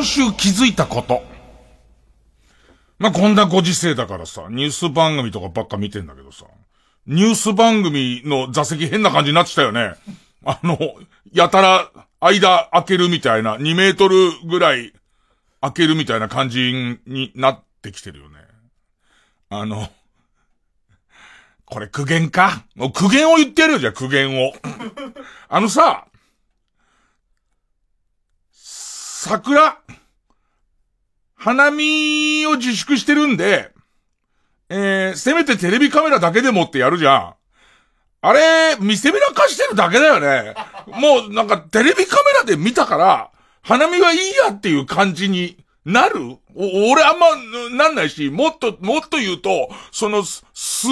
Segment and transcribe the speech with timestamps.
[0.00, 1.22] 今週気づいたこと。
[2.98, 6.46] まあ、こんなご時世だからさ、ニュース番組とかばっか見てんだけどさ、
[7.06, 9.92] ニュース番組の座席変な感じになってたよね。
[10.46, 10.78] あの、
[11.34, 14.16] やたら間開けるみたいな、2メートル
[14.48, 14.94] ぐらい
[15.60, 16.72] 開けるみたいな感じ
[17.06, 18.38] になってきてるよね。
[19.50, 19.86] あの、
[21.66, 22.64] これ苦言か？
[22.74, 24.54] もう苦言を言ってやるよ、じゃあ苦言を。
[25.50, 26.06] あのさ、
[29.22, 29.76] 桜、
[31.36, 33.70] 花見を自粛してるんで、
[34.70, 37.34] えー、せめてテレビカメラだけでもってやるじゃん。
[38.22, 40.54] あれ、見せびらかしてるだけだよね。
[40.86, 46.38] もうなんかテレビカメラで見たから、花見はいいやっていう感じになる？
[46.56, 47.36] 俺あんま
[47.76, 50.46] なんないし、もっと、もっと言うと、そのす、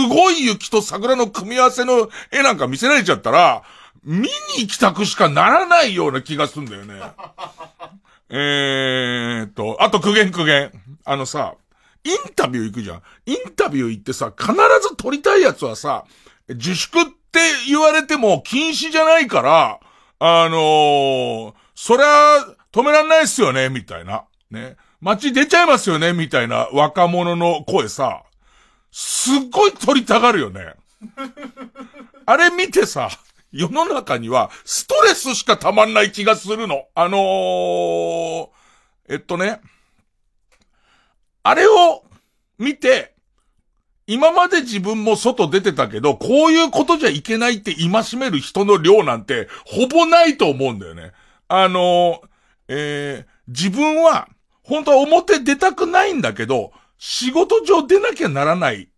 [0.07, 3.63] ごい雪と桜の組み合わせの絵なんか見せられちゃったら、
[4.05, 7.01] 見に行きたくしかならないような気がすんだよね。
[8.31, 10.71] えーと、あと苦言苦言。
[11.05, 11.55] あのさ、
[12.05, 13.03] インタビュー行くじゃん。
[13.27, 16.05] インタビュー行ってさ、必ず撮りたいやつはさ、
[16.49, 19.81] 自粛って言われても禁止じゃないから、
[20.21, 24.25] あのー、そりゃ、止めらんないっすよね、みたいな。
[24.51, 24.77] ね。
[25.01, 28.25] 街出ちゃいますよね、みたいな若者の声さ、
[28.91, 30.75] すっごい撮りたがるよね。
[32.27, 33.09] あれ見てさ、
[33.53, 36.85] 世の中にはストレスしかたまんない気がするの。
[36.95, 38.49] あのー、
[39.09, 39.61] えっとね、
[41.43, 42.05] あれを
[42.59, 43.15] 見て、
[44.07, 51.13] 今まで自分も外出てたけど、こういうことじゃいけないって戒める人の量なんて、ほぼないと思うんだよね。
[51.49, 52.21] あのー、
[52.69, 54.29] えー、自分は、
[54.63, 58.89] 本当は表出たくないんだけど、仕事上出なきゃならない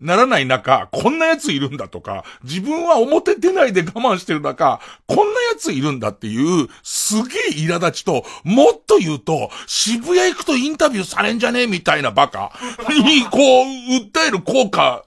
[0.00, 12.52] ならない中、こんな奴いるんだとか、自分は表出ないで我慢してる中、こんな奴いるんだっていう、すげえ苛立ちと、もっと言うと、渋谷行くとインタビューされんじゃねえみたいなバカ
[12.88, 15.04] に、こう、訴える効果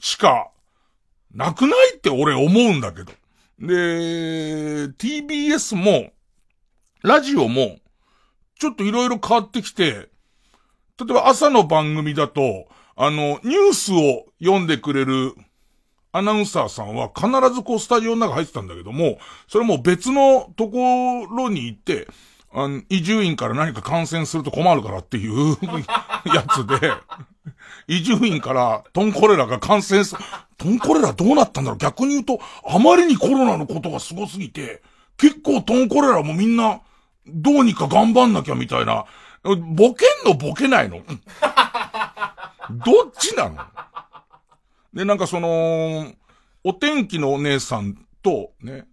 [0.00, 0.50] しか、
[1.34, 3.12] なくないって俺思うんだけど。
[3.58, 6.12] で、TBS も、
[7.02, 7.78] ラジオも、
[8.58, 10.08] ちょっといろいろ変わってきて、
[10.98, 12.68] 例えば朝の番組だと、
[13.02, 15.34] あの、ニュースを読んでくれる
[16.12, 19.16] アナウンサーさんは必ずこうスタジオの中入ってたんだけども、
[19.48, 22.08] それも別のところに行って、
[22.52, 25.56] あの、移住院から何か感染すると困るからっていう
[26.34, 26.92] やつで、
[27.88, 30.14] 移住院からトンコレラが感染す、
[30.58, 31.78] トンコレラどうなったんだろう？
[31.78, 32.38] 逆に言うと、
[32.68, 34.82] あまりにコロナのことがすすぎて、
[35.16, 36.82] 結構トンコレラもみんな、
[37.26, 39.06] どうにか頑張んなきゃみたいな、
[39.42, 41.00] ボケんのボケないの。
[42.70, 43.58] どっちなの？
[44.94, 46.12] で、なんかその、
[46.64, 48.86] お天気のお姉さんと、ね、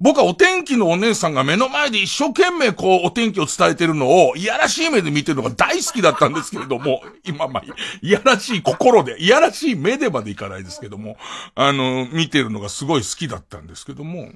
[0.00, 7.64] 僕はお天気のお姉さんが目の前で一生懸命こうお天気を伝えてるのを、いやらしい目で見てるのが大好きだったんですけれども、 今まあ、
[8.02, 11.16] いやらしい心で、いやらしい目でまでいかないですけども、
[11.54, 14.30] あの、見てるのがすごい好きだったんですけども、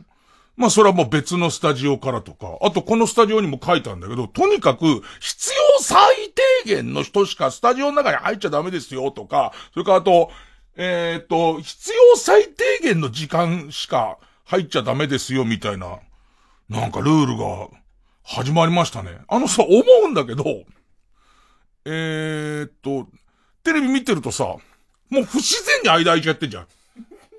[0.59, 4.85] まあそれはもう別のスタジオからとか、あとこのスタジオにも書いたんだけど、とにかく
[5.21, 6.01] 必要最
[6.65, 10.33] 低限の人しかスタジオの中に入っちゃダメですよとか、それからあと、
[10.77, 16.01] えっ、と、必要最低限の時間しか入っちゃダメですよみたいな、
[16.69, 17.69] なんかルールが
[18.25, 19.21] 始まりましたね。
[19.29, 20.45] あのさ、思うんだけど、
[21.85, 23.07] えっと、
[23.63, 24.57] テレビ見てるとさ、
[25.09, 26.67] もう不自然に間空いちゃってんじゃん。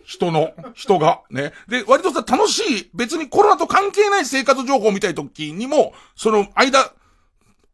[0.09, 1.53] 人の、人が、ね。
[1.67, 6.93] で、割とさ、楽しい、別にコロナと関係ない生活情報みたい時にも、その間、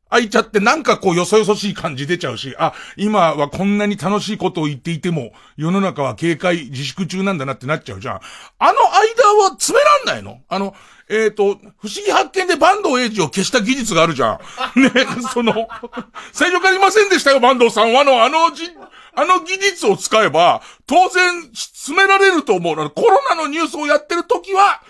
[0.09, 8.15] 空いちゃってなんかこうよそよそしい感じ出ちゃうし、あ、今はこんなに楽しいことを言っていても、世の中は警戒自粛中なんだなってなっちゃうじゃん。
[8.15, 10.75] あの間は詰めらんないのあの、
[11.07, 14.41] えっ、と、不思議発見で坂東英二を消した技術があるじゃ
[14.75, 14.81] ん。
[14.81, 14.91] ね、
[15.33, 15.53] その、
[16.33, 18.03] 最初からいませんでしたよ、坂東さんは。
[18.03, 18.69] の、あのじ、
[19.15, 22.75] あの技術を使えば、当然、詰められると思う。
[22.91, 24.81] コロナのニュースをやってる時は、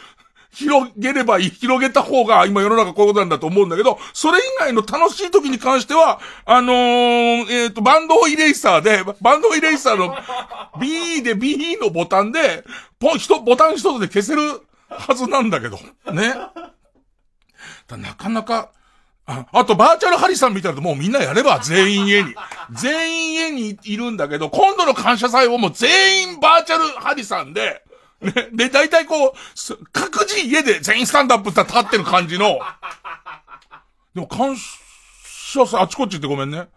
[0.56, 10.16] 広げればいい、広げた方が今世の中こういうことなんだと思うんだけど、それ以外の楽しい時に関しては、あのー、えっ、と、バンドイレイサーで、バンドイレイサーの
[10.80, 12.64] B で B のボタンで、
[13.00, 15.78] ポン、ひと、ボタン一つで消せるはずなんだけど、
[16.14, 16.36] ね。
[17.90, 18.72] なかなか、
[19.28, 22.36] ああと、バーチャルハリさんみたいなもうみんなやれば、全員家に。
[22.72, 27.82] 全員家にいるんだけど、今度の感謝祭はもう全員バーチャルハリさんで、
[28.22, 29.32] ね、で、大体こう、
[29.92, 32.60] 各自家で全員スタンドアップって立ってる感じの、
[34.14, 36.68] でも感謝祭、あちこち行ってごめんね。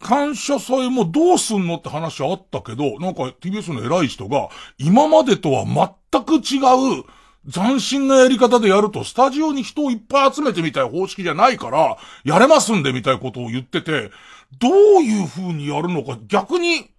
[0.00, 6.58] 感謝祭もどうすんのって話あったけど、なんか TBS の偉い人が、今までとは全く違
[7.00, 7.04] う、
[7.50, 14.10] 斬新なやり方でやると、スタジオに人をいっぱい集めてみたい方式じゃないから、やれますんでみたいことを言ってて、
[14.58, 16.90] どういう風にやるのか逆に、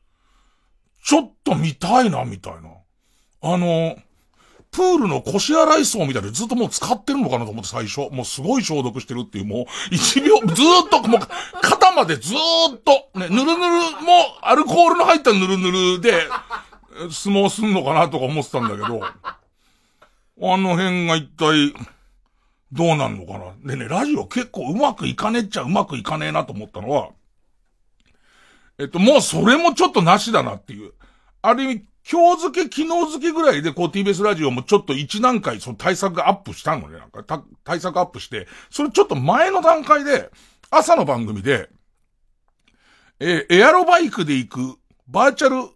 [1.03, 2.69] ちょっと見たいな、みたいな。
[3.41, 3.97] あの、
[4.71, 8.09] プールの腰洗い槽みたいでずっともう使ってるのかなと思って最初。
[8.11, 11.21] もうすごい消毒してるっていう、もう、一秒、ずっと、もう、
[11.61, 13.55] 肩までずっと、ね、ぬるぬるもう、
[14.41, 16.27] アルコールの入ったぬるぬるで、
[17.09, 19.01] 相撲すんのかなとか思ってたんだけど、
[20.41, 21.73] あの辺が一体、
[22.71, 23.53] どうなんのかな。
[23.63, 27.09] でね、ラジオ結構うまくいかねっちゃうまくいかねえなと思ったのは、
[28.77, 30.93] えっと、もうそれもちょっとなしだなっていう。
[31.41, 40.29] ある意味、今日付け、昨日付けぐらいで、こう TBS ラジオもちょっと一段階その対策がアップしたのね、なんか、対策アップして、それちょっと前の段階で、
[40.69, 41.69] 朝の番組で、
[43.19, 45.74] えー、エアロバイクで行く、バーチャル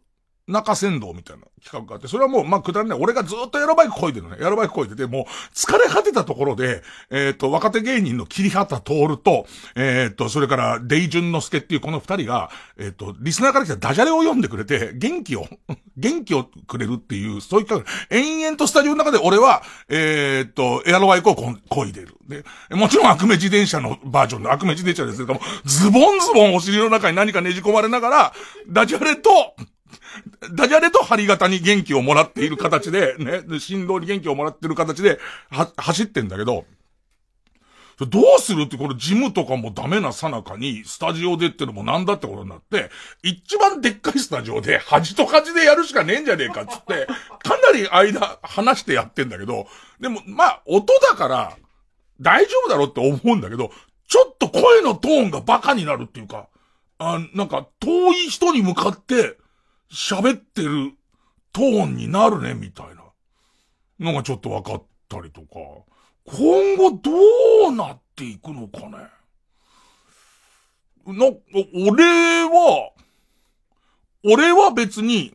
[0.50, 3.00] 中仙道みたいな企画があって、それはもう、まあ、くだらない。
[3.00, 4.42] 俺がずっとエアロバイク漕いでるのね。
[4.42, 5.24] エアロバイク漕いでて、もう、
[5.54, 6.82] 疲れ果てたところで、
[7.12, 15.48] えっ、ー、と、若手芸人の桐畑徹と、えっ、ー、と、それから、デイジュンの助っていうこの二人が、えっ、ー、と、リスナーから来たダジャレを読んでくれて、元気を、
[15.98, 17.76] 元気をくれるっていう、そういった、
[18.10, 22.16] 延々とスタジオの中で俺は、えっと、エアロバイクを漕いでる。
[22.28, 28.34] で、もちろん悪夢自転車のバージョンで、悪夢自転車ですけども、ズボンズボンお尻の中に何かねじ込まれながら、
[28.68, 29.56] ダジャレと、
[30.54, 35.20] ダジャレと針型に元気をもらっている形で、ね、振動に元気をもらっている形で、
[35.50, 36.66] は、走ってんだけど、
[38.06, 42.90] どうするってこれジムとかもダメなさなかに、スタジオでってのもなんだってことになって、
[43.24, 47.08] 一番でっかいスタジオで、端と端でやるしかねえんじゃねえかっつって、
[47.44, 49.68] かなり間、話してやってんだけど、
[50.00, 51.58] でも、まあ、音だから、
[52.22, 53.72] 大丈夫だろって思うんだけど、
[54.08, 56.48] ちょっと声のトーンがバカになるっていうか、
[57.00, 59.38] あなんか、遠い人に向かって、
[59.92, 60.94] 喋ってる
[61.52, 63.04] トーンになるね、みたいな
[64.00, 65.48] のがちょっと分かったりとか、
[66.26, 67.12] 今後ど
[67.70, 68.98] うなっていくのかね。
[71.06, 71.26] な、
[71.88, 72.04] 俺
[72.44, 72.92] は、
[74.24, 75.34] 俺は別に、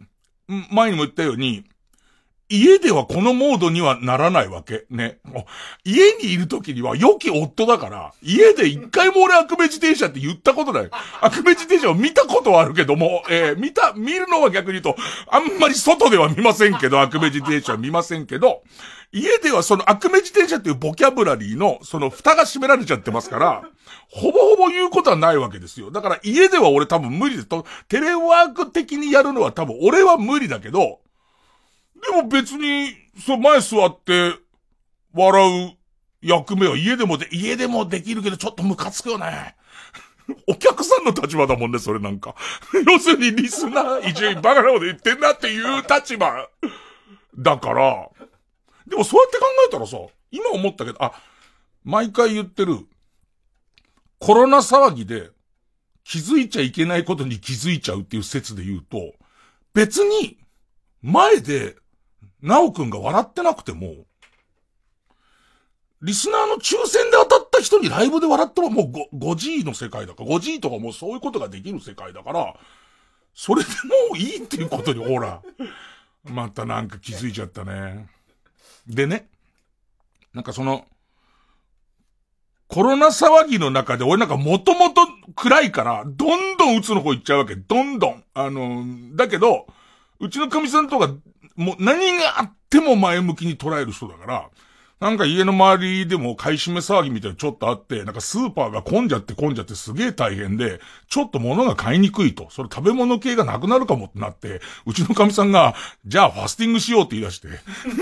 [0.71, 1.65] 前にも言ったように、
[2.51, 4.85] 家ではこのモードにはならないわけ。
[4.91, 5.19] ね。
[5.85, 10.91] 家にいる時には良き夫だから、家で一回も俺悪夢自転車って言ったことない。
[11.23, 18.63] 悪夢自転車を見たことはあるけども、えー、見た、見るのは逆に言うと、あんまり外では見ませんけど、悪夢自転車は見ませんけど、
[19.11, 23.63] 家ではその悪夢自転車っていうボキャブラリーの、その蓋が閉められちゃってますから、
[24.11, 25.91] ほぼほぼ言うことはないわけですよ。
[25.91, 30.99] だから家では俺多分無理ですと、テレワーク的にやるのは多分俺は無理だけど、
[32.07, 34.35] でも別に、そう、前座って、
[35.15, 35.77] 笑う
[36.23, 39.55] 役目は家でもで、家でもできるけどちょっとムカつくよね。
[40.49, 42.35] お客さんの立場だもんね、それなんか。
[42.87, 46.49] 要するにリスナー、一応バカなこと言ってんなっていう立場。
[47.37, 48.09] だから、
[48.87, 49.99] でもそうやって考えたらさ、
[50.31, 51.13] 今思ったけど、あ、
[51.85, 52.79] 毎回言ってる、
[54.19, 55.31] コロナ騒ぎで
[56.05, 59.15] 気づいちゃいけないことに気づいちゃうっていう説で言うと、
[59.75, 60.39] 別に、
[61.03, 61.77] 前で
[62.45, 64.05] なおくんが笑ってなくても、
[66.03, 72.55] リスナーの抽選で当たった人にライブで笑ってももう 5G の世界だから、5G とかもうそういうことができる世界だから、
[73.35, 73.71] それで
[74.11, 75.41] もういいっていうことに、ほら、
[76.25, 78.09] またなんか気づいちゃったね。
[78.87, 79.27] でね、
[80.35, 80.85] なんかその、
[82.69, 87.57] コロナ騒ぎの中で俺なんかもともと暗いから、どんどん鬱の方行っちゃうわけ。
[87.57, 88.25] どんどん。
[88.35, 88.85] あの、
[89.17, 89.67] だけど、
[90.21, 91.15] うちの神さんとか
[91.57, 94.49] もう何があっても前向きに捉える人だから、
[95.01, 102.49] なんか家の周りでも買い占め騒ぎみたいなちょっとあって、なんかスーパーが混んじゃって混んじゃってすげえ大変で、ちょっと物が買いにくいと。
[102.49, 105.75] それ食べ物系がなくなるかもってなって、うちの神さんが、
[106.07, 107.49] じゃあファスティングしようって言い出して、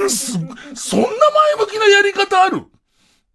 [0.09, 1.09] そんな前
[1.59, 2.67] 向きなやり方ある？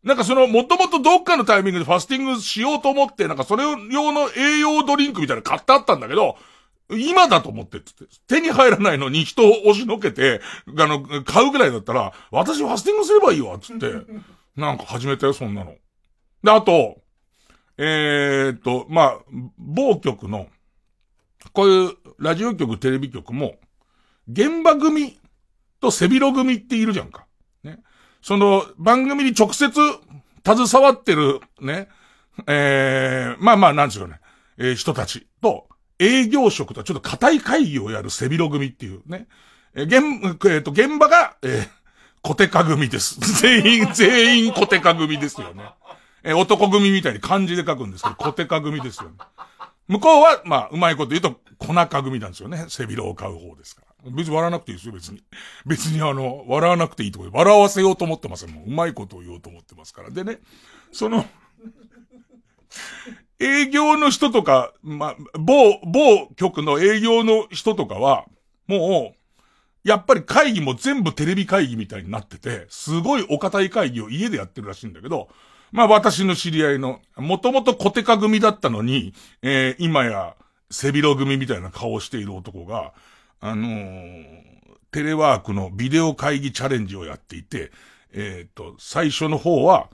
[0.04, 6.38] なんかその、もともとどっかのタイミングでファスティングしようと思って、なんかそれ用の栄養ドリンクみたいなの買ってあったんだけど、
[6.90, 10.42] 今だと思ってってって、手に入らないのに人を押しのけて、
[10.78, 13.92] あの、買うぐらいだったら、私ファスティングすればいいわ、つって、
[14.56, 15.76] なんか始めたよ、そんなの。
[16.44, 17.02] で、あと、
[17.78, 19.20] えー、っと、まあ、
[19.58, 20.48] 某局の、
[21.52, 23.58] こういうラジオ局、テレビ局も、
[24.30, 25.20] 現場組
[25.80, 27.26] と背広組っているじゃんか。
[27.64, 27.80] ね。
[28.22, 29.70] その番組に直接
[30.46, 31.88] 携わってるね、
[32.48, 34.20] えー、まあまあなんですよね、
[34.58, 35.67] えー、人たちと
[36.00, 39.28] 営業職とちょっと固い会議をやる背広組っていうね。
[39.74, 41.68] えー、現、えっ、ー、と、現場が、えー、
[42.22, 43.20] コテカ組です。
[43.42, 45.64] 全員、全員コテカ組ですよね。
[46.24, 49.16] えー、男組みたいに漢字で書くんですけど、 コテカ組ですよね。
[49.88, 52.66] 向こうは、まあ、うまいこと言うと、粉か組なんですよね。
[52.68, 54.12] 背広を買う方ですから。
[54.12, 55.24] 別に笑わなくていいですよ、別に。
[55.66, 58.52] 別にあの、笑わなくていいとこ笑わせようと思ってません。
[58.52, 60.10] もう、うまいことを言おうと思ってますから。
[60.10, 60.40] でね、
[60.92, 61.26] その、
[63.40, 68.26] 営業の人とか、まあ、某、某局の営業の人とかは、
[68.68, 69.18] もう、
[69.88, 75.30] やっぱり会議も全部テレビ会議みたいになってて、すごいお堅い会議を家でやってるらしいんだけど、
[75.72, 80.36] まあ私の知り合いの、もともとコテカ組だったのに、えー、今や
[80.72, 82.94] 背広組みたいな顔をしている男が、
[83.40, 84.26] あのー、
[84.92, 87.72] テレワークのビデオ会議チャレンジをやっていて、
[88.14, 89.90] えっ、ー、と、最初の方は、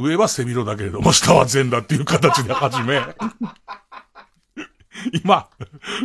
[0.00, 3.02] 上は背広だけれども、下は全裸っていう形で始め、
[5.24, 5.48] 今、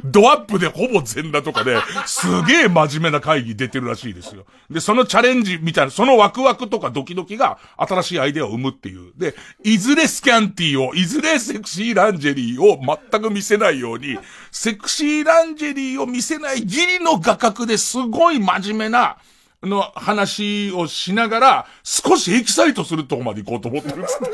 [0.03, 4.45] ドアップでほぼ全裸とかで、すげえ真面目な会議出てるらしいですよ。
[4.69, 9.11] で、そのチャレンジみたいな、そのワクワクとかドキドキが新しいアイデアを生むっていう。
[9.17, 12.79] で、いずれスキャンティーを、いずれセクシーランジェリーを
[13.11, 14.17] 全く見せないように、
[14.51, 19.17] セクシーランジェリーを見せないギリの画角ですごい真面目な、
[19.65, 24.19] の話をしながら、少しエキサイトするとこまで行こうと思ってるんです。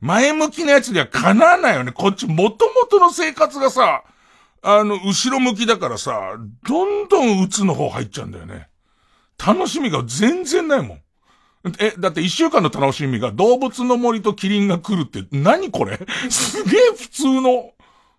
[0.00, 1.92] 前向きなやつにはかなわないよね。
[1.92, 4.02] こっち、もともとの生活がさ、
[4.62, 6.36] あの、後ろ向きだからさ、
[6.66, 8.68] どんどん鬱の方入っちゃうんだよね。
[9.44, 11.02] 楽しみが全然ないもん。
[11.78, 15.98] え、だって一週間の楽しみが動物の森とキリンが来るって何これ？
[16.30, 17.72] すげえ普通の。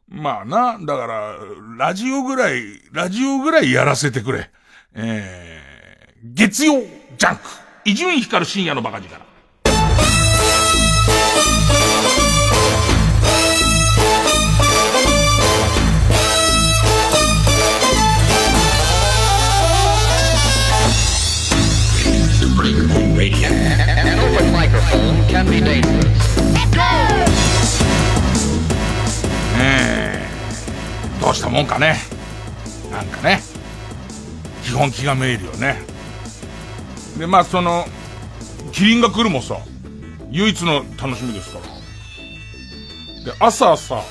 [0.08, 1.38] まあな、だから、
[1.78, 4.50] ラジオぐらい、ラジオぐらいやらせてくれ。
[4.94, 6.82] えー、月曜
[7.18, 7.42] ジャンク。
[7.86, 9.34] 伊集院光深夜のバカ力。
[25.66, 26.23] え
[31.24, 31.96] どうしたもんかね。
[32.92, 33.40] なんかね。
[34.66, 35.78] 基本気がめいるよね。
[37.18, 37.86] で、まあその、
[38.74, 39.58] キリンが来るもさ、
[40.32, 43.32] 唯一の楽しみですから。
[43.32, 44.04] で、朝さ、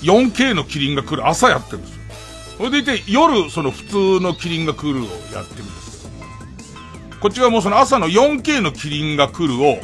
[0.00, 2.02] 4K のキリンが来る朝やってるんですよ。
[2.56, 5.02] それでいて、夜、その普通のキリンが来るを
[5.34, 6.24] やってるんですけども。
[7.20, 9.80] こっちはもうその朝の 4K のキリンが来るを、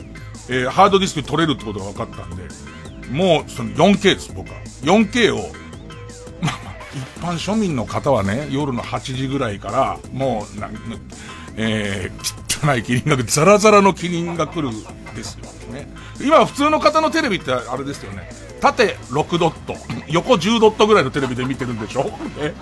[0.48, 2.44] えー、ハードディスクに取れるってことが分かったんで、
[3.10, 4.54] もう、その 4K です、僕は。
[4.80, 5.63] 4K を、
[6.40, 10.74] まあまあ、一般庶民の方はね、夜の8時ぐらいから、もう、なん、
[11.56, 14.70] えー、汚いキリンが、ザラザラのキリンが来る
[15.14, 15.88] ですよね。
[16.20, 18.28] 今、普通の方のテレビってあれですよね。
[18.60, 19.74] 縦6ドット、
[20.08, 22.54] 横10ドットぐらいのテレビで見てるんでしょ、ね、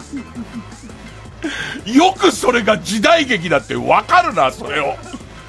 [1.86, 4.96] よくそれが時代劇だってわかるな、それを。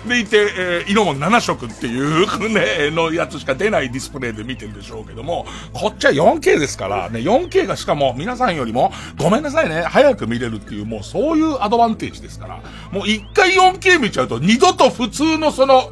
[0.07, 15.91] でいて、えー、色も7色っていうね、のやつしか出ないディスプレイで見てるでしょうけども、こっちは 4K ですから、ね、4K がしかも皆さんよりも、ごめんなさいね、早く見れるっていう、もうそういうアドバンテージですから、もう一回 4K 見ちゃうと、二度と普通のその、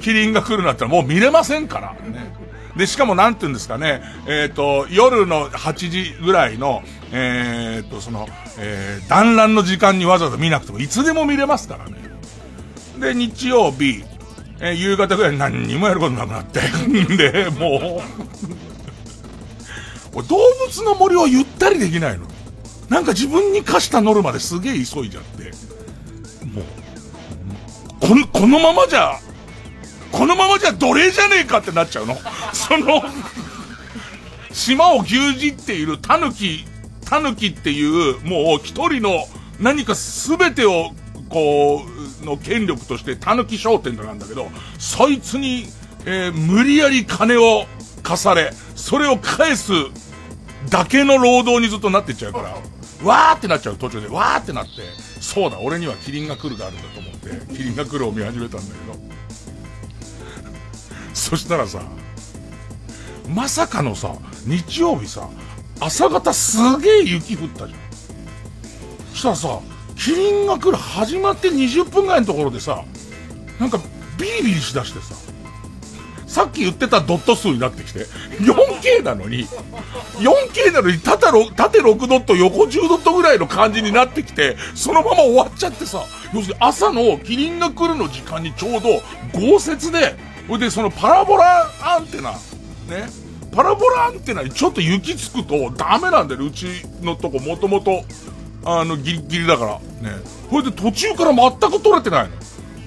[0.00, 2.34] キリンが来るなったらもう見れませんから、ね。
[2.76, 8.26] で、しかもなんて言うんですかね、えっ、ー、と、夜の8時ぐらいの、えっ、ー、と、その、
[8.58, 12.11] えー、団らんの時間にわざわざ見なくてもいつでも見れますからね。
[13.02, 14.04] で、日曜日、
[14.60, 16.60] え、夕方ぐらい何にもやることなくなって。
[16.86, 18.00] ん で、も
[20.14, 22.26] う 動物の森をゆったりできないの。
[22.88, 25.50] なんか自分に課したノルマですげえ急いじゃって。
[26.46, 26.64] もう、
[28.06, 29.18] この、このままじゃ、
[30.12, 32.16] このままじゃ奴隷じゃねえかってなっちゃうの。
[32.52, 33.02] その、
[34.52, 36.66] 島を牛耳っているタヌキ、
[37.04, 39.26] タヌキっていう、もう一人の
[39.58, 40.92] 何か全てを、
[41.32, 41.82] こ
[42.20, 45.64] う、の権力としてタヌキ商店なんだけど、そいつに、
[46.04, 47.64] えー、無理やり金を
[48.02, 49.72] 貸され、それを返す
[50.68, 52.50] だけの労働にずっとなってっちゃうから、
[53.02, 54.82] わーってなっちゃう途中で、わーってなって、
[55.20, 57.12] そうだ、俺にはキリンが来るがあるんだと思っ
[57.48, 58.98] て、キリンが来るを見始めたんだけど、
[61.14, 61.80] そしたらさ、
[63.34, 65.28] まさかのさ、日曜日さ、
[65.80, 67.80] 朝方すげえ雪降ったじゃん。
[69.12, 69.60] そしたらさ、
[69.96, 72.84] キリンが来る始まって20分ぐらいのところでさ、
[73.58, 73.78] なんか
[74.18, 75.14] ビリビリしだしてさ、
[76.26, 78.06] さっき言ってたドット数になってきて、
[78.40, 79.46] 4K なのに、
[80.18, 89.02] 4K なのに縦縦6ドット、横10ドットぐらいの感じになってきて、そのまま終わっちゃってさ、要するに朝のキリンが来るの時間にちょうど
[89.34, 90.16] 豪雪で、
[90.48, 93.08] ほいでそのパラボラアンテナ、ね、
[93.52, 96.66] パラボラアンテナにちょっと雪つくとダメなんだよ、うち
[97.02, 98.04] のとこもともと、
[98.64, 100.10] あの、ギリギリだから。
[100.10, 100.16] ね。
[100.50, 102.36] ほいで途中から全く取れてないの。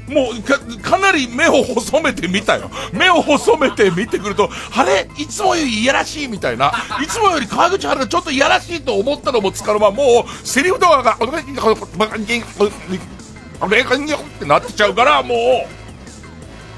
[0.08, 2.70] もうか、かなり目を細めてみたよ。
[2.94, 5.10] 目を細めて見てくると、あれ？
[5.17, 6.72] いつもよりいやらしいみたいな。
[7.03, 11.17] いつもより川口春がちょっといやらしいと思ったのもつかの間、もう、セリフとかが、
[13.60, 15.65] あれかんよってなっちゃうから、も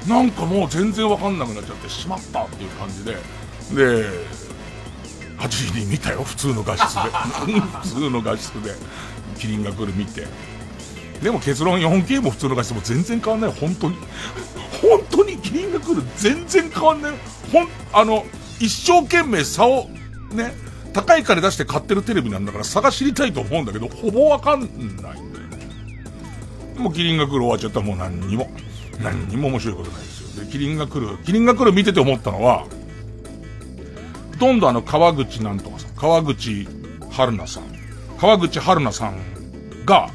[0.06, 3.12] う、なんかもう全然わかんなくなっちゃって、しまったっていう感じで。
[3.74, 4.08] で、
[5.38, 7.00] 8時に見たよ、普通の画質で。
[7.82, 8.74] 普通の画質で。
[9.38, 10.26] キリンが来る見て。
[11.22, 13.96] でも結論 4K も普通の画質も全然変わんない本当に
[14.80, 17.12] 本当にキリンが来る全然変わんない
[17.52, 18.24] ほんあの
[18.60, 19.88] 一生懸命差を
[20.32, 20.52] ね
[20.92, 25.20] 高い金出して買ってるテレビなんだから差が知りたいと思うんだけどほぼわかんないんだよね
[26.76, 28.48] もうキリンが来る終わっちゃったらもう何にも
[29.02, 32.66] 何にも面白いことないですよでキリンが来るキリンが来る見てて思ったのは
[34.38, 36.64] どんどあの川口なんとかさん川口
[37.10, 37.64] 春奈さん
[38.18, 40.10] 川口春奈さんが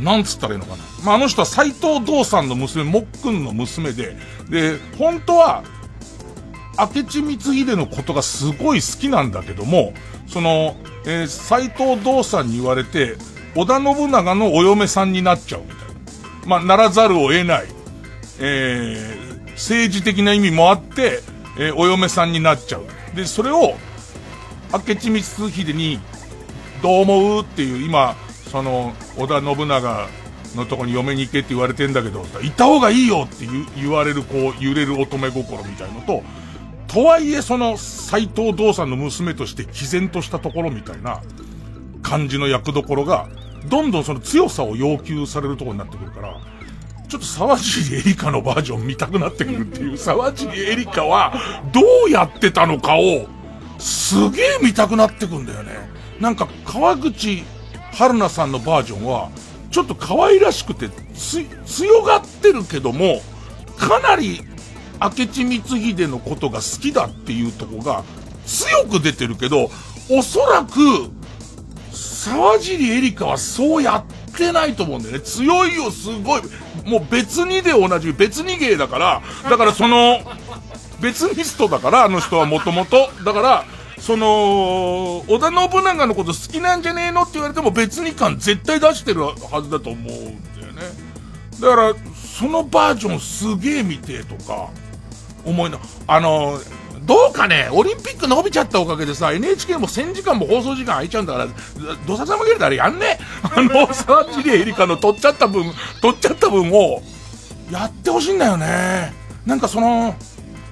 [0.00, 0.84] なんつったらいいのかな。
[1.04, 4.16] まあ、あの人は斎藤道さんの娘、もっくんの娘で、
[4.50, 5.64] で、本当は、
[6.78, 9.94] 明智光秀のことがすごい好きなんだけども、
[10.26, 13.16] その、えー、斎藤道さんに言われて、
[13.54, 15.84] 織田信長のお嫁さんになっちゃうみたいな。
[16.46, 17.66] まあ、ならざるを得ない、
[18.38, 21.20] えー、政治的な意味もあって、
[21.58, 22.82] えー、お嫁さんになっちゃう。
[23.16, 23.74] で、それを、
[24.72, 25.98] 明智光秀に、
[26.82, 28.14] どう思うっていう、今、
[28.52, 30.08] その、織田信長
[30.54, 36.22] のとこに嫁に行けって言われてんだけど、行った方がいいよって言われる、こう、揺れる乙女心みたいのと、
[36.88, 41.22] とはいえその、斎藤道さんの娘として毅然としたところみたいな
[42.02, 43.28] 感じの役どころが、
[43.66, 46.38] どんどんその強さを要求されるとこになってくるから、
[47.08, 53.26] ちょっと沢尻エリカのバージョン見たくなってくるっていう、沢尻エリカはどうやってたのかを、
[53.78, 55.72] すげえ見たくなってくんだよね。
[56.20, 57.44] なんか川口
[57.92, 59.30] 春菜さんのバージョンは、
[59.70, 60.88] ちょっと可愛らしくて、
[61.66, 63.20] 強がってるけども、
[63.76, 64.42] かなり、
[65.00, 68.02] 明智光秀のことが好きだっていうとこが、
[68.46, 69.70] 強く出てるけど、
[70.10, 71.10] おそらく、
[71.92, 74.04] 沢尻エリカはそうやっ
[74.36, 75.20] てないと思うんだよね。
[75.20, 76.42] 強いよ、すごい。
[76.84, 80.20] もう別にで同じ、別に芸だから、だからその、
[81.00, 83.10] 別ニストだから、あの人はもともと。
[83.24, 83.64] だから、
[83.98, 90.82] その、織田信長のこと好きなんじゃねえのって言われても別に感絶対出してるはずだと思うんだよね。
[91.60, 94.68] だから、そのバージョンすげえ見てとか、
[95.44, 96.60] 思いな、あの、
[97.06, 101.48] どうかね、オリンピック伸びちゃったおかげでさ、NHK も1000時間も放送時間空いちゃうんだから、
[102.04, 107.02] どささまげるであれやんねあの、 沢尻エリカの取っちゃった分、取っちゃった分を、
[107.70, 109.14] やってほしいんだよね。
[109.46, 110.16] なんかその、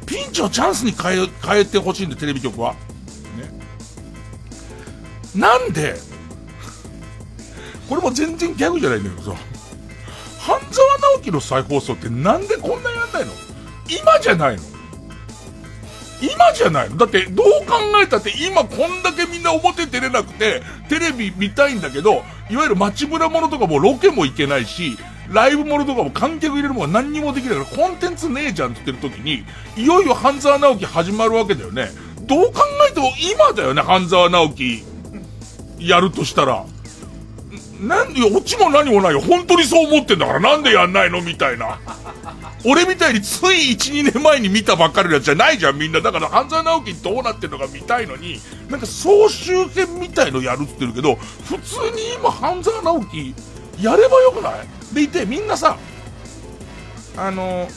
[0.07, 2.75] ピンチをチャンスに変え、変えてほしいんで、テレビ局は。
[5.35, 5.97] なんで、
[7.89, 9.39] これも全然ギャグじゃないんだけどさ、
[10.41, 13.33] 半沢直樹の再放送ってなんでこんなやんないの？
[13.89, 14.63] 今じゃないの
[16.21, 16.97] 今じゃないの？
[16.97, 24.97] だってどう考えたって今こんだけみんな表出れなくてテレビ見たいんだけどいわゆる街村ものとかもロケも行けないし
[25.31, 29.45] ライブものとかも観客入れるもの何にもできないからコンテンツねえじゃんって言ってる時に
[29.77, 31.89] いよいよ半沢直樹始まるわけだよね。
[32.23, 34.85] どう考えても今だよね半沢直樹。
[35.81, 36.65] やるとしたら、
[37.81, 39.21] なんで、オチも何もないよ。
[39.21, 41.21] 本当にそう思ってんだから、なんでやんないの？
[41.21, 41.79] みたいな。
[42.67, 46.01] 俺みたいについ1、2年前に見たばっかりのやつじゃないじゃん、みんな。
[46.01, 53.35] だから、半沢直樹どうなってんのか見たいのに、なんか総集編みたいのやるって言ってるけど、普通に今、半沢直樹、
[53.81, 54.95] やればよくない？
[54.95, 55.77] でいて、みんなさ、
[57.17, 57.69] あの、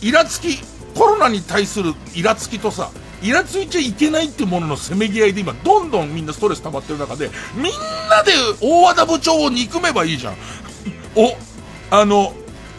[0.00, 0.58] イラつき、
[0.94, 7.64] コロナに対するイラつきとさ、イラついちゃいけないってもののせめぎ合いで今、どんどんみんなストレス溜まってる中で、みん
[8.10, 10.36] なで大和田部長を憎めばいいじゃん。
[11.16, 11.36] お、
[11.90, 12.32] あの、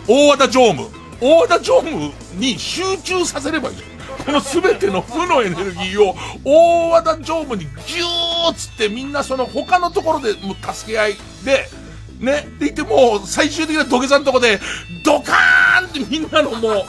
[0.07, 0.87] 大和田常務。
[1.21, 3.95] 大和田常務に集中させればいいじゃん。
[4.25, 11.67] この全ての負のエネルギーを大和田常務にギューっつってみんなその他のところでもう助け合いで、
[12.19, 14.59] ね、でいてもう最終的な土下座のとこで
[15.03, 16.85] ドカーンってみんなのもう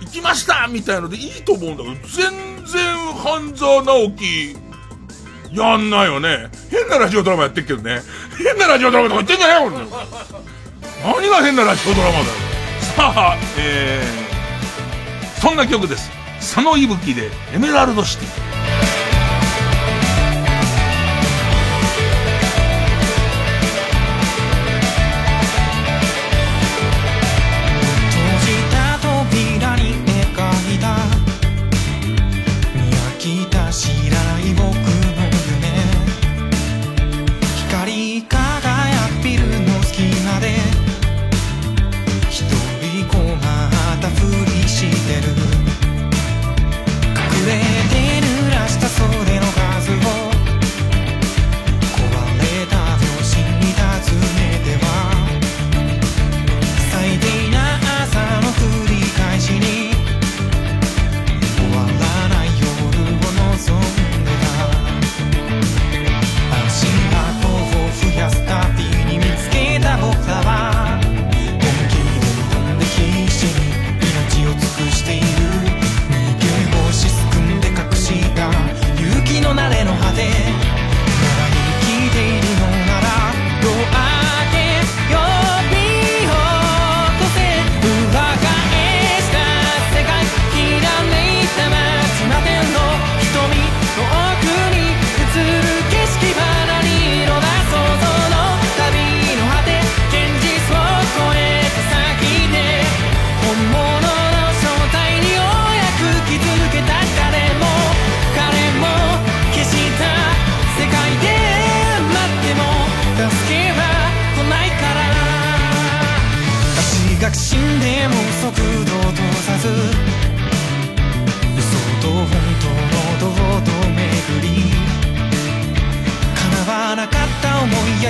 [0.00, 4.56] 行きましたみたいのでいいと思うんだけど、全然半沢直樹
[5.52, 6.50] やんないよね。
[6.70, 8.02] 変なラジオドラマやってっけどね。
[8.36, 9.70] 変なラジオドラマとか言ってんじゃないよ、
[11.02, 12.24] 何が変なラジオドラマだよ。
[12.96, 16.10] さあ、えー、そんな曲です。
[16.38, 18.97] 佐野いぶきでエメラルドシティ。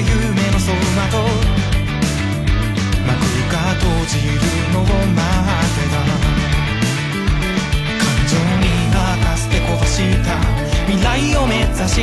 [0.00, 0.70] や夢の空
[1.10, 1.18] と
[3.04, 3.18] 幕
[3.50, 4.38] が閉じる
[4.72, 5.96] のを待ってた。
[7.98, 8.32] 感情
[8.62, 8.96] に任
[9.42, 10.28] せて壊した
[10.86, 11.94] 未来を目指し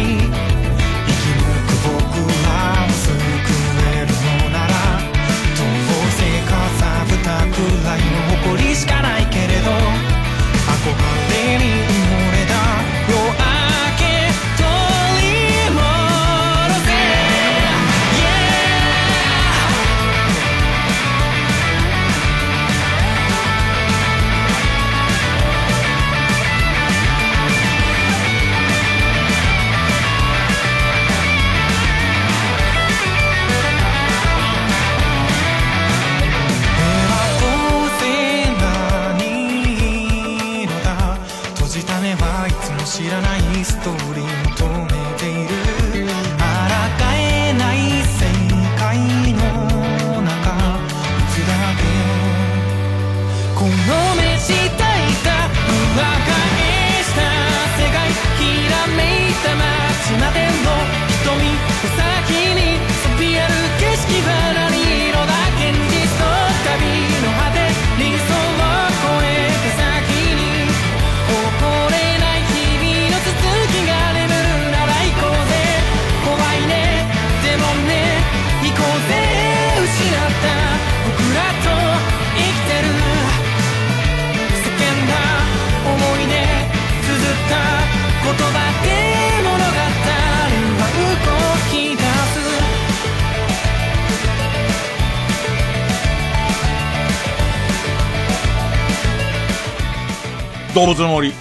[100.86, 101.34] 動物の森。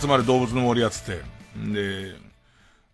[0.00, 1.22] 集まる動物の森やつって。
[1.58, 2.14] んで、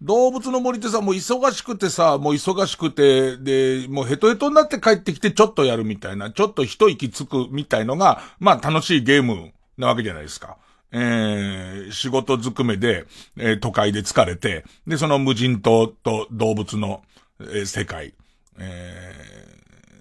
[0.00, 10.56] 動物の森ってさ、もう忙しくてさ、もう忙しくて、で、もうヘトヘトになって帰ってきてちょっとやるみたいな、ちょっと一息つくみたいのが、まあ楽しいゲームなわけじゃないですか。
[10.90, 17.04] えー、仕事ずくめで、えー、都会で疲れて、で、その無人島と動物の、
[17.38, 18.14] えー、世界、
[18.58, 19.14] え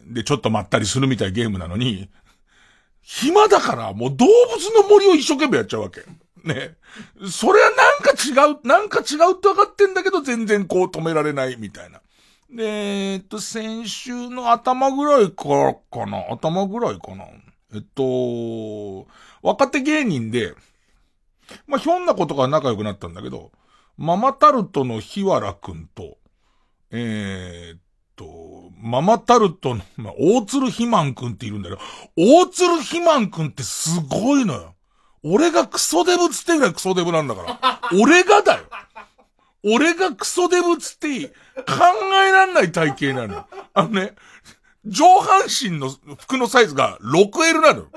[0.10, 2.10] ー、で、ちょっとまったりするみたいなゲームなのに、
[3.14, 6.02] 暇だからもう動物の森を一生懸命やっちゃうわけ。
[6.44, 6.78] ね。
[7.30, 12.02] それはなんか違う、なんか違うって分かってんだけど全然こう止められないみたいな。
[12.50, 12.64] で、
[13.14, 16.24] えっと、先週の頭ぐらいからかな？
[16.32, 17.26] 頭ぐらいかな？
[17.74, 19.08] えっと、
[19.42, 20.54] 若手芸人で、
[21.68, 23.52] まあ、ひょんなことが仲良くなったんだけど、
[23.98, 26.18] ママタルトの日原くんと、
[26.92, 27.78] えー、
[28.16, 31.82] と、ママタルトの、まあ、大鶴ひまんくんっているんだけど、
[32.18, 34.76] 大鶴ひまんくんってすごいのよ。
[35.24, 37.82] 俺がクソデブつってぐらいクソデブなんだから。
[38.00, 38.64] 俺がだよ。
[39.64, 41.28] 俺がクソデブつっていい。
[41.28, 41.34] 考
[42.28, 43.48] えらんない体型なのよ。
[43.74, 44.14] あのね、
[44.86, 47.88] 上半身の服のサイズが 6L なのよ。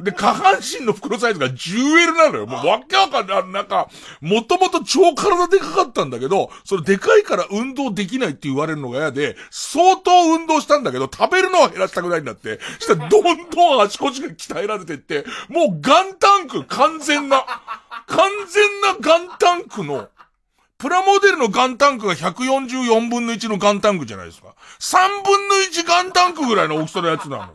[0.00, 2.46] で、下半身の服のサイズが 10L なのよ。
[2.46, 3.48] もうわけわかんない。
[3.48, 3.88] なんか、
[4.20, 12.60] もともと超体でかかったんだけど、そのでかいから運動できないって言われるのが嫌で、相当運動したんだけど、食べるのは減らしたくないんだって。
[12.78, 17.44] したらどんどんあちこちが鍛えられてって、もうガンタンク、完全な、
[18.06, 20.08] 完全なガンタンクの、
[20.78, 24.54] プラモデルのガンタンクが144分の1のガンタンクじゃないですか。
[24.78, 27.52] 3分の1ガンタンクぐらいの大きさのやつな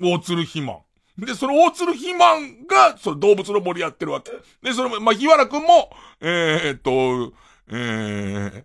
[0.00, 0.14] の。
[0.14, 0.78] 大鶴肥満。
[1.18, 4.30] で、その大鶴肥満が、その動物の森やってるわけ。
[4.62, 7.34] で、その、まあ、日原くんも、えー、っと、
[7.68, 8.64] え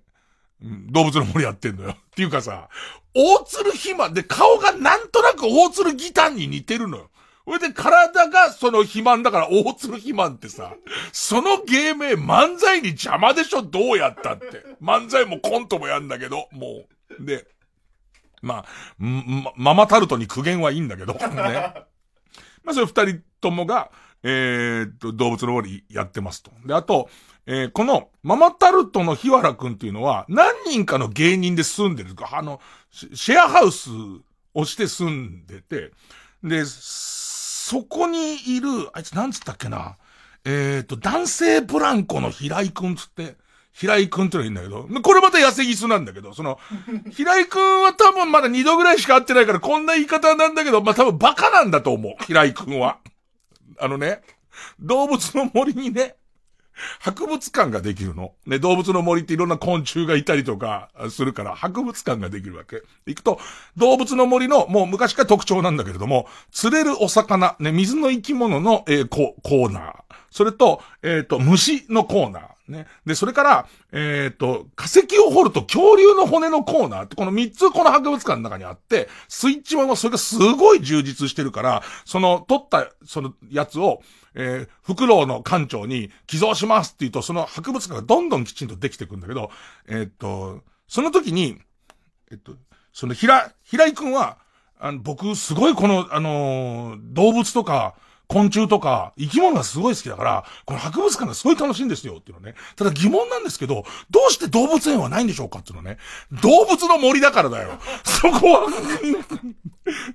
[0.63, 1.91] ー、動物の森やってんのよ。
[1.91, 2.69] っていうかさ、
[3.13, 7.09] 大鶴肥満で顔がなんとなく大鶴ギタンに似てるのよ。
[7.47, 10.73] それで体がその肥満だから大鶴肥満ってさ、
[11.13, 14.65] その芸名漫才に邪魔でしょどうやったって。
[14.81, 16.83] 漫才もコントもやんだけど、も
[17.21, 17.25] う。
[17.25, 17.47] で、
[18.41, 18.65] まあ、
[18.97, 21.19] ま、ママタルトに苦言はいいんだけど、ね。
[22.65, 23.91] まあ、それ二人ともが、
[24.23, 26.51] えーっと、動物の森やってますと。
[26.65, 27.09] で、あと、
[27.45, 32.13] えーこの、ママタルトの日原くんっていうのは、何人かの芸人で住んでる。
[32.29, 32.59] あの、
[32.91, 33.89] シェアハウス
[34.53, 35.93] をして住んでて、
[36.43, 36.65] で、
[37.69, 39.97] そこにいる、あいつなんつったっけな？
[40.45, 43.35] えーっと、男性ブランコの平井くんつって、
[43.73, 46.59] 平井くんってのがいるんだけど、これまた痩せギスなんだけど、その、
[47.11, 52.99] 平井くんは多分まだ二度ぐらいしか会ってないからこんな言い方なんだけど、まあ多分バカなんだと思う、平井くんは。
[53.81, 54.21] あのね、
[54.79, 56.15] 動物の森にね、
[56.99, 58.33] 博物館ができるの。
[58.45, 62.83] ね、動物の森っていろんな昆虫がいたりとかするから、博物館ができるわけ。
[63.05, 63.39] 行くと、
[63.75, 69.93] 動物の森の、もう昔から特徴なんだけれども、釣れるお魚、ね、水の生き物の、えーココーナー。
[70.29, 72.56] それと、えっ、と、虫のコーナー。
[72.67, 72.87] ね。
[73.05, 84.01] で、それから、えっ、と、化石を掘ると恐竜の骨のコーナーって、この3つこの博物館の中にあって、スイッチ版はそれがすごい充実してるから、その、取った、そのやつを、
[84.33, 89.49] えー、フクロウの館長に寄贈しますって言うと、その博物館がどんどんきちんとできてくんだけど、
[89.87, 91.59] えっ、と、その時に、
[92.31, 92.53] えっと、
[92.93, 94.37] その、ひら、平井くんは、
[94.79, 97.95] あの、僕、すごいこの、あのー動物とか、
[98.27, 102.55] 昆虫とか、生き物がすごい好きだから、この博物館がすごい楽しいんですよっていうのね。
[102.75, 105.97] ただ疑問なんですけど、どうして動物園はないんでしょうかっていうのね。
[106.41, 107.79] 動物の森だからだよ。
[108.03, 108.67] そこは、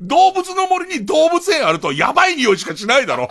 [0.00, 3.28] 動物の森に動物園あるとやばい匂いしかしないだろ。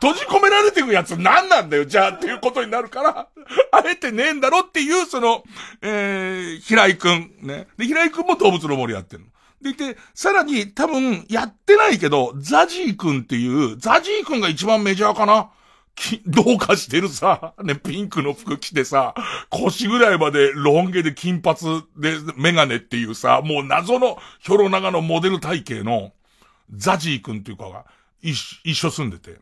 [0.00, 3.28] 閉じ込められていくやつ何なんだよ、じゃあっていうことになるから、
[3.72, 5.42] あえてねえんだろっていう、その、
[5.80, 7.66] えー、平井くん、ね。
[7.78, 9.28] で、平井くんも動物の森やってるの。
[9.60, 15.50] でいて、さらに多分やってないけど、ザジーくんっていう、ザジーくんが一番メジャーかな？
[15.98, 19.14] き どうかしてるさ、ね、ピンクの服着てさ、
[19.50, 21.58] 腰ぐらいまでロン毛で金髪
[21.96, 26.12] でメガネっていうさ、もう謎のヒョロ長のモデル体型の
[26.72, 27.84] ザジーくんっていうかが
[28.22, 29.36] 一一緒住んでて。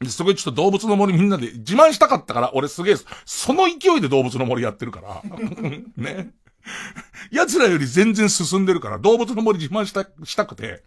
[0.00, 5.22] で、そこでちょっと動物の森みんなで自慢したかったから、俺すげえ、その勢いで動物の森やってるから。
[5.96, 6.30] ね。
[7.30, 10.82] 奴らより全然進んでるから、動物の森自慢した、したくて、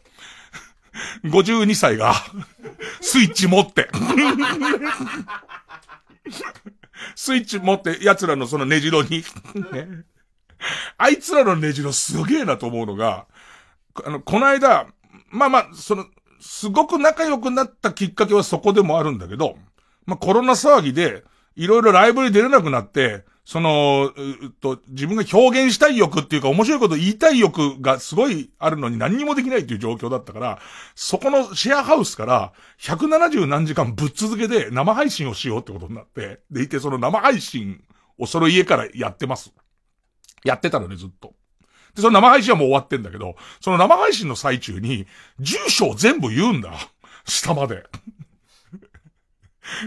[1.23, 2.13] 52歳が、
[3.01, 3.89] スイッチ持って、
[7.15, 9.23] スイッチ持って奴らのその根城に、
[9.71, 10.05] ね。
[10.97, 13.27] あいつらの根城すげえなと思うのが、
[14.05, 14.87] あの、この間、
[15.29, 16.05] まあまあ、その、
[16.39, 19.57] すごく仲良くなったきっかけはそこでもあるんだけど、
[20.05, 21.23] まあコロナ騒ぎで、
[21.55, 30.59] いろいろライブに出れなくなって、その、うっと、自分が表現したい欲っていうか面白いこと言いたい欲がすごいあるのに何にもできないっていう状況だったから、
[30.95, 37.83] そこのシェアハウスから170何時間ぶっ続けで生配信をしようってことになって、でいてその生配信
[38.17, 39.53] をその家からやってます。
[40.45, 41.33] やってたのね、ずっと。
[41.95, 45.05] で、その生配信はもう終わってんだけど、その生配信の最中に、
[45.39, 46.73] 住所を全部言うんだ。
[47.25, 47.83] 下まで。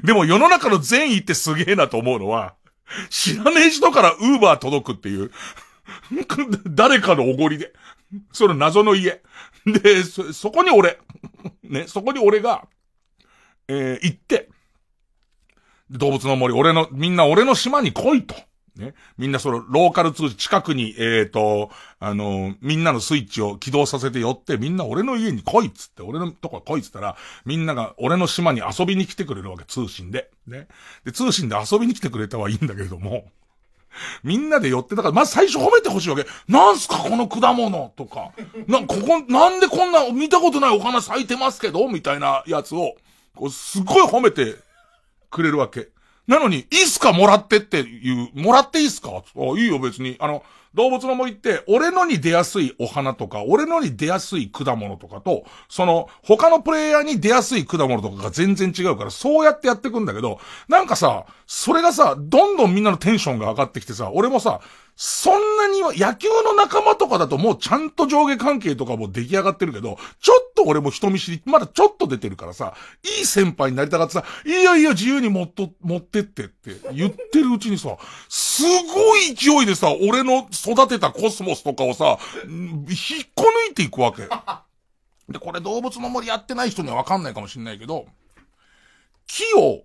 [0.02, 2.54] でも世の中の善意ってすげえなと思うのは、
[3.10, 5.30] 知らねえ人からウーバー届くっていう、
[6.68, 7.72] 誰かのおごりで、
[8.32, 9.22] その謎の家。
[9.66, 10.98] で、そ、そこに俺、
[11.64, 12.66] ね、そこに俺が、
[13.68, 14.48] えー行って、
[15.90, 18.34] 動物の森、俺の、みんな俺の島に来いと。
[18.76, 18.94] ね。
[19.18, 30.30] みんなその、ローカル通知、近くに、えっ、と、あのみんなのスイッチを起動させて寄って、みんな俺の家に来いっつって、俺のとこ来いっつったら、みんなが俺の島に遊びに来てくれるわけ、通信で。
[30.46, 30.68] ね。
[31.04, 33.26] で、通信で遊びに来てくれたはいいんだけれども、
[34.22, 36.26] みんなで寄ってたから、まず最初褒めてほしいわけ。
[36.48, 38.32] なんすかこの果物とか。
[38.66, 42.94] な、ここ、なんでこんな見たことないお花咲いてますけどみたいなやつを、
[43.34, 44.56] こう、すっごい褒めて
[45.30, 45.88] くれるわけ。
[46.26, 47.12] なのに、いいっすか？
[47.12, 49.10] もらってっていう、もらっていいっすか？
[49.10, 50.16] あ、いいよ別に。
[50.18, 50.42] あの、
[50.74, 64.60] 動物の森って、俺のに出やすいお花とか、俺のに出やすい果物とかと、その、他のプレイヤーに出やすい果物とかが全然違うから、そうやってやってくんだけど、なんかさ、それがさ、どんどんみんなのテンションが上がってきてさ、俺もさ、
[64.98, 72.74] そんなに、野球の仲間とかだともうちゃんと上下関係とかも出来上がってるけど、ちょっと俺も人見知り、まだちょっと出てるからさ、
[73.18, 77.98] いい先輩になりたかってさ、いいよいいよ自由に持っと、持ってってって言ってるうちにさ、
[78.30, 84.22] すごい勢いでさ、俺の育てたコスモスとかをさ、引っこ抜いていくわけ。
[85.30, 88.06] で、これ動物の森やってない人にはわかんないかもしんないけど、
[89.26, 89.82] 木を、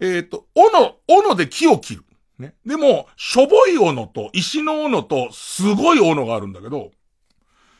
[0.00, 2.04] えっ、と、斧、斧で木を切る。
[2.38, 2.54] ね。
[2.66, 6.90] でも、しょぼい斧と石の斧とすごい斧があるんだけど、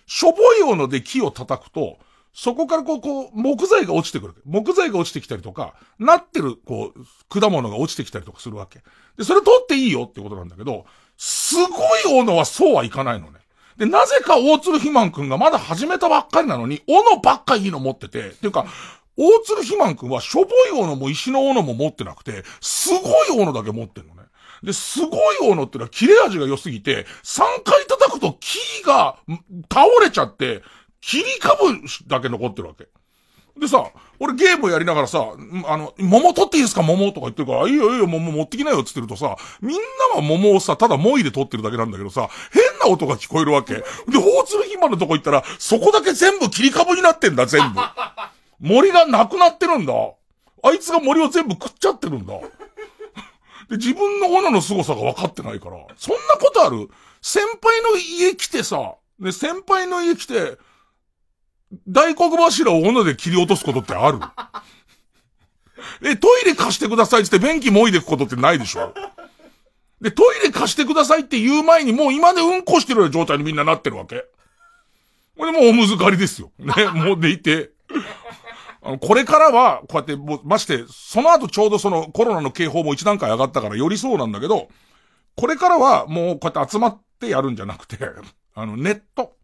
[0.06, 1.98] しょぼい斧で木を叩くと、
[2.34, 4.34] そこからこう、こう、木材が落ちてくる。
[4.46, 8.82] 木材が落ちてきたりとか、なってる、こう、果物が落ちてきたりとかするわけ。
[9.18, 10.86] で、それ取っていいよってことなんだけど、
[11.18, 13.40] すごい斧はそうはいかないのね。
[13.76, 18.66] で、なぜか大鶴ひまんくんがまだ始めたばっかりなのに、斧ばっかいいの持ってて、っていうか、
[19.16, 24.21] 大鶴ひまんくんはしょぼい斧も石の斧も持ってなくて、すごい斧だけ持ってんのね。
[24.62, 29.16] で、すごい斧ってのは切れ味が良すぎて、3回叩くと木が
[29.70, 30.62] 倒れちゃって、
[31.00, 32.88] 切り株だけ残ってるわけ。
[33.58, 33.84] でさ、
[34.18, 35.26] 俺ゲームやりながらさ、
[35.66, 36.82] あの、桃取っていいですか？
[36.82, 39.78] 桃とか言ってるから、いいよいいよ桃持ってきなよって言ってるとさ、みん
[40.10, 43.74] なは桃をさ、ただもいで取ってるだけなんだけどさ、変な音が聞こえるわけ。
[43.74, 43.82] で、
[44.16, 47.80] 大鶴ひまのとこ行ったら、そこだけ全部切り株になってんだ、全部。
[48.60, 49.92] 森がなくなってるんだ。
[50.62, 52.34] あいつが森を全部食っちゃってるんだ。
[53.68, 56.88] で、自分の斧の凄さが分かってないから、そんなことある？
[57.20, 60.58] 先輩の家来てさ、で、先輩の家来て、
[61.88, 64.18] 大黒柱を斧で切り落とすことってある？
[66.02, 68.92] え、トイレ貸してくださいって言って便器もいでくことってないでしょ？
[70.00, 74.24] で、トイレ貸してくださいって言う前にもう今でうんこしてるような状態にみんななってるわけ。
[75.38, 76.50] これもうおむずかりですよ。
[76.58, 77.70] ね、もうでいて。
[79.00, 84.68] これからは、こうやって、もう、まして、その後ちょうどそのコロナの警報も一段階上がったからよりそうなんだけど、
[85.36, 87.98] これからはもうこうやって集まってやるんじゃなくて、
[88.54, 89.36] あの、ネット、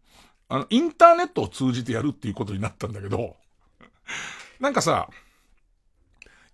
[0.49, 3.37] あの、インターネットを通じてやるっていうことになったんだけど、
[4.59, 5.07] なんかさ、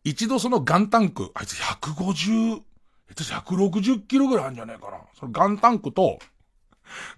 [0.04, 2.62] 一度そのガンタンク、あいつ150、
[3.10, 5.00] えっと160キロぐらいあるんじゃないかな。
[5.20, 6.20] そのガンタンクと、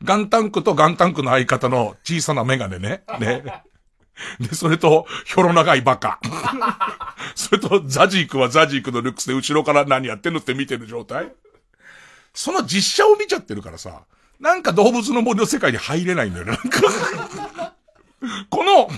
[0.02, 3.04] ガンタンクとガンタンクの相方の小さなメガネね。
[3.20, 3.44] ね。
[4.40, 6.20] で、それと、ひょろ長いバカ。
[7.36, 11.32] それと、ザジークはザジークのルックスで後ろから何やってんのって見てる状態
[12.34, 14.04] その実写を見ちゃってるからさ、
[14.40, 16.52] なんか動物の森の世界に入れないんだよね。
[16.52, 17.74] なんか
[18.50, 18.90] この、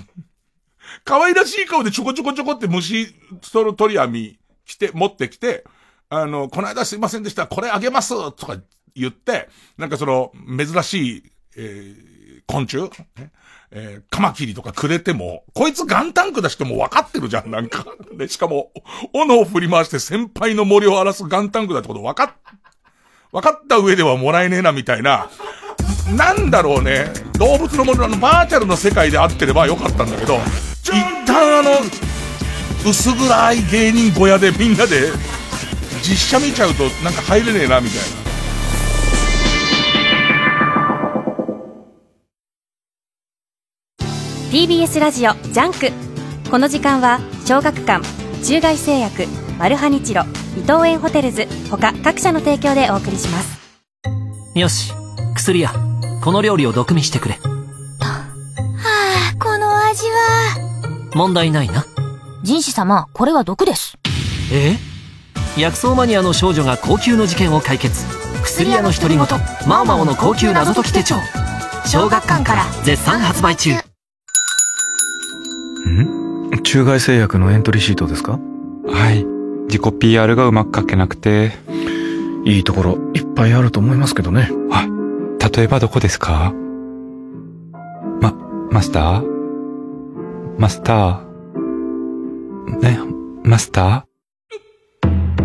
[1.06, 5.64] 可愛らしい顔でちょこちょこちょこって虫、その鳥網来て、持ってきて、
[6.10, 8.58] あの、この間すいませんでした、これあげますとか
[8.96, 12.78] 言って、なんかその、珍しい、えー、昆虫、
[13.16, 13.32] ね
[13.72, 17.86] えー、カマキリとかくれても、こいつガンタンクだしても分かってるじゃん、なんか。
[18.18, 18.72] で、しかも、
[19.14, 22.32] 斧を振り回して先輩の森を荒らすガンタンクだってこと分かっ、
[23.32, 25.30] 分かった上ではもらえねえな、みたいな。
[26.16, 27.12] なんだろうね。
[27.38, 30.40] 動物の森のあのバーチャルの世界であってればよかったんだけど、
[30.84, 30.92] 一
[31.28, 31.72] 旦あの、
[32.84, 35.12] 薄暗い芸人小屋でみんなで、
[36.02, 38.29] 実写見ちゃうとなんか入れねえな、みたいな。
[44.50, 45.92] TBS ラジオジャンク。
[46.50, 48.04] この時間は小学館
[48.44, 49.28] 中外製薬
[49.60, 50.24] マルハニチロ
[50.58, 53.60] 伊藤園ホテルズ他各社の提供でお送りします。
[54.56, 54.92] よし
[55.36, 55.72] 薬屋
[56.24, 57.36] この料理を毒味してくれ。
[57.36, 57.40] は
[58.00, 61.12] あ、この味は。
[61.14, 61.86] 問題ないな。
[62.42, 64.00] 壬氏様、これは毒です。
[64.52, 64.78] え？
[65.62, 68.04] 薬草マニアの少女が後宮の事件を解決。
[68.44, 69.28] 薬屋の独り言
[69.68, 71.18] マオマオの高級謎解き手帳。
[71.86, 73.76] 小学館から絶賛発売中。
[73.76, 73.89] ん
[76.72, 78.34] 中外製薬のエントリーシートですか？
[78.86, 79.26] はい。
[79.66, 81.54] 自己 PR がうまく書けなくて。
[82.46, 84.52] いいところいっぱいあると思いますけどね。
[84.72, 84.88] あ、
[85.52, 86.54] 例えばどこですか？
[88.22, 88.34] ま、
[88.70, 90.60] マスター？
[90.60, 92.80] マスター？
[92.80, 93.00] ね、
[93.44, 94.06] マスタ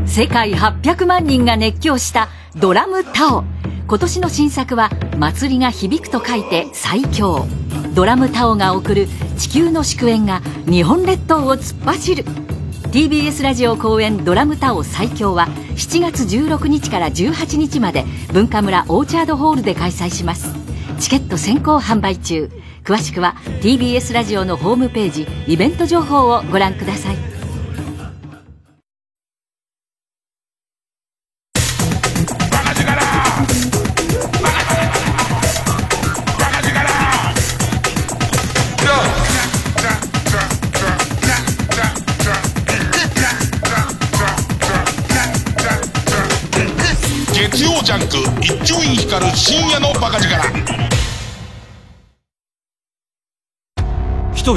[0.05, 3.45] 世界800万人が熱狂したドラムタオ。
[3.89, 7.47] 今年の新作は祭りが響くと書いて最強。
[7.95, 9.07] ドラムタオが送る
[9.38, 12.24] 地球の祝宴が日本列島を突っ走る。
[12.90, 20.53] TBS ラジオ公演ドラムタオ最強は7月16日から18日まで文化村オーチャードホールで開催します。
[20.99, 22.51] チケット先行販売中。
[22.82, 27.34] 詳しくは TBS ラジオのホームページイベント情報をご覧ください。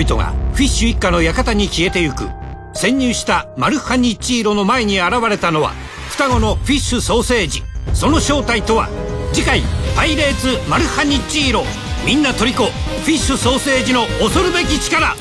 [0.02, 2.30] 々がフィッシュ一家の館に消えてゆく。
[2.74, 5.72] 潜入したマルハニチーロの前に現れたのは
[6.10, 7.64] 双子のフィッシュソーセージ。
[7.94, 8.90] その正体とは
[9.34, 9.62] 次回
[9.96, 11.64] 「パイレーツマルハニチーロ」
[12.06, 15.16] みんなトリコフィッシュソーセージの恐るべき力。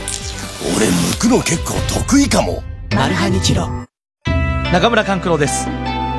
[0.77, 2.63] 俺剥くの結構得意かも。
[2.95, 3.69] マルハニチロ。
[4.73, 5.67] 中村勘九郎です。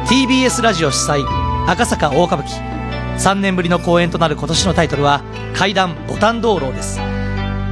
[0.07, 1.23] TBS ラジオ主催
[1.67, 2.77] 赤坂大歌舞伎。
[3.17, 5.23] 3年ぶりの公演となる今年のタイトルは
[5.55, 6.99] 怪談ボタン道路です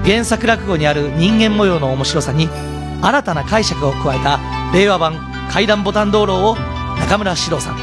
[0.06, 2.48] 原作落語にある人間模様の面白さに
[3.02, 4.40] 新たな解釈を加えた
[4.74, 5.16] 令和版
[5.52, 6.56] 怪談ボタン道路を
[7.00, 7.78] 中村獅童さん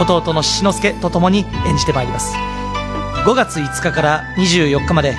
[0.00, 2.34] 弟の志之助と共に演じてまいります。
[3.24, 5.16] 5月5日から24日まで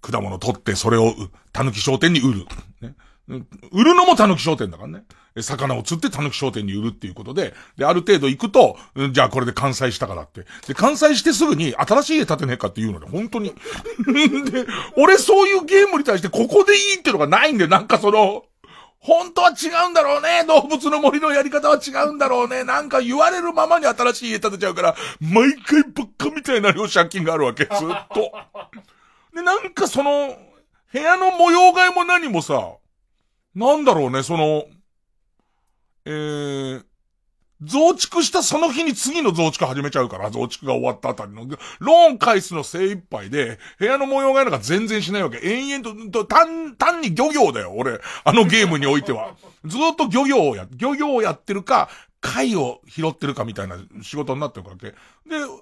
[0.00, 1.12] 果物取って、それを、
[1.52, 2.46] 狸商店に売る。
[2.80, 2.94] ね。
[3.72, 5.04] 売るのも狸商店だからね。
[5.36, 8.76] 魚を釣って狸商店に売るっていうことで、で、ある程度行くと、
[9.12, 10.44] じゃあこれで完済したからって。
[10.66, 13.54] で、完済してすぐに新しい家建てねえかって言うので、本当に。
[14.50, 14.66] で、
[14.96, 18.44] 俺そういうゲームに対してここでいいっていうのがないんで、なんかその、
[19.00, 20.44] 本当は違うんだろうね。
[20.46, 22.64] 動物の森のやり方は違うんだろうね。
[22.64, 27.64] なんか言われるままに新しい家建てちゃうから、毎回ばっかみたいな量借金があるわけ。
[27.64, 27.76] ずっ
[28.14, 28.32] と。
[29.34, 30.36] で、なんかその、
[30.92, 32.72] 部屋の模様替えも何もさ、
[33.54, 34.64] なんだろうね、その、
[36.10, 36.84] えー、
[37.62, 41.46] 増築したその日に次の増築始めちゃうから、増築が終わったあたりの、
[41.78, 45.40] ローン返すの精一杯で、部屋の模様替えなんか全然しないわけ。
[45.42, 48.00] 延々と、単、単に漁業だよ、俺。
[48.24, 49.36] あのゲームにおいては。
[49.64, 51.90] ずっと漁業をや、漁業をやってるか、
[52.20, 54.88] 貝を拾ってるかみたいな仕事になってるわけ。
[54.88, 54.94] で、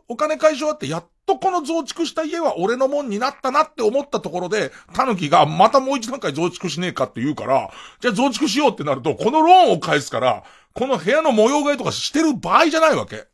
[0.08, 10.42] お金返し終わって、やっとこの増築した家は俺のもんになったなって思ったところで、狸がまたもう一段階増築しねえかって言うから、じゃあ増築しようってなると、このローンを返すから、
[10.74, 13.28] この部屋の模様替えとかしてる場合じゃないわけ。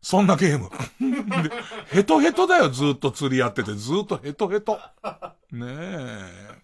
[0.00, 0.70] そんなゲーム。
[1.90, 4.80] ヘトヘトだよ、ずっと釣りやってて、ずっとヘトヘト。
[5.52, 6.58] ねえ。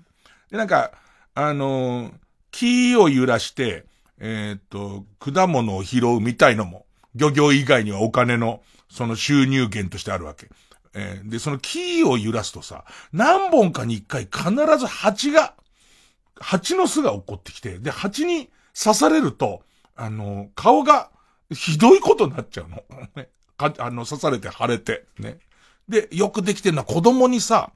[0.50, 0.92] で、なんか、
[1.34, 2.12] あのー、
[2.52, 3.86] 木を揺らして、
[4.20, 10.48] えっ、と、果物を拾うみたいのも、漁業以外にはお金の、その収入源としてあるわけ。
[10.94, 15.54] えー、で、その木を揺らすとさ、何本かに一回必ず蜂が、
[16.36, 18.50] 蜂の巣が起こってきて、で、蜂に
[18.80, 19.62] 刺されると、
[19.96, 21.10] あの、顔が
[21.50, 22.82] ひどいことになっちゃうの。
[23.16, 23.28] ね。
[23.56, 25.38] か、あの、刺されて腫れて、ね。
[25.88, 27.72] で、よくできてるのは子供にさ、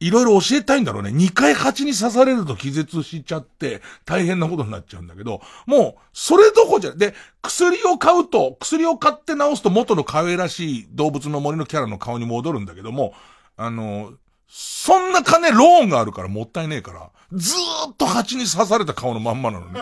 [0.00, 1.10] いろいろ教えたいんだろうね。
[1.10, 13.12] 二回蜂に刺されると気絶しちゃって、大変なことになっちゃうんだけど、もう、それどこじゃ、で、薬を買うと、薬を買って治すと元の可愛らしい動物の森のキャラの顔に戻るんだけども、
[13.56, 14.12] あの、
[14.48, 19.80] そんな金ローンがあるからもったいねえから、ずーっと蜂に刺された顔のまんまなのね。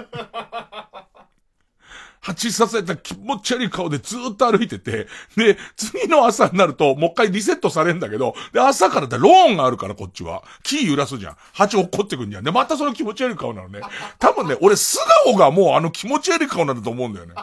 [2.27, 5.07] 蜂刺された気持ち悪い顔でずっと歩いてて、
[5.37, 10.43] で、次の朝になると、もう一回リセットされんだけど、で、朝からってローンがあるからこっちは。
[10.65, 11.37] 木揺らすじゃん。
[11.53, 12.45] 蜂落っこってくんじゃん。
[12.45, 13.81] で、またその気持ち悪い顔なのね。
[14.19, 17.35] 多分ね、俺素顔がもうあの気持ち悪い顔なんだと思うんだよね。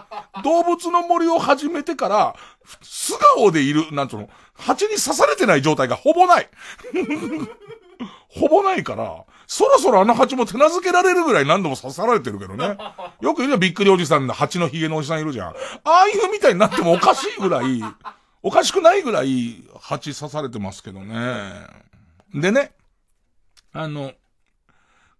[0.43, 2.35] 動物の森を始めてから、
[2.81, 6.49] 素顔でいる、なんつうの、蜂に刺されてない状態がほぼない。
[8.27, 9.23] ほぼないから、
[9.53, 12.75] そろそろあの蜂も手なずけられるぐらい何度も刺さられてるけどね。
[13.21, 15.47] よく言うじゃん、びっくりおじさんの蜂の髭のおじさんいるじゃん。
[15.49, 17.83] ああいうみたいになってもおかしいぐらい、
[18.41, 21.67] おかしくないぐらい蜂刺されてますけどね。
[22.33, 22.71] でね、
[23.73, 24.13] あの、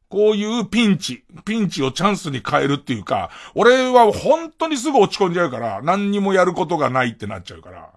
[0.09, 7.91] こういうピンチ、ピンチをチャンスに変えるっていうか、俺は本当にすぐ落ち込んじゃうから、何にもやることがないってなっちゃうから。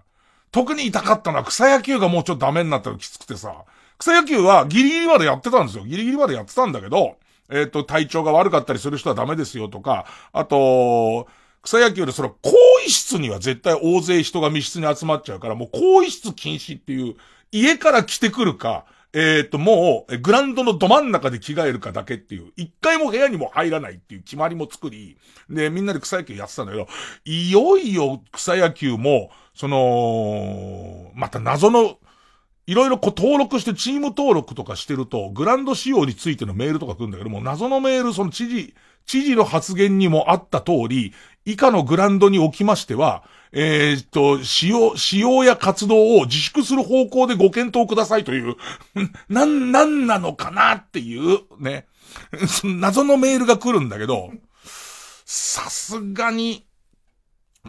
[0.51, 3.65] 特に痛かったのは草野球がもうちょっとダメになったらきつくてさ、
[3.97, 5.85] 草野球はギリギリまでやってたんですよ。
[5.85, 7.17] ギリギリまでやってたんだけど、
[7.49, 11.27] えっ、ー、と、体調が悪かったりする人はダメですよとか、あと、
[11.63, 17.15] 草野球でそれ、更衣室には絶対大勢人が密室に集まっちゃうから、もう更衣室禁止っていう、
[17.51, 25.17] 家から来てくるか、えっ、と、もう、グランドのど真ん中で着替えるかだけっていう、一回も部屋にも入らないっていう決まりも作り、
[25.49, 26.87] で、みんなで草野球やってたんだけど、
[27.25, 31.97] いよいよ草野球も、その、また謎の、
[32.67, 41.13] いろいろこう登録してチーム登録とかしてると、グランド仕様についてのメールとか来るんだけども、謎のメール、その知事、知事の発言にもあった通り、
[41.45, 48.57] 以下のグランドにおきましては、えー、っと、使用、使用や活動を自粛する方向でご検討くださいという、
[49.29, 51.87] なん、なんなのかなっていう、ね。
[52.65, 54.31] 謎のメールが来るんだけど、
[55.25, 56.65] さすがに、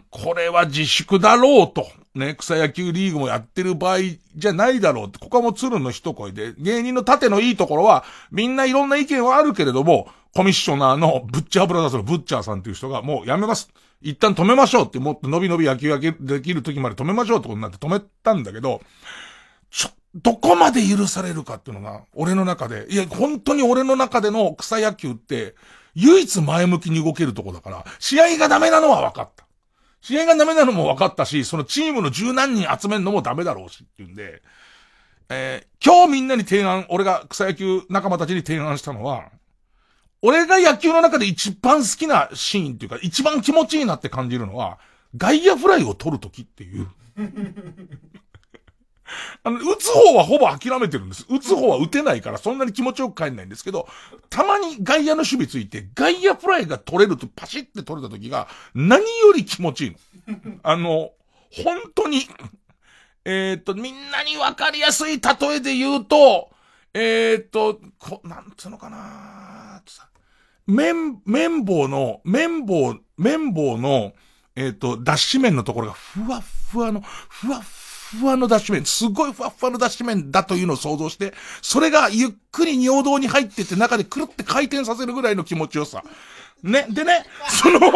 [0.09, 1.87] これは自粛だろうと。
[2.19, 3.97] ね、草野球リーグもやってる場合
[4.35, 13.69] じゃないだろうって、ここはもう鶴の一声で、芸人の盾のいいところは、みんないろんな意見はあるけれども、コミッショナーのブッチャーブラザーズのブッチャーさんっていう人が、もうやめます。
[14.01, 18.81] 一旦止めましょうって、もっと伸び伸び野球ができる時まで止めましょうってことになって止めたんだけど、
[19.71, 25.55] ちょ、どこまで許されるかっていうのが、俺の中で、いや、本当に俺の中での草野球って、
[25.95, 29.45] 唯一前向きに動けるとこだから、試合がダメなのは分かった。
[30.01, 34.41] 試合がダメなのも分かったし、そのチームの十何人集めるのもダメだろうしっていうんで、
[35.29, 39.29] えー、今日みんなに提案、俺が草野球仲間たちに提案したのは、
[40.21, 44.79] 俺が野球の中で一番好きなシーンっていうか、一番気持ちいいなって感じるのは、
[45.15, 46.87] 外野フライを取るときっていう。
[49.43, 51.25] あの、打つ方はほぼ諦めてるんです。
[51.29, 53.87] 打つ方は打てないからそんなに気持ちよく帰んないんですけど、
[54.29, 59.97] たまに外野の守備ついて、外野フライが取れるとパシって取れた時が、何より気持ちいいの。
[60.63, 61.11] あの、
[61.51, 62.21] 本当に、
[63.25, 66.49] えっ、と、みんなにわかりやすい例えで言うと、
[66.93, 69.59] えっ、と、こ、なんつうのかな
[70.69, 74.13] 綿、綿棒の、綿棒、綿棒の、
[74.55, 77.61] えっ、ー、と、脱脂面のところがふわふわの、ふわふわ
[78.09, 86.03] ふわの脱脂面、すごいふわふわの脱脂面だというのを想像して、それがゆっくり尿道に入ってて中でくるって回転させるぐらいの気持ちよさ。
[86.63, 87.79] ね、でね、その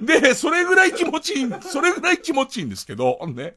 [0.00, 3.56] で、それぐらい気持ちいい、それぐらい気持ちいいんですけど、ね。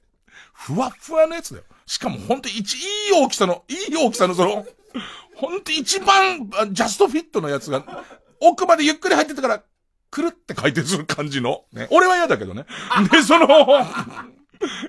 [0.53, 1.65] ふわふわのやつだよ。
[1.85, 4.65] しかもほんと一、いい大きさの、いい大きさのその、
[5.35, 8.03] ほんと一番、ジャストフィットのやつが、
[8.39, 9.63] 奥までゆっくり入ってたから、
[10.11, 11.65] くるって回転する感じの。
[11.73, 11.87] ね。
[11.91, 12.65] 俺は嫌だけどね。
[13.11, 13.47] で、その、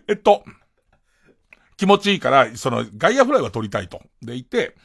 [0.08, 0.44] えっと、
[1.76, 4.02] 気持ちいいから、その、外野フライは取りたいと。
[4.22, 4.76] でいて、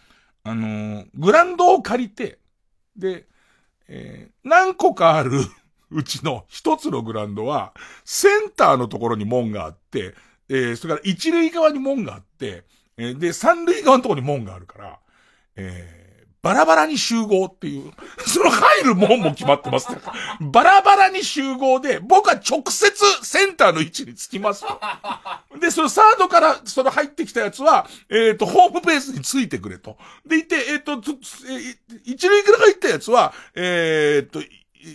[0.43, 2.39] あのー、グランドを借りて、
[2.97, 3.27] で、
[3.87, 5.31] えー、何個かある
[5.91, 7.73] うちの一つのグランドは、
[8.05, 10.15] センターのところに門があって、
[10.49, 12.63] えー、それから一塁側に門があって、
[12.97, 14.99] えー、で、三塁側のところに門があるから、
[15.55, 16.00] えー、
[16.41, 17.91] バラバラに集合っていう、
[18.25, 19.87] その入る門も決まってます。
[20.39, 22.91] バラバラに集合で、僕は直接
[23.23, 24.79] センターの位置につきますと。
[25.59, 29.97] で、そのサードからその入ってきたやつは、えっ、ー、と、ホームベースについてくれと。
[30.25, 30.99] でいて、えっ、ー、と、
[32.05, 34.41] 一塁から入ったやつは、えっ、ー、と、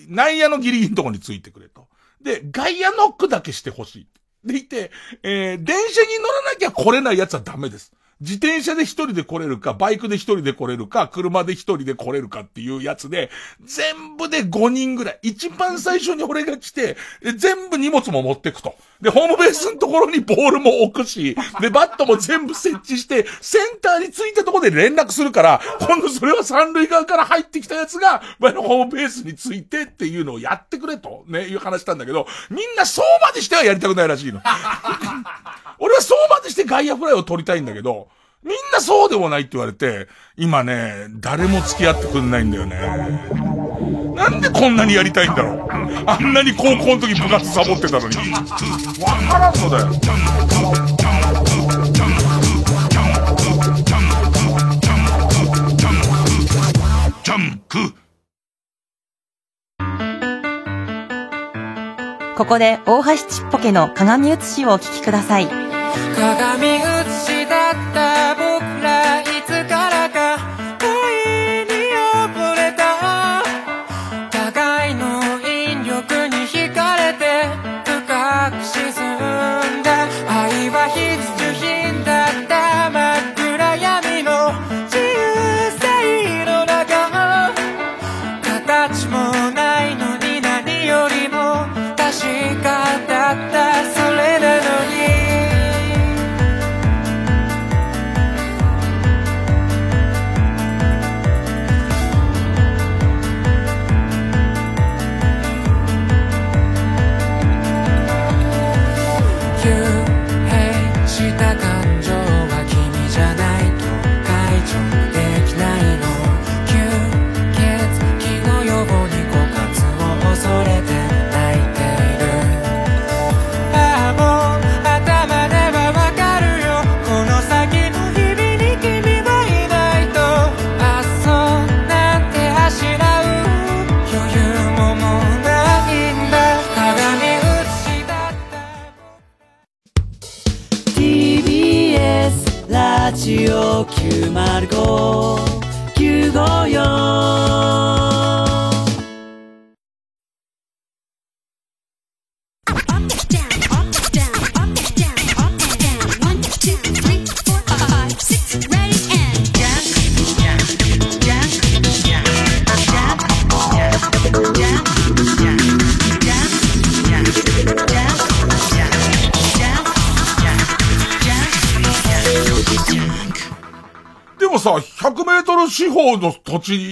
[0.08, 1.86] 内野のギリギリのとこについてくれと。
[2.20, 4.06] で、外野ノックだけしてほしい。
[4.44, 4.90] でいて、
[5.22, 7.92] えー、電車に乗らなきゃ来れないやつはダメです。
[8.22, 13.30] 自転車で一人で来れるか、バイクで一人で来れるか、車で一人で来れるかっていうやつで、
[13.62, 15.18] 全部で5人ぐらい。
[15.22, 16.96] 一番最初に俺が来て、
[17.36, 18.74] 全部荷物も持ってくと。
[19.02, 34.40] で、ホームベースのところにボールも置くし、で、バットも全部設置して、センターについたところで連絡するから、今度それは三塁側から入ってきたやつが、前のホームベースについてっていうのをやってくれと、ね、いう話したんだけど、みんなそうまでしてはやりたくないらしいの。
[35.78, 38.05] 俺はそうまでして外野フライを取りたいんだけど、
[38.46, 42.76] みんなそうでもないって言われて、今ね、誰も付き合ってくんないんだよね。
[44.14, 45.68] なんでこんなにやりたいんだろう。
[46.06, 48.16] あんなに高校の時部活サボってたのに。
[48.16, 48.22] わ
[49.28, 49.90] からんのだよ。
[57.24, 57.94] ジャンク。
[62.36, 65.48] ここで大橋ちっぽけの鏡写しをお聞きください。
[66.14, 68.05] 鏡写しだった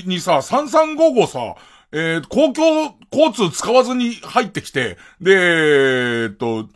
[0.07, 1.55] にさ、3355さ、
[1.93, 6.69] えー、公共交通使わずに入ってきて、で、えーっと、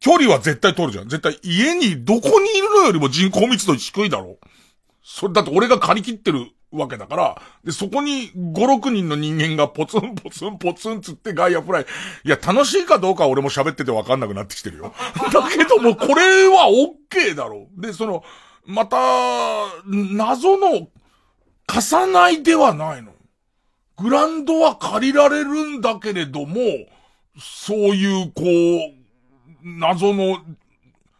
[0.00, 1.08] 距離は絶対取るじゃん。
[1.08, 4.38] 絶対家にどこにいるのよりも人口密度低いだろ。
[5.02, 11.86] それだって俺が借り切ってるわけだから、で、そこに5、6人の人間がポツンポツンポツンつってガイアフライ。
[12.24, 14.92] いや、楽しいかどうかは俺も喋っててわかんなくなってきてるよ。
[15.32, 17.68] だけども、これは OK だろ。
[17.76, 18.22] で、その、
[18.66, 18.98] また、
[19.86, 20.88] 謎の、
[21.68, 23.12] 貸さないではないの。
[23.98, 26.56] グランドは借りられるんだけれども、
[27.38, 28.98] そういう、こう、
[29.62, 30.38] 謎の、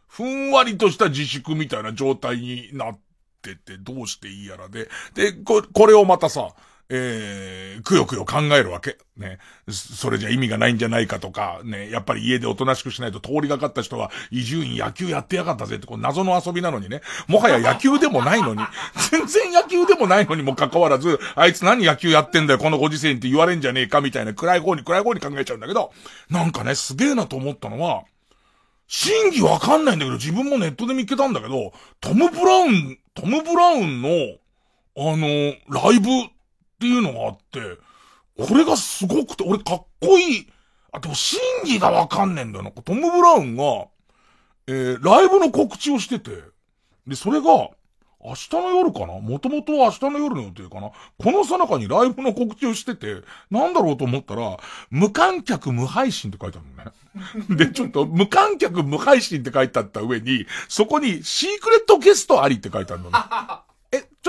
[0.09, 2.99] ふんわりとした自粛みたいな状態になっ
[3.43, 4.89] てて、どうしていいやらで。
[5.15, 6.55] で、ここれをまたさ、
[6.91, 8.97] えー、くよくよ考えるわけ。
[9.19, 9.39] ね。
[9.69, 11.91] それじゃ意味がないんじゃないかとか、ね。
[11.91, 17.03] やっぱり家でおとなしくしないと通りがかった人は、伊集院野球やってやがったぜって、こう謎の遊びなのにね。
[17.27, 18.63] もはや野球でもないのに、
[19.11, 25.93] 全然野球でもないのにもかかわらず、あいつ何野球やってんだよ、このご時世にって言われんじゃねえかみたいな暗い方に暗い方に考えちゃうんだけど、
[26.31, 28.05] なんかね、すげえなと思ったのは、
[28.87, 34.09] 真偽わかんないんだけど、自分もネットで見つけたんだけど、トム・ブラウン、トム・ブラウンの、
[34.97, 36.09] あの、ライブ
[36.79, 37.79] っていうのがあって、
[38.39, 40.49] これがすごくて、俺かっこいい。
[40.93, 42.71] あ、でも真偽がわかんねえんだよな。
[42.71, 43.89] トム・ブラウンが、
[44.69, 46.31] えー、ライブの告知をしてて、
[47.07, 47.71] で、それが、
[48.21, 49.21] 明日の夜かな？
[49.21, 50.91] もともとは明日の夜の予定かな？
[50.91, 54.59] この最中にライブの告知をしてて、なんだろうと思ったら、
[54.91, 56.67] 無観客無配信って書いてある
[57.47, 57.57] のね。
[57.67, 63.19] で、ちょっと、無観客無配信って書いてあった上に、そこに、シークレットゲストありって書いてあるのね。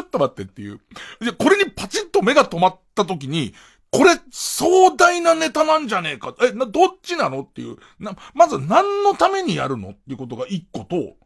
[0.03, 0.79] ちょっと待ってっていう。
[1.19, 3.53] で、これにパチンと目が止まった時に、
[3.91, 6.35] これ、壮大なネタなんじゃねえか。
[6.41, 7.77] え、な、どっちなのっていう。
[7.99, 11.17] な、まず何のためにやるのっていうことが一個と、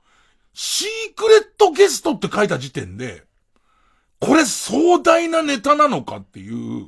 [0.53, 3.23] シークレットゲストって書いた時点で、
[4.19, 6.87] これ壮大なネタなのかっていう、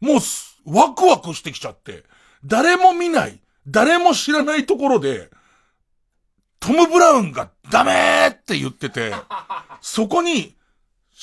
[0.00, 0.20] もう、
[0.66, 2.04] ワクワクしてきちゃって、
[2.44, 5.30] 誰も見ない、誰も知らないところで、
[6.60, 9.12] トム・ブラウンがダメーって言ってて、
[9.80, 10.54] そこに、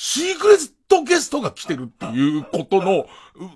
[0.02, 3.04] シークレットゲストが来てるっていうことの、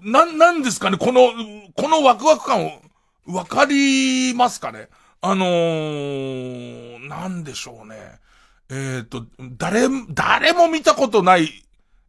[0.02, 1.30] な、なんですかね、この、
[1.74, 2.82] このワクワク感を、
[3.24, 4.90] わかりますかね？
[5.22, 7.96] あのー、なんでしょうね。
[8.68, 9.24] えっ、と、
[9.56, 11.48] 誰、誰も見たことない、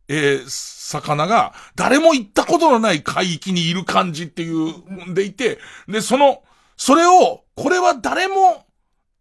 [0.10, 6.44] えー魚が、誰も行ったことのない海域にいる感じっていうんでいて、で、その、
[6.76, 8.66] それを、これは誰も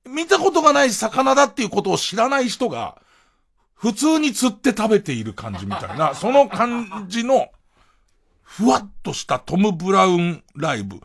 [0.04, 3.00] 見たことがない魚だっていうことを知らない人が、
[3.84, 7.48] 普通に釣って食べている感じみたいな、 その感じの、
[8.42, 11.00] ふわっとしたトム・ブラウンライブ。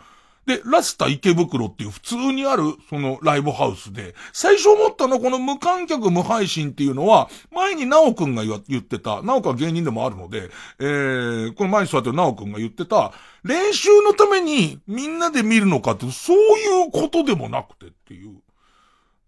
[0.46, 10.50] で、ラスタ池袋っていう普通にある、そのライブハウスで、最初思ったのはこの無観客無配信っていうのは、前にナオくんが言ってた、ナオくんは芸人でもあるので、
[10.80, 13.12] えー、この前に座ってるナオくんが言ってた、
[13.44, 18.42] 練習のためにみんなで見るのかって、そういうことでもなくてっていう。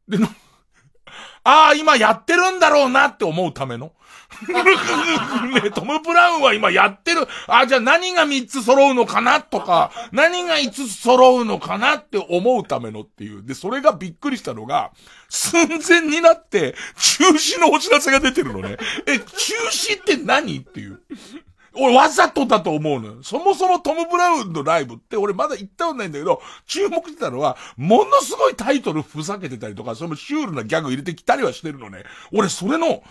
[0.08, 0.30] で、な、
[1.44, 3.94] ああ、今やってるんだろうなって思うための？
[5.54, 7.28] ね、トム・ブラウンは今やってる。
[7.48, 13.44] あ、じゃあ何が3つ揃うのかなとか、何が5つ揃うのかなって思うためのっていう。
[13.44, 14.92] で、それがびっくりしたのが、
[15.28, 18.78] 寸前になって、中止のお知らせが出てるのね。
[19.06, 19.26] え、中
[19.70, 21.02] 止って何っていう。
[21.74, 23.24] 俺わざとだと思うのよ。
[23.24, 32.04] そもそもトム・ブラウンのライブって俺まだ行ったことないんだけど、注目してたのは、ものすごいタイトルふざけてたりとか、そのシュールなギャグ入れてきたりはしてるのね。
[32.34, 33.04] 俺それの、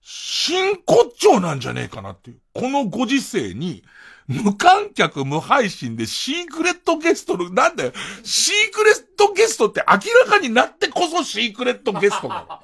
[0.00, 2.40] 真骨頂なんじゃねえかなっていう。
[2.54, 3.84] このご時世に、
[4.26, 7.92] 無観客無配信でシークレットゲストの、なんだよ、
[8.24, 12.60] シークレットゲストって明らかになってこそシークレットゲストが。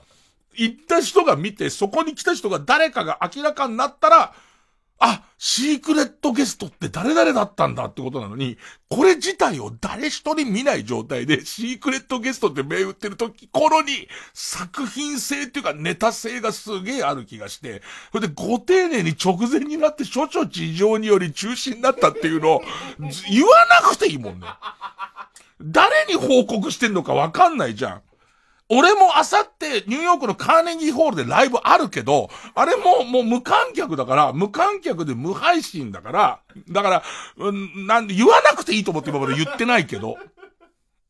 [0.57, 4.35] 行った人が見て、そこに来た人が誰かが明らかになったら、
[5.01, 8.57] あ、シークレットゲストって誰々だったんだってことなのに、
[8.89, 17.83] これ自体を誰一人見ない状態で、シークレットゲストって銘打ってる時頃に、作品性っていうかネタ性がすげえある気がして、
[18.13, 22.63] それでご丁寧に直前になって諸々事情により中止になったっていうのを、
[23.29, 23.51] 言わ
[23.83, 24.47] なくていいもんね。
[25.61, 28.03] 誰に報告してんのかわかんないじゃん。
[28.71, 36.41] 俺もあさってニューヨークのカーネギーホールでライブあるけど、あれももう無観客だから、無観客で無配信だから、
[36.71, 37.03] だから、
[37.37, 40.17] うん、なんで言わなくていいと思って今まで言ってないけど。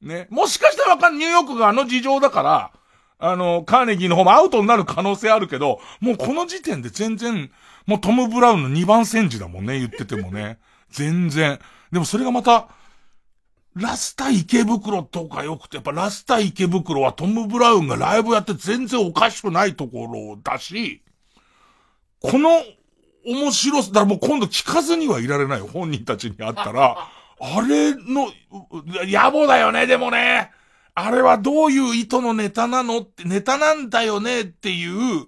[0.03, 0.27] ね。
[0.31, 2.73] もしかしたらわかんニューヨークがあの事情だから、
[3.19, 7.51] あの、カーネギーの方もアウトになる可能性あるけど、もうこの時点で全然、
[7.87, 10.59] もうトム・ブラウンの2番戦時だもんね、言っててもね。
[10.91, 11.59] 全然。
[11.93, 12.69] でもそれがまた、
[13.75, 21.03] ラスタ池袋とかよくて、やっぱラスタ池袋はトム・ブラウンがライブやって全然おかしくないところだし、
[22.21, 22.63] この
[23.27, 26.97] 面白さ、だからもう今度聞かずにはいられないよ、本人たちに会ったら、
[27.41, 28.33] あれの、う
[29.07, 30.53] 野暮だよね、でもね。
[30.95, 35.27] あれはどういう意図のネタなのって、ネタなんだよねっていう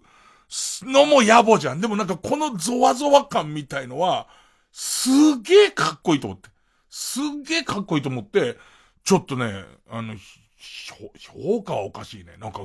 [0.83, 1.81] のも野暮じゃん。
[1.81, 4.29] でもなんかこのゾワゾワ感みたいのは、
[4.71, 6.51] すげえかっこいいと思って。
[6.99, 8.57] すっげえかっこいいと思って、
[9.05, 10.15] ちょっとね、あの、
[11.19, 12.39] 評価はおかしいね。
[12.39, 12.61] なんか、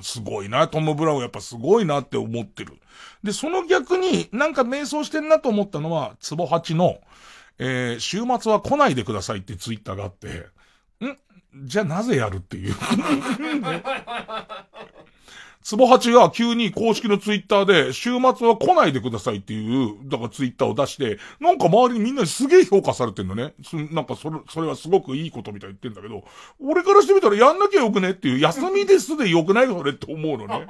[0.00, 0.68] すごいな。
[0.68, 2.74] トム・ブラウンやっぱすごいなって思ってる。
[3.24, 7.00] で、その逆になんか瞑想してんなと思ったのは、ツボ8の、
[7.58, 10.28] えー、週末は来ないでくださいってツイッターがあって、
[11.04, 11.18] ん？
[11.66, 12.74] じゃあなぜやるっていう。
[15.64, 23.54] ツボハチが急に公式のツイッターで、週末は来ないでくださいっていう、だからツイッターを出して、なんか周りにみんなにすげえ評価されてんのね。
[23.90, 26.22] なんかそれ、それはすごくいいことみたいに言ってんだけど、
[26.60, 30.66] 俺からしてみたらやんなきゃよくねっていう、休みですでよくないそれって思うのね。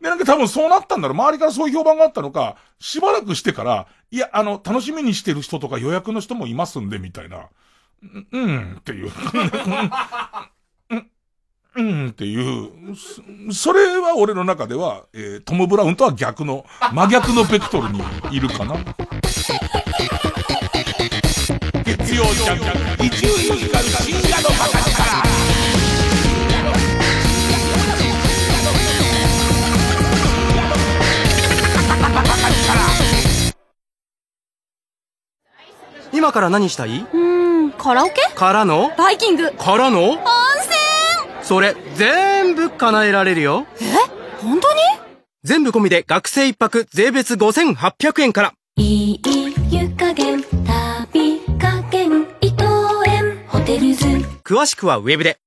[0.00, 1.16] で、なんか多分そうなったんだろう。
[1.16, 7.46] 周りからそういう評判があったのか、しばらくしてから、いや、あの、楽しみにしてる人とか予約の人もいますんで、みたいな。
[8.32, 9.12] うん、っていう。
[11.76, 12.70] うん、うんっていう、
[13.50, 18.00] そそれは俺の中では、えートム・ブラウンとは逆の、真逆のベクトルに
[18.30, 18.76] いるかな。
[21.84, 22.58] 月曜ジャン
[22.98, 24.94] ク、一流ミュージカル深夜のバカ力。
[36.12, 37.00] 今から何したい？
[37.00, 38.14] うーん、カラオケ？
[38.36, 38.92] からの？
[38.96, 40.10] バイキングからの？
[40.10, 40.18] 温
[40.60, 40.83] 泉
[41.44, 43.66] それ全部叶えられるよ。
[43.80, 43.84] え？
[44.42, 44.80] 本当に？
[45.42, 48.54] 全部込みで学生一泊税別5800円から。
[48.76, 49.20] いい
[49.70, 52.64] 湯加減旅加減伊藤
[53.06, 53.44] 園。
[53.46, 54.06] ホテルズ。
[54.42, 55.38] 詳しくはウェブで。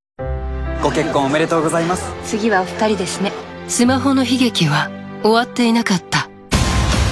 [0.84, 2.14] ご結婚おめでとうございます。
[2.24, 3.34] 次はお二人ですね。
[3.68, 4.91] スマホの悲劇は
[5.24, 6.26] 終わっていなかった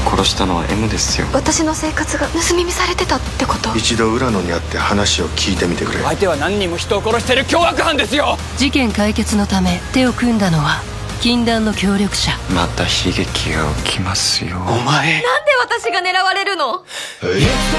[0.05, 1.27] 殺したのは M ですよ。
[1.33, 3.75] 私の生活が盗み見されてたってこと？
[3.75, 5.99] 一度浦野に会って話を聞いてみてくれ。
[5.99, 8.37] 相手は何人も人を殺してる凶悪犯ですよ。
[8.57, 10.81] 事件解決のため手を組んだのは
[11.15, 12.31] 禁断の協力者。
[12.53, 14.57] また悲劇が起きますよ。
[14.57, 15.21] お前。
[15.21, 16.85] なんで私が狙われるの？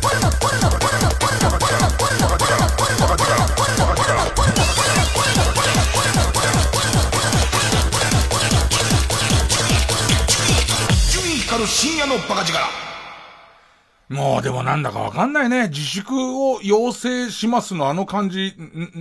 [11.61, 12.59] る深夜のバカ力。
[14.09, 15.69] もうでもなんだかわかんないね。
[15.69, 16.13] 自粛
[16.51, 18.53] を要請しますのあの感じ、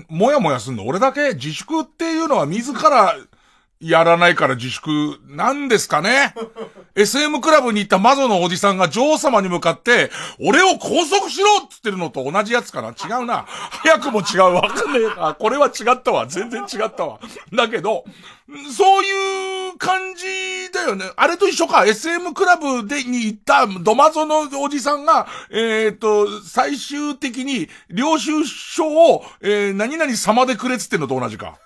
[0.08, 3.16] もやもやすんの俺だけ自粛っていうのは自ら
[3.80, 6.34] やらないから自粛なんですかね
[6.94, 13.46] ?SM クラブに行った魔女のおじさんが女王様に向かって、俺を拘束しろって言ってるのと同じやつかな違うな。
[13.48, 14.54] 早くも違う。
[14.54, 15.34] わかんねえな。
[15.34, 16.26] これは違ったわ。
[16.26, 17.20] 全然違ったわ。
[17.54, 18.04] だけど、
[18.70, 21.06] そういう感じだよね。
[21.16, 21.86] あれと一緒か。
[21.86, 31.58] SM クラブでに行ったドマゾのおじさんが、えっ、と、最終的に領収書を、えー、何々様でくれっつってんのと同じか。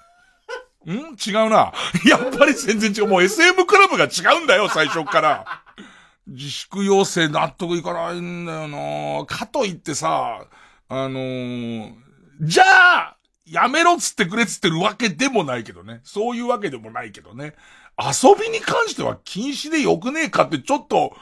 [0.93, 1.16] ん？
[1.16, 1.72] 違うな。
[2.07, 3.09] やっぱり全然違う。
[3.09, 5.62] もう SM クラブが違うんだよ、最初から。
[6.26, 10.47] 自粛要請納得いかないんだよなかといってさ、
[10.89, 12.05] あのー
[12.41, 13.16] じゃあ、
[13.47, 16.01] やめろっつってくれっつってるわけでもないけどね。
[16.03, 17.55] そういうわけでもないけどね。
[17.97, 21.14] 遊びに関しては禁止でよくねえかってちょっと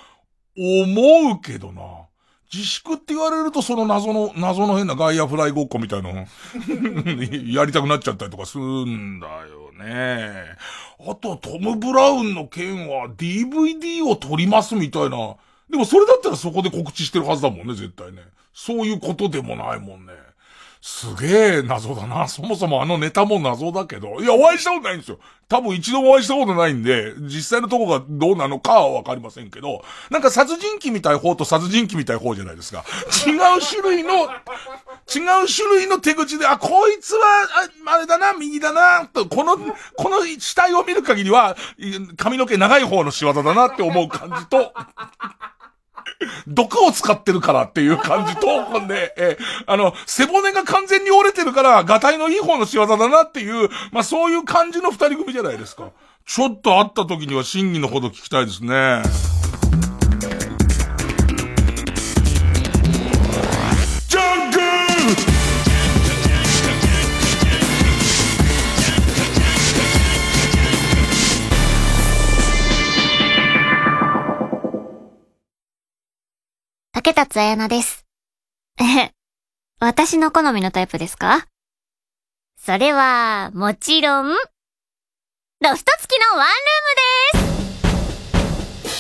[0.57, 2.02] 思うけどな。
[2.53, 6.27] 自粛って言われるとその謎の、謎の変なガイアフライごっこみたいなの
[7.51, 10.57] やりたくなっちゃったりとかするんだよね。
[11.01, 15.37] あとはトム・ブラウンの件は DVD を撮りますみたいな。
[15.71, 18.19] でもそれだったらそこで告知してるはずだもんね、絶対ね。
[18.53, 20.13] そういうことでもないもんね。
[20.85, 22.27] すげえ謎だな。
[22.29, 24.21] そもそもあのネタも謎だけど。
[24.21, 25.19] いや、お会いしたことないんですよ。
[25.49, 32.85] 多分一度お会いしたことないんで、実際のとこがどうなのかはわかりませんけど、なんか殺人鬼みたい方と殺人鬼みたい方じゃないですか。
[33.27, 34.29] 違う種類の、違う
[35.47, 37.21] 種類の手口で、あ、こいつは、
[37.87, 39.57] ああれだな、右だな、と、この、
[39.97, 41.57] この死体を見る限りは、
[42.17, 44.73] 髪の毛長い方の仕業だなって思う感じと、
[46.47, 55.91] 毒を使ってるからっていう感じトークンで、えあの、背骨が完全に折れてるから、ガタイのいい方の仕業だなっていう、まあそういう感じの二人組じゃないですか。
[56.25, 59.03] ちょっと会った時には真偽のほど聞きたいですね。
[77.03, 78.07] 竹達彩奈です。
[78.81, 79.11] え、
[79.81, 81.49] 私の好みのタイプですか？
[82.57, 84.39] それは、もちろん、ロフ
[85.85, 86.55] ト付きのワンルー
[87.33, 87.51] ム
[88.93, 88.99] で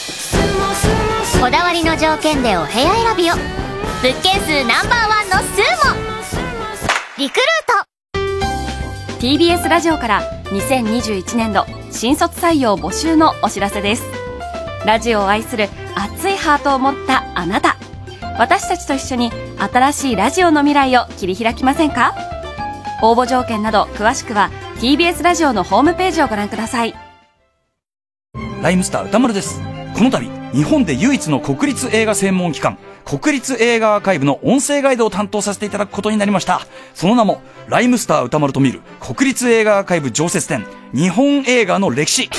[1.30, 1.40] す。
[1.40, 3.34] こだわりの条件でお部屋選びを。
[3.34, 6.00] 物件数ナンバーワンのスーモ。
[7.18, 8.26] リクルー
[9.14, 9.20] ト。
[9.20, 14.02] TBS ラジオから2021年度新卒採用募集のお知らせです。
[14.84, 17.76] ラジオを愛する熱いハートを持ったあなた。
[18.38, 22.14] 私たちと一緒に新しいラジオの未来を切り開きませんか？
[23.02, 26.94] 応募条件など詳しくは TBS ラジオのホームページをご覧ください
[28.62, 29.60] ライムスター歌丸です。
[29.94, 36.60] この度、日本で唯一の国立映画専門機関、国立映画アーカイブの音声ガイドを担当させていただくことになりました。
[36.94, 40.64] その名も、ライムスター歌丸と見る国立映画アーカイブ常設展、
[40.94, 42.30] 日本映画の歴史。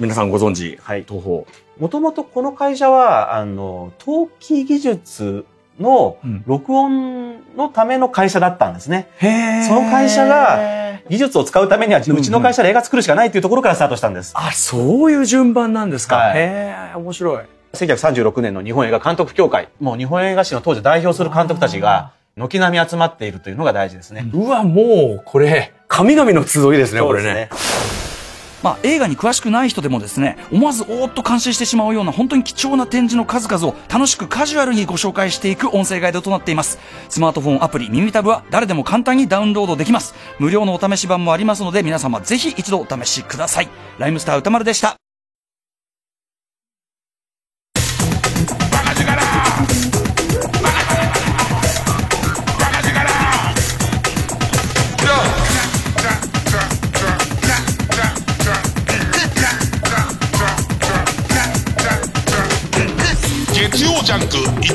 [0.00, 1.44] 皆さんご存知、はい、東宝。
[1.78, 5.44] もともとこの会社は、あの、陶器技術
[5.80, 9.08] の録音のための会社だったんですね。
[9.66, 14.32] その会社が技術を使うためには、うちの会社で映画作るしかないというところからスタートしたんです。
[14.36, 16.16] あ、そういう順番なんですか。
[16.16, 17.44] はいへえ、面白い。
[17.72, 24.28] 1936年の日本映画監督協会、もう日本映画史の当時代表する監督たちが、軒並み集まっているというのが大事ですね。
[24.32, 27.48] うわ、もう、これ、神々の集いですね、これね。
[28.64, 36.78] まあ、映画に詳しくない人でもですね、思わずおーっと感心してしまうような本当に貴重な展示の数々を楽しくカジュアルにご紹介していく音声ガイドとなっています。
[37.10, 40.14] スマートフォンアプリ耳タブは誰でも簡単にダウンロードできます。
[40.38, 43.68] 無料のお試し版もありますので皆様ぜひ一度お試しください。
[43.98, 45.03] ライムスター歌丸でした。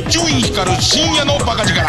[0.10, 1.80] ク一丁院光る深夜のバカ力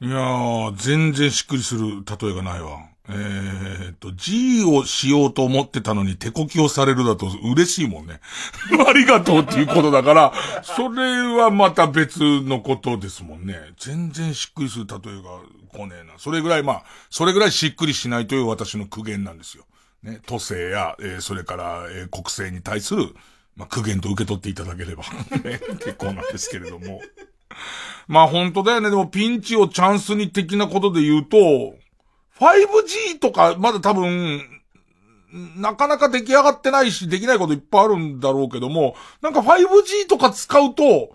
[0.00, 2.88] いやー、全然しっくりする例えがないわ。
[3.08, 8.20] えーっと、G をしようと思ってたのに手こきをされるだと嬉しいもんね。
[8.86, 10.32] ありがとうっていうことだから、
[10.64, 13.56] それはまた別のことですもんね。
[13.78, 16.14] 全然しっくりする例えが来ねえな。
[16.18, 19.66] それぐらいまあ、それぐらいしっくりしないという私の苦言なんですよ。
[20.02, 23.14] ね、都政や、えーそれから、えー国政に対する、
[23.60, 25.04] まあ、苦言と受け取っていただければ、
[25.84, 27.02] 結構なんですけれども。
[28.08, 28.88] まあ本当だよね。
[28.88, 31.36] でもピンチをチャンスに的なことで言うと、
[32.38, 34.42] 5G とかまだ多分、
[35.56, 41.14] なかなか出来上がってないし、できないこといっぱいあるんだろうけども、なんか 5G とか使うと、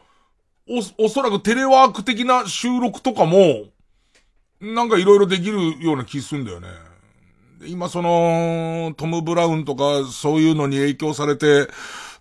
[1.00, 3.64] お、おそらくテレワーク的な収録とかも、
[4.62, 6.68] なんかいろいろできるような気すんだよね。
[7.66, 11.68] 今その、トム・ブラウンとかそういうのに影響されて、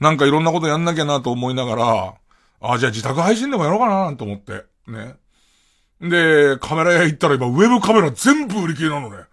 [0.05, 2.15] なんかいろんなことやんなきゃなと思いながら、
[2.61, 4.67] あ、じゃあ自宅配信でもやろうかなと思って。
[4.87, 5.17] ね。
[5.99, 9.25] で、カメラ屋行ったら今ウェブカメラ全部売り切れなのね。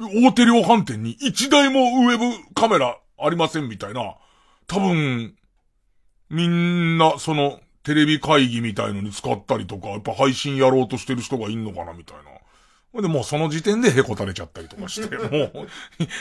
[0.00, 4.16] 大手量販店に一台もウェブカメラありませんみたいな。
[4.66, 5.36] 多分、
[6.28, 12.24] みんなそのテレビ会議みたいのに使ったりとか、やっぱ配信やろうとしてる人がいんのかなみたいな。
[12.92, 15.22] ほんでもうその時点でへこたれちゃったりとかして、も
[15.62, 15.68] う、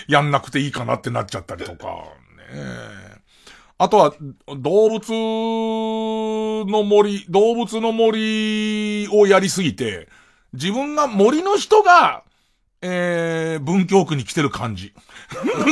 [0.08, 3.15] やんなくていいかなってなっちゃったりとか、ねえ
[3.78, 4.14] あとは、
[4.58, 5.10] 動物
[6.70, 10.08] の森、動物の森をやりすぎて、
[10.54, 12.24] 自分が森の人が、
[12.82, 14.94] えー、文京区に来てる感じ。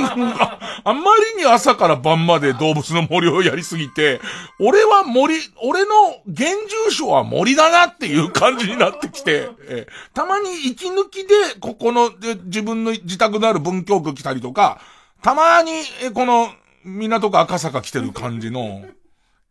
[0.09, 4.19] あ あんまりに朝から晩まで動物の森をやりすぎて、
[4.59, 5.91] 俺は森、俺の
[6.27, 6.45] 現
[6.87, 14.81] 住所は森だなっていう感じになってきて、えーたまに息抜きで、ここの、で自分の自宅のある文京区来たりとか、
[15.21, 15.71] たまに、
[16.03, 16.49] えーこの、
[16.85, 18.85] 港区赤坂来てる感じの、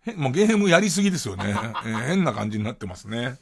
[0.07, 1.45] へもうゲームやりすぎですよね。
[1.49, 3.37] えー変な感じになってますね。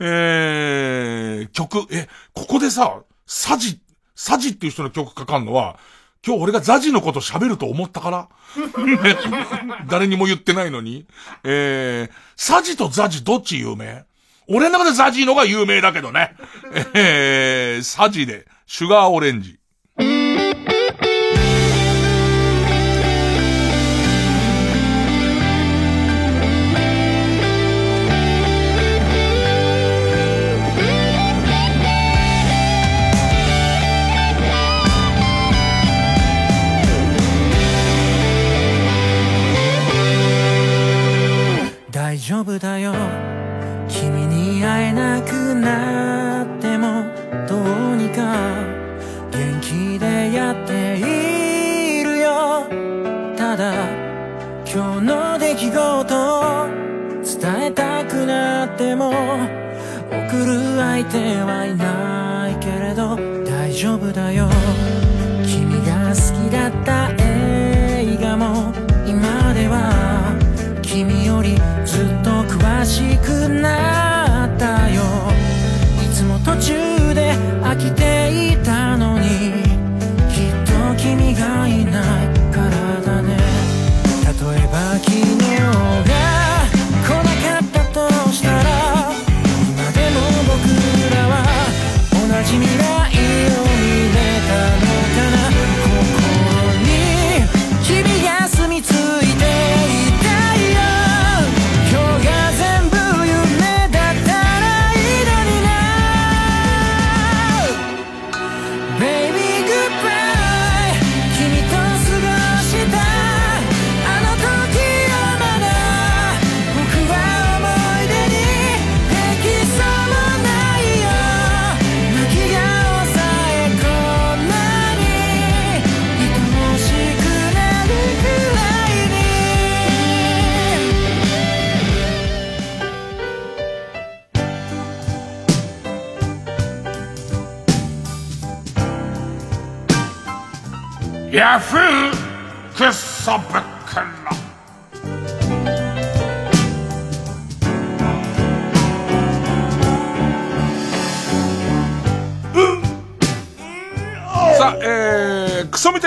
[0.00, 3.80] えー、曲、え、ここでさ、サジ、
[4.14, 5.78] サジっていう人の曲かかんのは、
[6.26, 8.28] 今日俺がザジのこと喋ると思ったから？
[9.88, 11.06] 誰にも言ってないのに。
[11.44, 14.04] えー、サジとザジどっち有名？
[14.48, 16.34] 俺の中でザジのが有名だけどね。
[16.94, 19.58] えー、サジで、シュガーオレンジ。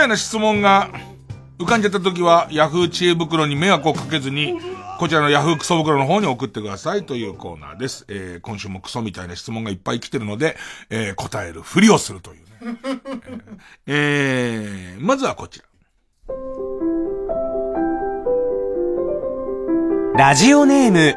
[0.08, 0.90] いな質問が
[1.60, 4.60] 浮かんじゃった時は、ヤフー知恵袋に迷惑をかけずに、
[5.00, 8.06] こちらのヤフークソ袋の方に送ってくださいというコーナーです。
[8.08, 10.58] えー、今週もクソみたいな質問がいっぱい来てるので、
[10.90, 13.00] えー、答えるふりをするというね。
[13.86, 15.66] えー、まずはこちら。
[20.16, 21.16] ラジオネーム、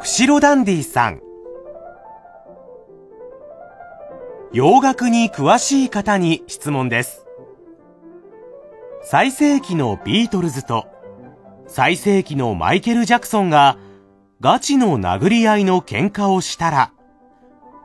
[0.00, 1.20] 釧路ダンディさん。
[4.52, 7.27] 洋楽に詳しい方に質問です。
[9.10, 10.86] 最盛期のビートルズと
[11.66, 13.78] 最盛期のマイケル・ジャクソンが
[14.42, 16.92] ガチの殴り合いの喧嘩をしたら、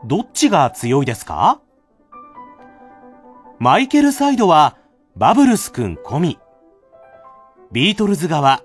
[0.03, 1.61] どっちが強いですか？
[3.57, 4.75] マイケルサイドは
[5.15, 6.39] バブルス君込み。
[7.71, 8.61] ビートルズ側、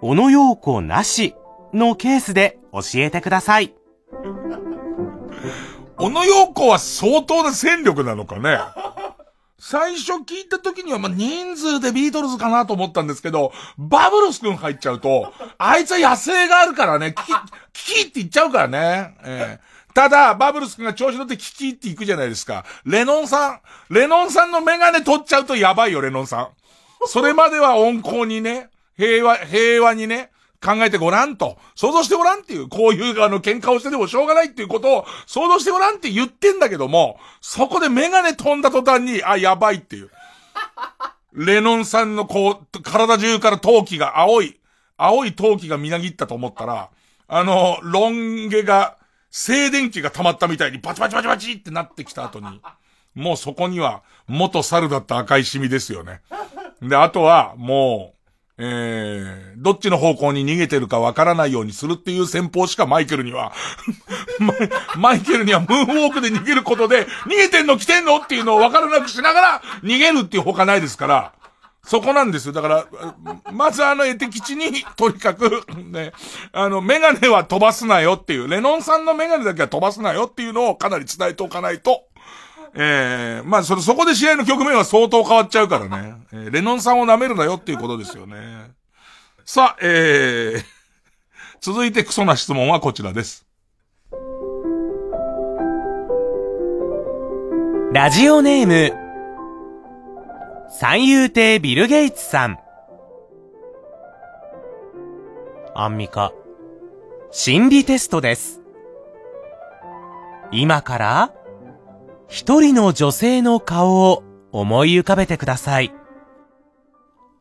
[0.00, 1.36] 小野陽子なし
[1.72, 3.76] のケースで教えてください。
[5.96, 8.58] 小野陽子は相当な戦力なのかね？
[9.64, 17.32] 最初聞いた時には、まあ、人数でビートルズかなと思ったんですけど、バブルス君入っちゃうと、あいつは野生があるからね、キキ、
[17.72, 19.14] キキって言っちゃうからね。
[19.22, 22.64] ええただ、バブルス君が調子乗ってキキって行くじゃないですか。
[22.84, 26.48] レノンさん、レノンさんのメガネ取っちゃうとやばいよ、レノンさん。
[27.06, 30.31] それまでは温厚にね、平和、平和にね、
[30.62, 31.58] 考えてごらんと。
[31.74, 40.10] 想像してごらんっていう、こういうあの喧嘩をしてでもしょうがないっていうことを想像してごらんって言ってんだけども、そこでメガネ飛んだ途端に、あ、やばいっていう。
[41.34, 44.60] レノンさんのこう、体中から陶器が青い、
[44.96, 46.90] 青い陶器がみなぎったと思ったら、
[47.26, 48.98] あの、ロン毛が、
[49.30, 52.60] 静電気が溜まったみたいにバチバチバチバチってなってきた後に、
[53.14, 56.20] もうそこには元猿だった赤いシミですよね。
[56.82, 58.21] で、あとは、もう、
[58.64, 63.52] えー、どっちの方向に逃げてるかわからないようにするっていう戦法しかマイケルには。
[64.96, 71.32] マイ、ケルにはムーンウォークで逃げることで、逃げてんの来てんのっていうのをわからなくしながら逃げるっていう他ないですから、
[71.84, 72.52] そこなんですよ。
[72.52, 72.86] だから、
[73.52, 76.12] まずあの絵的地に、とにかく、ね、
[76.52, 82.04] あの、メガネは飛ばすなよっていう、レノンさんのメガネだけは飛ばすなよっていうのをかなり伝えておかないと、
[82.74, 86.16] ええまあ、それ、そこで試合の局面は相当変わっちゃうからね。
[86.32, 88.72] えーレノンさんを舐めるなよっていうことですよね。
[89.44, 90.64] さあ、えー、
[91.60, 93.46] 続いてクソな質問はこちらです。
[97.92, 98.94] ラジオネーム、
[100.70, 102.58] 三遊亭ビル・ゲイツさん。
[105.74, 106.32] アンミカ、
[107.30, 108.62] 心理テストです。
[110.52, 111.34] 今から、
[112.32, 114.22] 一人の女性の顔を
[114.52, 115.92] 思い浮かべてください。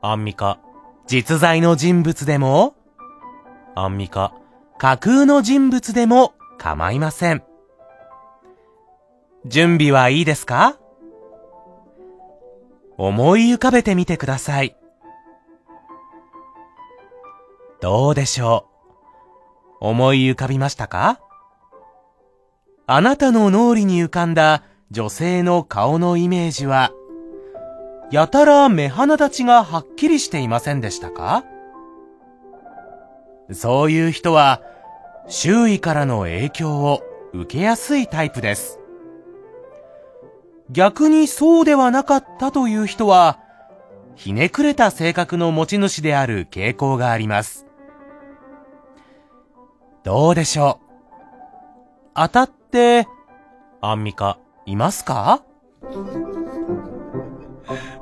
[0.01, 0.59] アンミカ、
[1.07, 2.75] 実在の人物でも、
[3.73, 4.33] アンミカ、
[4.77, 7.41] 架空の人物でも構いません。
[9.45, 10.77] 準備はいいですか？
[12.97, 14.75] 思い浮かべてみてください。
[17.79, 18.67] どうでしょ
[19.79, 19.85] う？
[19.87, 21.21] 思い浮かびましたか？
[22.87, 26.91] あなたの脳裏に浮かんだ女性の顔のイメージは、
[28.11, 31.45] やたら目鼻立ちがはっきりしていませんでしたか？
[33.53, 34.61] そういう人は、
[35.29, 38.79] 周囲からの影響を受けやすいタイプです。
[40.69, 43.39] 逆にそうではなかったという人は、
[44.15, 47.65] ひねくれた性格の持ち主である傾向があります。
[50.03, 50.85] どうでしょう？
[52.13, 53.07] 当たって、
[53.79, 55.43] アンミカ、いますか？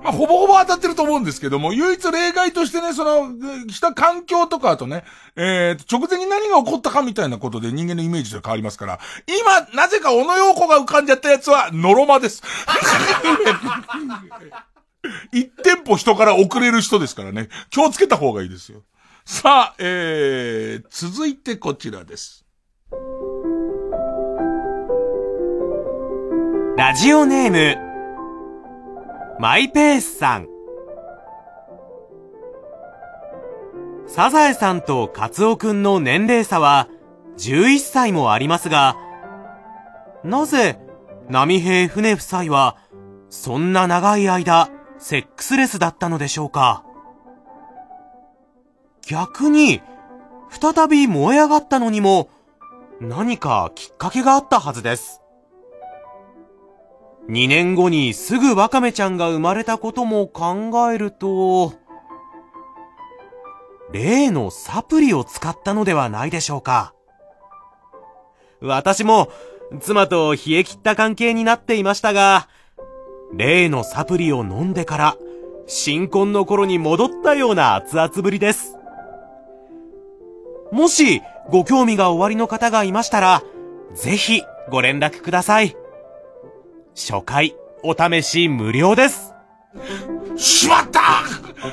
[0.04, 3.30] まあ、ほぼほぼ当たってると思うんですけども、唯一例外としてね、その、
[3.70, 5.04] した環境とかあとね、
[5.36, 12.42] えー、直前に何が起こったかみたいなことで人間のイメージが変わりますから、今、なぜか小野洋子が浮かんじゃったやつは、ノロマです。
[15.32, 18.84] 一店舗人から遅れる人ですからね、気をつけた方がいいですよ。
[19.26, 22.46] さあ、えー、続いてこちらです。
[26.80, 27.78] ラジオネーム、
[29.38, 30.48] マイペースさん。
[34.08, 36.88] サザエさんとカツオくんの年齢差は
[37.38, 38.96] 11歳もありますが、
[40.24, 40.80] なぜ、
[41.28, 42.78] 波平船夫妻は、
[43.30, 44.70] そんな長い間、
[45.00, 46.86] セックスレスだったのでしょうか？
[49.06, 49.82] 逆に、
[50.50, 52.30] 再び燃え上がったのにも、
[53.02, 55.19] 何かきっかけがあったはずです。
[57.30, 61.74] 2年後にすぐワカメちゃんが生まれたことも考えると、
[63.92, 66.96] 例のサプリを使ったのではないでしょうか。
[68.62, 69.30] 私も
[69.80, 72.48] 妻と冷え切った関係になっていましたが、
[73.32, 75.16] 例のサプリを飲んでから
[75.68, 78.76] 新婚の頃に戻ったような熱々ぶりです。
[80.72, 81.22] もし
[81.52, 83.44] ご興味がおありの方がいましたら、
[83.94, 84.42] ぜひ
[84.72, 85.76] ご連絡ください。
[87.00, 89.32] 初回お試し無料です。
[90.36, 91.24] しまった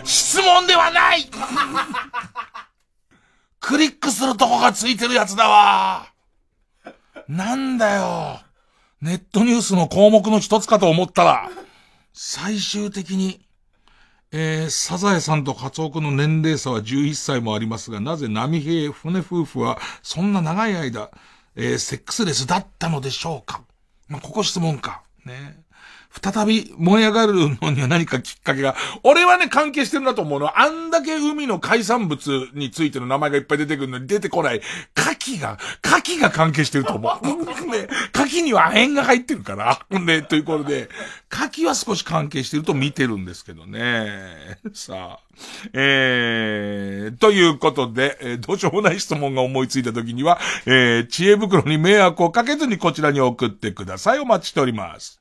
[0.04, 1.24] 質問ではない
[3.58, 6.06] クリックするとこがついてるやつだわ
[7.26, 8.40] なんだよ。
[9.00, 11.50] ネットニュースの項目の一つかと思ったら、
[12.12, 13.44] 最終的に、
[14.30, 21.10] えー、サザエさんとカツオ君の年齢差は11歳もありますが、なぜ波平船夫婦はそんな長い間、
[21.56, 23.62] えー、セックスレスだったのでしょうか？
[24.06, 25.02] まあ、ここ質問か。
[25.26, 25.65] ね。
[26.22, 34.60] 再び燃え上がるのには何かきっかけが、俺はね、関係してるなと思うのは、あんだけ海の海産物についての名前がいっぱい出てくるのに出てこない、
[34.96, 37.26] 牡蠣が、牡蠣が関係してると思う。
[37.66, 39.80] ね、牡蠣には亜鉛が入ってるから。
[39.98, 40.88] ね、ということで、
[41.30, 44.58] 牡蠣は少し関係してると見てるんですけどね。
[44.72, 45.26] さあ。
[45.74, 54.18] えー、ということで、えーどうしようもない質問が思いついた時には、えー、知恵袋に迷惑をかけずにこちらに送ってください。
[54.20, 55.20] お待ちしております。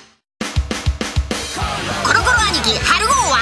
[2.61, 3.39] コロコロ兄貴春号は？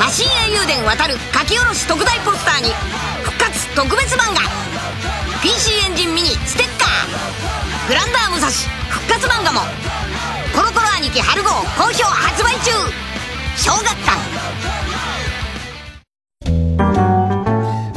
[0.00, 2.70] マシン英雄伝渡る書き下ろし特大ポスターに
[3.22, 4.40] 復活特別漫画。
[5.42, 7.88] PC エンジンミニステッカー。
[7.88, 8.50] グランダー武蔵
[8.90, 9.60] 復活漫画も。
[10.52, 12.72] コロコロ兄貴春号好評発売中。
[13.56, 14.18] 小学館。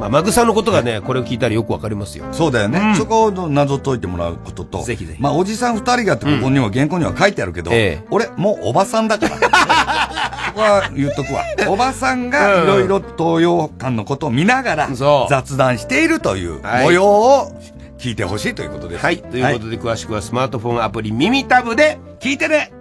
[0.00, 2.24] まあ、マグサのことがね、これを聞いたらよくわかりますよ。
[2.32, 2.94] そうだよね。
[2.96, 4.82] そこを謎解いてもらうことと。
[4.82, 5.20] ぜひぜひ。
[5.22, 7.70] まあ、おじさん二人がってここには原稿には書いてあるけど、
[8.10, 9.36] 俺、もうおばさんだから。
[10.50, 11.44] そこは言っとくわ。
[11.68, 14.88] おばさんがいろいろ東洋館のことを見ながら
[15.28, 17.52] 雑談しているという模様を
[17.98, 19.04] 聞いてほしいということです。
[19.04, 19.18] はい。
[19.18, 22.72] ということで、詳しくはスマートフォンアプリ耳タブで聞いてね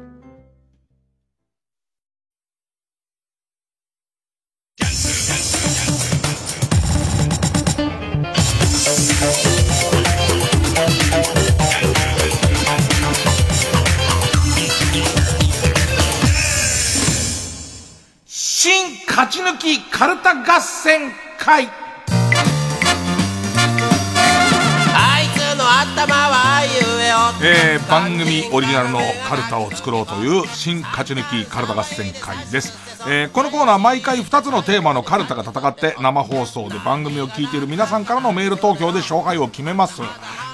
[20.00, 21.68] 合戦会。
[24.96, 26.70] あいつの頭はゆ
[27.04, 27.18] えお。
[27.44, 40.02] えー、番組オリジナルのカルタを作ろうという新勝ち抜きカルタ合戦会です、えーこのコーナー毎回2つのテーマのカルタが戦って生放送で番組を聞いている皆さんからのメール投票で勝敗を決めます、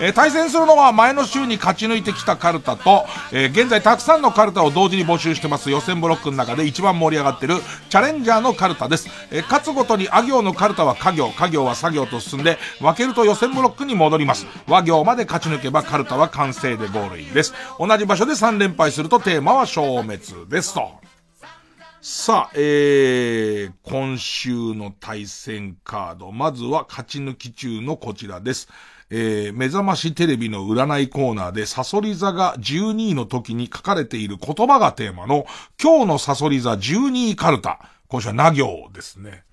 [0.01, 5.71] えー対戦するのは前の週に勝ち抜いてきたカルタと、えー現在たくさんのカルタを同時に募集してます。
[5.71, 7.55] 予選ブロックの中で一番盛り上がってる
[7.89, 14.45] チャレンジャーのカルタです、えー勝つごとにあ行のカルタは家行家行は作業と進んで分けると予選ブロックに戻ります。
[14.67, 17.53] 和行まで勝ち抜けばカルタは完成でゴールインです。
[17.79, 21.04] 同じ場所で3連敗するとテーマは消滅ですと。
[22.07, 26.31] さあ、えー、今週の対戦カード。
[26.31, 28.69] まずは勝ち抜き中のこちらです。
[29.09, 35.47] えー、目覚ましテレビの占いコーナーでサソリ座が12位の時に書かれている言葉がテーマの
[35.81, 37.79] 今日のサソリ座12位カルタ。
[38.07, 39.43] 今週はな行ですね。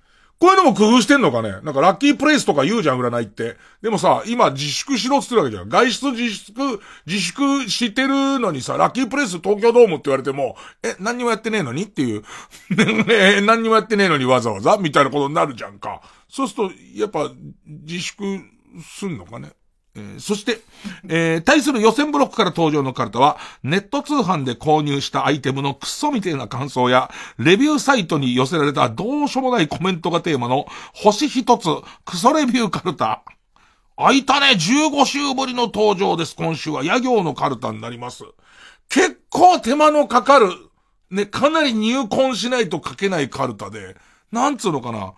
[0.43, 1.51] こういうのも工夫してんのかね？
[1.63, 3.55] なんかラッキープレイスとか言うじゃん、占いって。
[3.81, 5.87] でもさ、今自粛しろって言ってるわけじゃん。
[5.87, 12.23] 外出自粛、自粛してるのにさ、ラッキープレイス東京ドームって言われても、え、何にもやってねえのにっていう。
[12.75, 14.75] ね何にもやってねえのにわざわざ？
[14.75, 16.01] みたいなことになるじゃんか。
[16.27, 17.31] そうすると、やっぱ、
[17.65, 18.41] 自粛
[18.83, 19.53] すんのかね？
[19.95, 20.59] えーそして、
[21.07, 31.67] えー対する予選ブロックから登場のカルタは、ネット通販で購入したアイテムのクソみたいな感想や、レビューサイトに寄せられたどうしようもないコメントがテーマの、星一つ、
[32.05, 33.23] クソレビューカルタ。
[33.95, 36.35] 開いたね !15 週ぶりの登場です。
[36.35, 38.23] 今週は、野行のカルタになります。
[38.89, 40.49] 結構手間のかかる、
[41.11, 43.95] ね、かなり入魂しないと書けないカルタで、
[44.31, 45.13] なんつうのかな。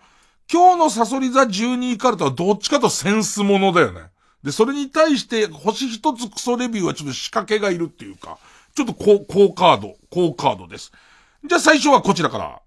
[0.52, 4.02] 今日のサソリ座12カルタはどっちかとセンスものだよね。
[4.46, 8.38] で、それに対して、星一つクソレビューはちょっと仕掛けがいるっていうか、
[8.76, 10.92] ちょっと高、高カード、高カードです。
[11.44, 12.62] じゃあ最初はこちらから。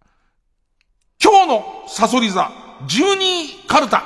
[1.22, 2.50] 今日のサソリ座
[2.88, 4.02] 12カルタ。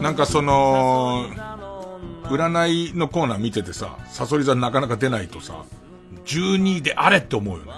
[0.00, 1.26] なんかその、
[2.24, 5.64] 占いのコーナー見ててさ、サソリ座なかなか出ないとさ、
[6.26, 7.72] 12位であれって思うよね。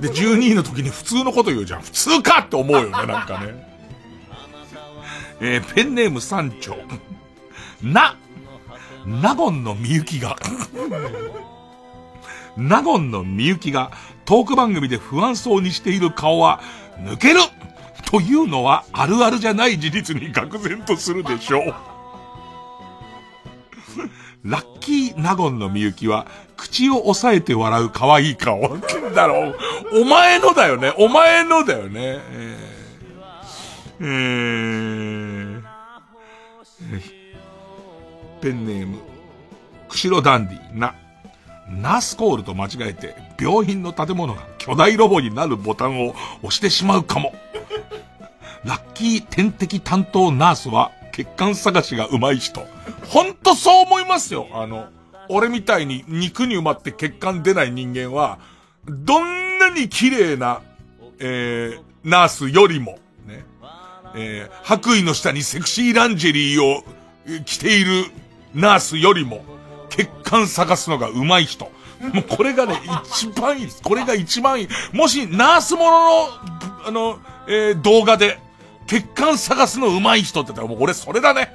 [0.00, 1.82] で、12位の時に普通のこと言うじゃん。
[1.82, 3.74] 普通かって思うよね、なんかね。
[5.40, 6.76] えーペンネーム三丁。
[7.82, 8.16] な、
[9.06, 10.36] 納言のみゆきが、
[12.56, 13.92] 納言のみゆきが
[14.24, 16.60] トーク番組で不安そうにしている顔は
[16.98, 17.40] 抜ける
[18.06, 21.74] というのはあるあるじゃない事実に愕然とするでしょう。
[24.44, 26.26] ラッキー納言のみゆきは、
[26.56, 28.60] 口を押さえて笑う可愛い顔。
[29.14, 29.56] だろう。
[30.02, 30.92] お前のだよね。
[30.98, 32.20] お前のだよね。
[32.30, 35.62] えー、えー、
[38.42, 38.98] ペンネーム、
[39.88, 40.94] 釧路ダンディな。
[41.66, 47.34] ナースコールと間違えて、病院の建物が巨大ロボになるボタンを押してしまうかも。
[48.64, 52.66] ラッキー点滴担当ナースは血管探しが上手い人。
[53.06, 54.48] ほんとそう思いますよ。
[54.52, 54.88] あの、
[55.28, 58.38] 俺みたいに肉に埋まって血管出ない人間は、
[58.86, 60.60] どんなに綺麗な、
[61.18, 63.44] えー、ナースよりも、ね、
[64.16, 66.82] えー、白衣の下にセクシーランジェリーを
[67.44, 68.06] 着ている
[68.54, 69.44] ナースよりも、
[69.90, 71.70] 血管探すのが上手い人。
[72.12, 73.82] もうこれがね、一番いいです。
[73.82, 74.68] これが一番いい。
[74.92, 76.28] もし、ナースものの、
[76.86, 78.38] あの、えー動画で、
[78.86, 81.52] 血管探すの上手い人って言ったらもう俺それだね。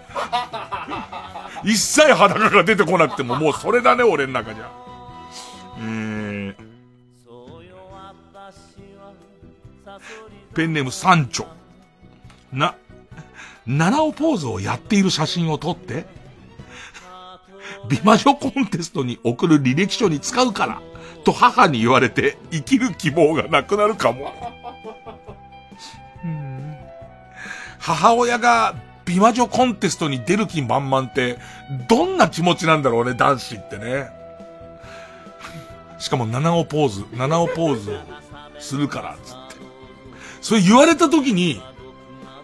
[1.63, 4.71] 一切裸が出てこなくてももうそれだね、俺の中じゃ。
[5.77, 6.55] えー、
[10.53, 11.45] ペンネーム三丁。
[12.51, 12.76] な、
[13.67, 16.05] 七尾ポーズをやっている写真を撮って、
[17.88, 20.81] 美魔女コンテストに送る履歴書に使うから、
[21.23, 24.34] と母に言われて生きる希望がなくなるかも。
[27.80, 28.76] 母親が
[29.06, 31.39] 美魔女コンテストに出る気満々って、
[31.88, 34.10] どんな気持ちなんだろうね、男子ってね。
[35.97, 37.97] しかも七尾ポーズ、七尾ポーズを
[38.60, 39.56] するから、つって。
[40.41, 41.61] それ言われた時に、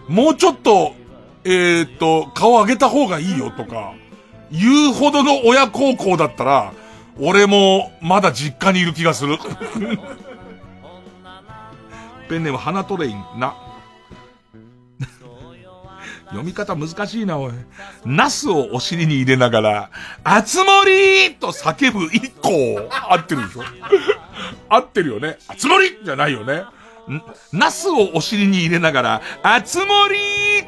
[0.08, 0.94] もうちょっと、
[1.44, 3.94] えー、っと、顔上げた方がいいよとか、
[4.60, 6.74] 言うほどの親孝行だったら、
[7.20, 9.38] 俺もまだ実家にいる気がする。
[12.28, 13.56] ペンネーム花トレインな。
[16.30, 17.54] 読み方難しいな、おい。
[18.04, 19.90] ナスをお尻に入れながら、
[20.24, 22.50] あつ森と叫ぶ一個。
[23.10, 23.64] 合ってるでしょ
[24.70, 25.38] 合ってるよね。
[25.48, 26.64] あつ森じゃないよね。
[27.52, 30.18] ナスをお尻に入れながら、あつ森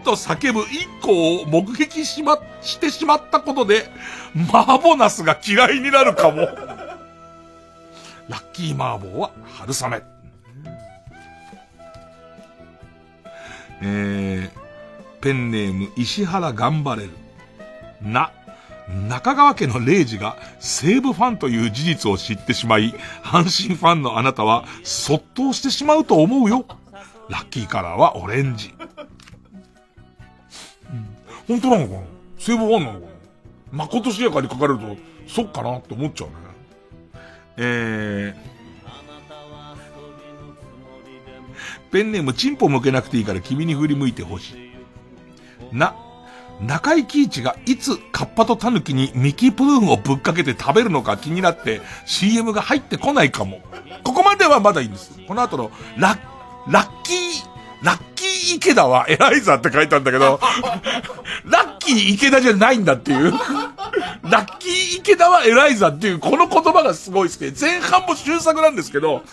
[0.04, 3.90] と叫ぶ一個を目撃しま、してしまったことで、
[4.52, 6.48] マーボナスが嫌いになるかも。
[8.30, 10.04] ラッキーマーボーは春雨。
[13.82, 17.12] えー、ペンネーム石原頑張れる。
[18.02, 18.32] な、
[19.10, 26.66] 中川家のレイジが西武ファンという事実を知ってしまい、阪神ファンのあなたは、そっとしてしまうと思うよ。
[27.30, 28.74] ラッキーカラーはオレンジ。
[30.90, 31.08] うん、
[31.48, 32.00] 本当なのかな？
[32.38, 33.06] 西武ファンなのか
[33.72, 33.78] な？
[33.84, 34.96] 誠しやかに書かれると、
[35.28, 36.36] そっかなって思っちゃうね。
[37.58, 45.76] えー、ペンネームチンポ向けなくていいから君に振り向いてほしい。
[45.76, 45.94] な、
[46.62, 53.62] 中井貴一がいつカッパとタヌキにミキプルーンをぶっかけて食べるのか気になって CM が入ってこないかも。
[54.04, 55.20] ここまではまだいいんです。
[55.28, 56.20] この後のラッ、
[56.72, 60.40] ラッキー、ラッキー池田はエライザって書いたんだけど、
[61.46, 63.34] ラッキー池田じゃないんだっていう。
[64.24, 69.24] ラッキー池田はエライザっていうこの言葉がすごい好きで、前半も終作なんですけど、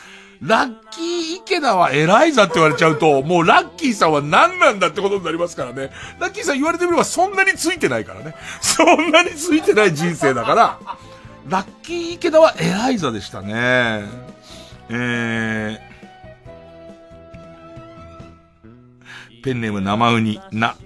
[0.44, 5.90] ラッキー池田は偉いざって言われちゃうと、もうラッキーさんは何なんだってことになりますからね。
[6.20, 8.34] ラッキーさん言われてみればそんなについてないからね。
[8.60, 10.78] そんなについてない人生だから、
[11.48, 14.02] ラッキー池田は偉いざでしたね。
[14.90, 15.78] えー、
[19.42, 20.76] ペンネーム生ウニ、な、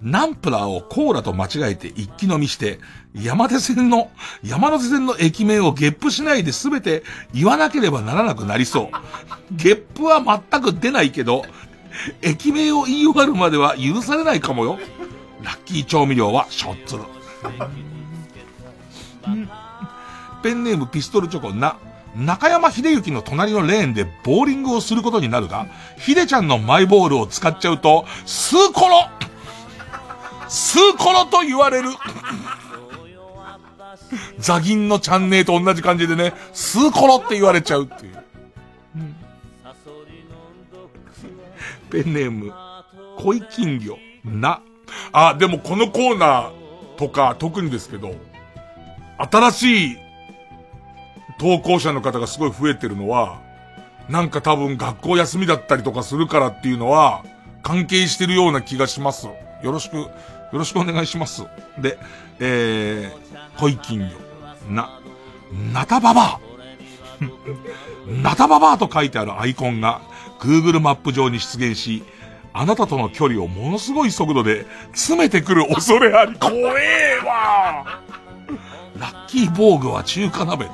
[0.00, 2.80] ナンプラーをコーラと間違えて一気飲みして、
[3.14, 4.10] 山手線の、
[4.42, 7.02] 山手線の駅名をゲップしないで全て
[7.34, 8.96] 言わなければならなくなりそう。
[9.50, 11.44] ゲップは全く出ないけど、
[12.22, 14.78] 駅名を言い終わるまでは許されないかもよ。
[15.42, 17.02] ラッキー調味料はショッツル。
[20.42, 21.76] ペンネームピストルチョコな、
[22.16, 25.66] 中山秀幸の隣のレーンでボーリングをすることになるが、
[25.98, 29.06] 秀ちゃんのマイボールを使っちゃうと、スーコロ
[30.48, 31.90] スーコロと言われる。
[34.38, 38.22] ザギンのチャンネルと同じ感じでね、スーコロって言われちゃうっていう。
[41.90, 42.52] ペンネーム、
[43.18, 44.62] 恋金魚、な。
[45.12, 48.14] あ、でもこのコーナーとか特にですけど、
[49.18, 49.96] 新しい
[51.38, 53.40] 投稿者の方がすごい増えてるのは、
[54.08, 57.24] なんか多分学校休みだったりとかするからっていうのは、
[57.62, 59.26] 関係してるような気がします。
[59.26, 61.44] よろしくよろしくお願いします。
[61.78, 61.98] で、
[62.44, 64.10] えー、恋金魚。
[64.68, 65.00] な、
[65.72, 66.40] なたばば
[68.06, 70.02] なたばばと書いてあるアイコンが
[70.40, 72.02] Google マップ上に出現し、
[72.52, 76.36] あなたとの距離をものすごい速度で詰めてくる恐れあり。
[76.38, 78.00] 怖えわ
[78.98, 80.66] ラッキー防具は中華鍋。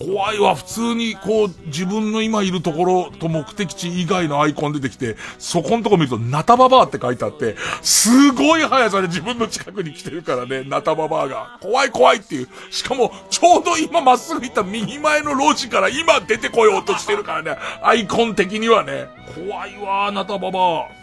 [0.00, 11.58] 怖いわ、普通にこう、自分の今いるところと目的地以外のアイコン出てきて、そこのとこ見ると、ナタババアって書いてあって、すごい速さで自分の近くに来てるからね、ナタババアが。
[11.60, 12.48] 怖い怖いっていう。
[12.70, 19.06] しかも、ちょうど今まっすぐ行った右前の路地から今出てこようとしてるからね、アイコン的にはね。
[19.34, 21.00] 怖いわ、ナタババア。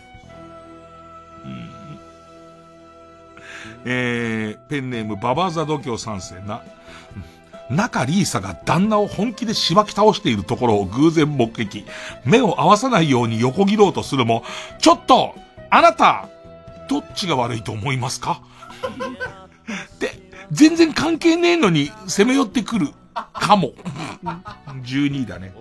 [3.86, 6.62] えー、ペンネームババザ度胸三世な。
[7.70, 11.86] 中リーサが旦那を本気でしばき倒しているところを偶然目撃。
[12.26, 14.44] 目を合わさないように横切ろうとするも、
[14.80, 15.36] ちょっと
[15.70, 16.30] あなた
[16.90, 18.42] どっちが悪いと思いますか？
[20.00, 20.12] で、
[20.52, 22.88] 全然関係ねえのに攻め寄ってくる
[23.34, 23.74] かも。
[24.84, 25.54] 12位だね。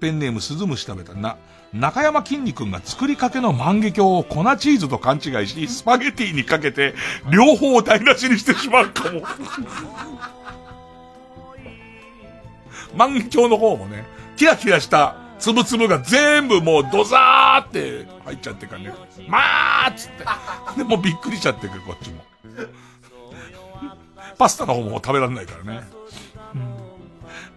[0.00, 1.36] ペンネーム鈴虫食べたな。
[1.72, 6.94] 中山きんに君が作りかけの万華鏡を粉チーズと勘違いし、スパゲティにかけて、
[7.30, 9.22] 両方を台無しにしてしまうかも。
[12.96, 14.04] 万華鏡の方もね、
[14.36, 18.92] キラキラしたつぶつぶが全部もうドザーって入っちゃってからね。
[19.28, 20.24] まーっつって。
[20.76, 22.24] で、もうびっくりしちゃってくる、こっちも。
[24.36, 25.82] パスタの方も食べられないからね。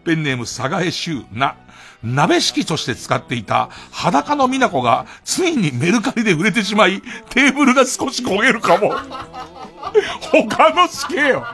[0.06, 1.56] ペンネーム、佐賀江州な。
[2.04, 8.94] 鍋敷として使っていた裸の美奈子がついにメルカリで売れてしまい、テーブルが少し焦げるかも。
[10.48, 11.48] 他の死刑よ。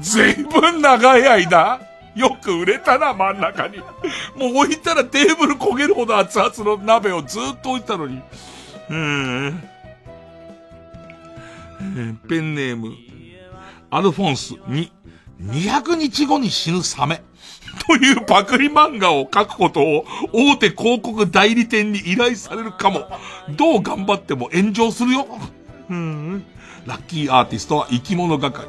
[0.00, 1.80] ずいぶん長い間、
[2.16, 3.78] よく売れたな、真ん中に。
[3.78, 8.22] もう置いたらテーブル焦げるほど熱々の鍋をずっと置いたのに。
[8.90, 9.68] うん。
[12.28, 12.92] ペンネーム、
[13.90, 14.90] アルフォンスに、
[15.40, 17.22] 200日後に死ぬサメ。
[17.86, 23.06] というパクリ漫画を書くことを大手広告代理店に依頼されるかも。
[23.50, 25.26] どう頑張っても炎上するよ。
[25.90, 26.44] うん。
[26.86, 28.66] ラッキーアーティストは生き物係。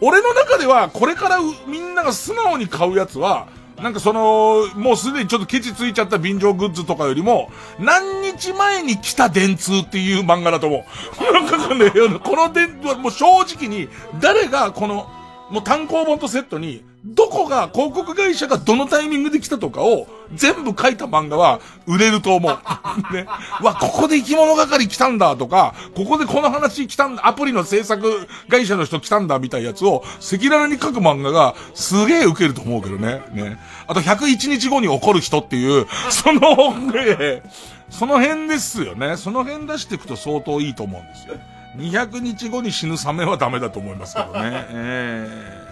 [0.00, 3.48] 俺の中では、これからみんなが素直に買うやつは、
[3.82, 10.84] なんかその、もうすでにちょっとケチついちゃった便乗グッズとかよりも、何日前に来た電通っていう漫画だと思
[11.20, 11.32] う。
[11.32, 11.90] なんかね、
[12.24, 13.88] この電、もう正直に、
[14.20, 15.08] 誰がこの、
[15.50, 16.84] もう単行本とセットに、
[17.14, 22.58] どこが、広告会社がどのタイミングで来たとかを、全部書いた漫画は、売れると思う。
[23.14, 23.26] ね。
[23.62, 33.22] わ、ここで生き物係来たんだとか、ここでこの話来たんだ、アプリの制作会社の人来たんだみたいなやつを、赤裸々に書く漫画が、すげえ受けると思うけどね。
[33.32, 33.58] ね。
[33.86, 37.42] あと、101日後に起こる人っていう、 その、ね、
[37.90, 39.16] その辺ですよね。
[39.16, 41.36] その辺出していくと相当いいと思うんですよ。
[41.76, 44.66] 200日後に死ぬサメはダメだと思いますけどね。
[44.70, 45.67] えー、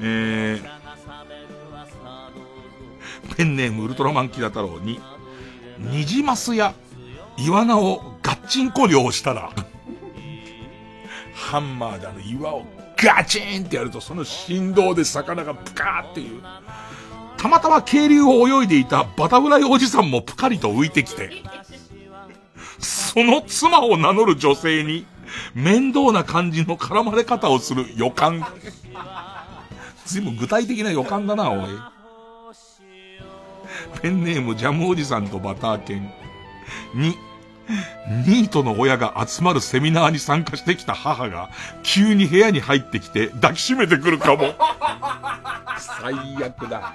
[0.00, 0.62] えー、
[3.36, 5.00] ペンネームウルトラマンキラ太郎に、
[5.78, 6.74] ニジマスや
[7.36, 9.50] イワナをガッチンコ漁したら、
[11.34, 12.64] ハンマーであの岩を
[12.96, 16.42] ガチンってやるとその振動で魚がプカーっていう。
[17.36, 21.30] たまたま渓流を泳いでいたバタフライおじさんもぷかりと浮いてきて、
[22.78, 25.06] その妻を名乗る女性に、
[25.54, 28.44] 面倒な感じの絡まれ方をする予感。
[30.06, 31.68] 随分具体的な予感だな、おい。
[34.02, 36.10] ペンネームジャムおじさんとバター犬。
[36.94, 37.16] に、
[38.26, 41.50] ニートの親が集まるセミナーに参加してきた母が、
[41.82, 44.54] 急に部屋に入ってきて抱きしめてくるかも。
[45.78, 46.14] 最
[46.44, 46.94] 悪だ。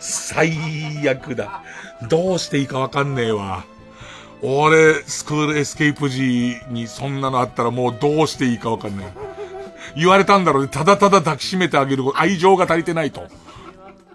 [0.00, 1.62] 最悪だ。
[2.08, 3.64] どうしていいかわかんねえわ。
[4.42, 9.06] 俺、スクールエスケープ時にそんなのあったらもうどうしていいかわかんない。
[9.96, 10.68] 言われたんだろうね。
[10.68, 13.28] ただただ抱きしめてあげる愛情が足りてないと。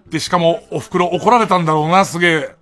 [0.09, 2.55] で、しかも、お袋怒られたんだろうな、すげえ。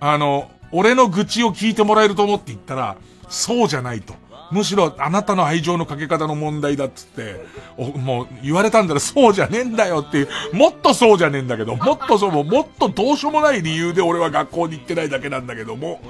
[0.00, 2.96] あの、俺の愚痴を聞いてもらえると思って言ったら、
[3.28, 4.14] そうじゃないと。
[4.50, 7.44] むしろ、あなたの愛情のかけ方の問題だっつって、
[7.76, 16.00] もう、言われたんだらそうじゃねえんだよっていう、もっとそうじゃねえんだけど、もっとそう、もっとどうしようもない理由で俺は学校に行ってないだけなんだけども、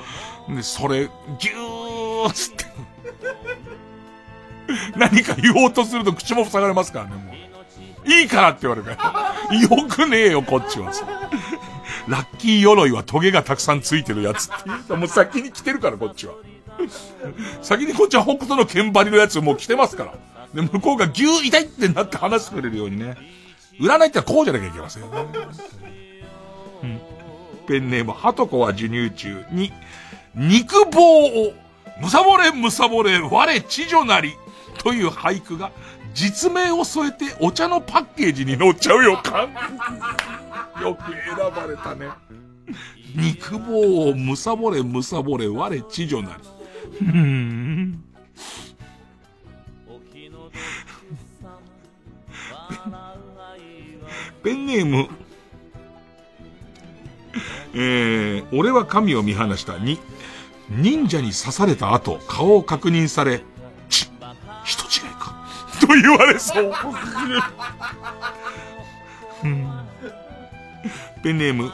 [0.48, 1.08] で、それ、
[1.38, 2.66] ぎゅーっつって。
[4.96, 7.46] 何か言おうとすると口も塞がれますからね、もう。
[8.08, 9.56] いいからって言われるから。
[9.58, 11.06] よくねえよ、こっちはさ。
[12.08, 14.94] ラッキー鎧はトゲがたくさんついてるやつって。
[14.94, 16.34] もう先に来てるから、こっちは。
[17.62, 20.14] 先にこっちは北斗の剣張りのやつもう来てますから。
[20.54, 23.16] で、向こうがギュー痛いってなって話してくれるようにね。
[23.80, 25.26] 占いってはこうじゃなきゃいけませんよね。
[26.82, 27.00] うん。
[27.66, 29.72] ペンネーム、ハトコは授乳中に、
[30.34, 31.52] 肉棒を、
[32.00, 34.36] むさぼれむさぼれ、我知女なり、
[34.78, 35.72] という俳句が、
[36.14, 39.48] 実名を添えてお茶のパッケージに載っちゃうよか。
[40.80, 42.08] よく選ばれたね。
[43.14, 46.42] 肉棒をむさぼれむさぼれ、我知女なり。
[46.98, 48.02] ふーん。
[54.42, 55.08] ペンネーム、
[57.74, 59.98] えー、俺は神を見放したに、
[60.70, 63.44] 忍者に刺された後、顔を確認され、ち、
[64.66, 65.34] 人違いか、
[65.80, 66.72] と言われそう。
[71.22, 71.72] ペンネーム、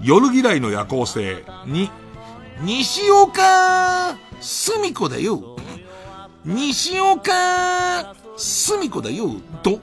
[0.00, 1.90] 夜嫌いの夜行性に、
[2.62, 5.56] 西岡、すみこだよ。
[6.44, 9.30] 西岡、すみこだよ。
[9.64, 9.80] と、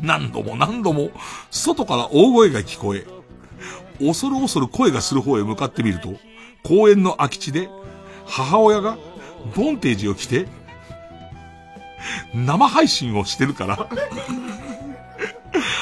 [0.00, 1.10] 何度も何度も、
[1.52, 3.06] 外から大声が聞こえ、
[4.00, 6.14] 恐る恐る声がする方へ向かってみると、
[6.64, 7.68] 公園の空き地で、
[8.26, 8.98] 母親が、
[9.54, 10.48] ボンテージを着て、
[12.34, 13.88] 生配信をしてるから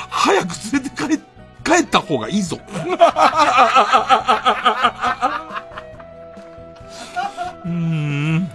[0.09, 1.19] 早く連れて帰、
[1.65, 2.59] 帰った方がいいぞ。
[7.65, 8.51] うーん。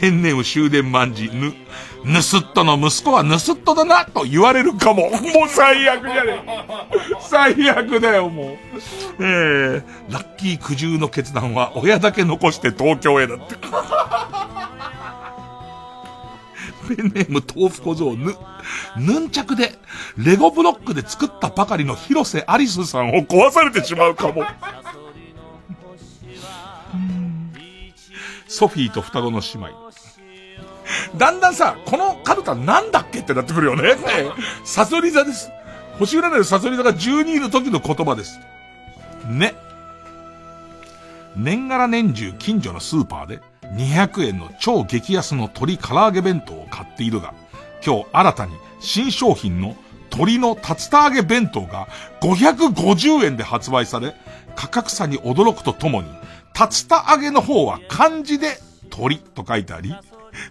[0.00, 1.54] ペンネーム終電万事、ぬ、
[2.06, 5.10] ぬすっとの息子はぬすっとだな、と言われるかも。
[5.10, 7.16] もう最悪じゃねえ。
[7.20, 8.56] 最悪だよ、もう。
[9.18, 13.56] えー、ラッキー苦渋の決断は親だけ残して東京へだって。
[16.94, 18.36] ペンネーム豆腐小僧ぬ、
[18.96, 19.72] ヌンチャクで、
[20.16, 24.44] レゴブロックで作ったばかりの広瀬アリスさんを壊されてしまうかも。
[28.46, 30.05] ソフィーと双子の姉妹。
[31.16, 33.96] だんだんさ、このカルタなんだっけってなってくるよね。
[34.64, 35.50] サソリ座です。
[35.98, 38.38] 星占いのサソリ座が12の時の言葉です。
[39.28, 39.54] ね。
[41.36, 43.40] 年がら年中近所のスーパーで
[43.74, 47.34] 200円の超激安の鶏唐揚げ弁当を買っているが、
[47.84, 49.76] 今日新たに新商品の
[50.10, 51.88] 鶏の竜田揚げ弁当が
[52.20, 54.14] 550円で発売され、
[54.54, 56.08] 価格差に驚くとともに、
[56.54, 58.58] 竜田揚げの方は漢字で
[58.88, 59.94] 鳥と書いてあり、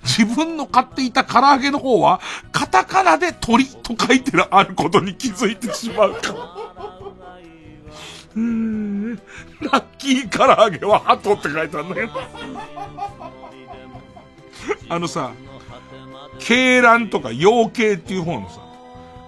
[0.03, 2.21] 自分の買っていた唐揚げの方は、
[2.51, 6.33] カタカナで鳥と書いてあることに気づいてしまうか。
[8.35, 9.15] うーん、
[9.61, 12.11] ラッキー唐揚げは鳩って書いてあるんだけど。
[14.89, 15.31] あのさ、
[16.39, 18.59] 鶏卵とか養鶏っていう方のさ、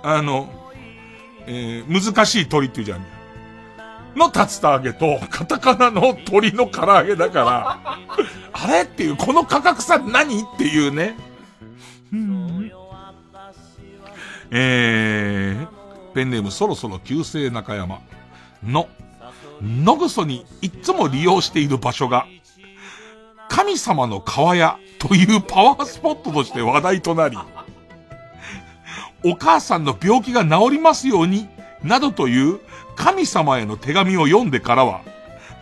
[0.04, 0.50] あの、
[1.46, 3.17] えー、難しい鳥っていうじゃん。
[4.18, 7.98] の竜田揚げと、カタカナの鶏の唐揚げだから、
[8.52, 11.16] あれっていう、この価格差何っていうね。
[14.50, 15.68] えー、
[16.14, 18.00] ペンネームそろそろ旧姓中山
[18.64, 18.88] の、
[19.62, 22.26] 野ぐそにいつも利用している場所が、
[23.50, 27.38] 神様の川屋というパワースポットとして話題となり、
[29.24, 31.48] お母さんの病気が治りますように、
[31.84, 32.60] などという
[32.98, 35.02] 神様への手紙を読んでからは、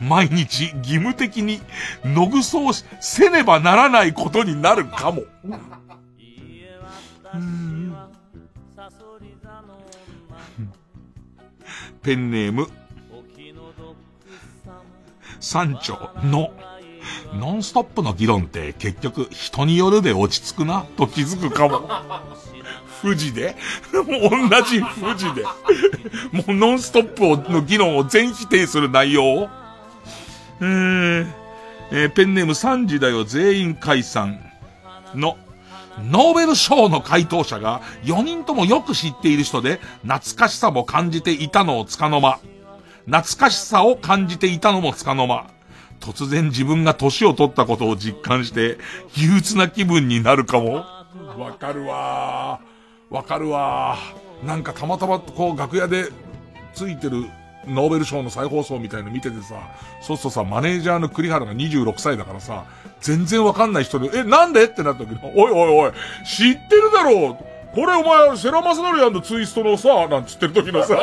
[0.02, 1.62] 毎日義務的に
[2.03, 5.24] 野ぐそをせねばならないことになるかも。
[12.02, 12.68] ペンネーム、
[15.40, 16.52] 山頂の、
[17.34, 21.90] ノンストップの議論って結局人によるで落ち着くなと気づくかも。
[23.06, 23.56] 富士で
[23.94, 24.03] 同
[24.64, 25.44] じ富士で
[26.32, 29.49] もうノンストップをの議論を全否定する内容を
[30.60, 31.27] えー、
[31.91, 34.40] えー、ペンネーム3時だよ全員解散
[35.14, 35.38] の、
[36.10, 42.40] ノーベル賞の回答者が4人ともよく知っている人で懐かしさも感じていたのをつかの間。
[43.06, 45.48] 懐かしさを感じていたのもつかの間。
[45.99, 48.77] 突然自分が年を取ったことを実感して
[49.15, 50.86] 憂鬱な気分になるかも。
[51.38, 52.60] わかるわ
[53.10, 53.98] わかるわ
[54.44, 56.10] なんかたまたまこう楽屋で
[56.73, 57.26] ついてる
[57.68, 59.56] ノーベル賞の再放送みたいの見ててさ、
[60.02, 62.65] そうするとさ、マネージャーの栗原が26歳だからさ、
[63.02, 64.65] 全然わかんない人で、え、なんで？
[64.65, 65.91] ってなった時に、おいおいおい、
[66.26, 67.38] 知ってるだろう
[67.76, 70.94] これお前、セラマスナリアンのツイストのさ、なんつってる時のさ、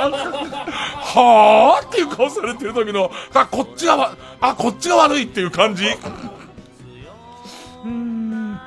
[1.03, 5.85] はぁっていう顔されてる時の、あ、こっちが、あ、こっちが悪いっていう感じ。
[5.85, 8.59] うーん。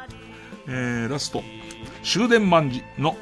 [0.67, 1.41] えー、ラスト。
[2.05, 3.17] 終電万事の、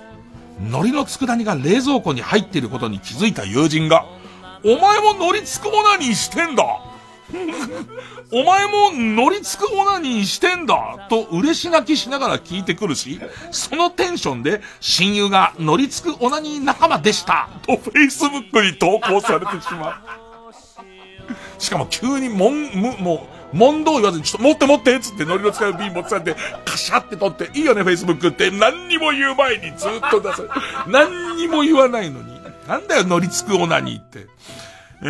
[0.60, 4.06] 海苔の佃煮が冷蔵庫に入っていることに気づいた友人が、
[4.64, 6.64] お前も乗りつくオナニーしてんだ。
[8.32, 11.08] お前も乗りつくオナニーしてんだ。
[11.10, 13.20] と嬉し泣きしながら聞いてくるし、
[13.52, 17.50] そのテンションで親友が乗りつくオナニー仲間でした。
[17.66, 19.94] と Facebook に投稿されてしまう。
[21.58, 26.36] しかも急にもん、む、もう、問答言わずに、ちょっと持って持ってっつって乗りの使う瓶持ってされて、
[26.66, 30.48] カシャって取って、いいよね、Facebook って何にも言う前にずっと出す。
[30.88, 32.34] 何にも言わないのに。
[32.68, 34.28] なんだよ、乗りつくオナニーって。
[35.02, 35.06] え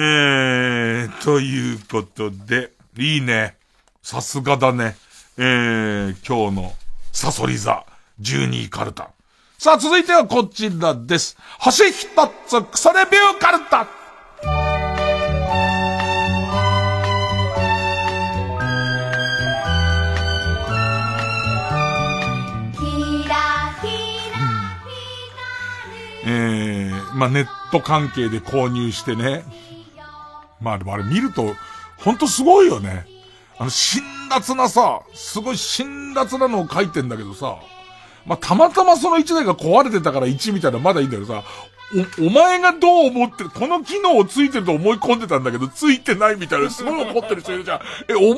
[1.07, 3.56] ー、ということで、いいね。
[4.02, 4.95] さすがだね。
[5.38, 6.74] えー、今日の
[7.11, 7.86] サソリ座
[8.22, 9.10] 12位カルタ。
[9.57, 11.38] さあ、続いてはこちらです。
[11.60, 12.07] 星一
[12.48, 14.73] つクソレビューカルタ
[26.26, 29.44] えー、まあ、ネット関係で購入してね。
[30.62, 31.54] まあでもあれ見ると、
[31.98, 33.06] ほんとすごいよね。
[33.58, 37.58] あの、辛辣なさ、すごい辛辣なのを書いてんだけどさ、
[38.26, 41.44] まあ、たまたまその1台が壊れてたから1みたいなまだいいんだけどさ、
[42.20, 47.80] お、お前がどう思ってる、この機能をついてると思い込んでたんだけど、ついてないみたいな、すごい怒ってる人いるじゃん。
[48.08, 48.38] え、お前が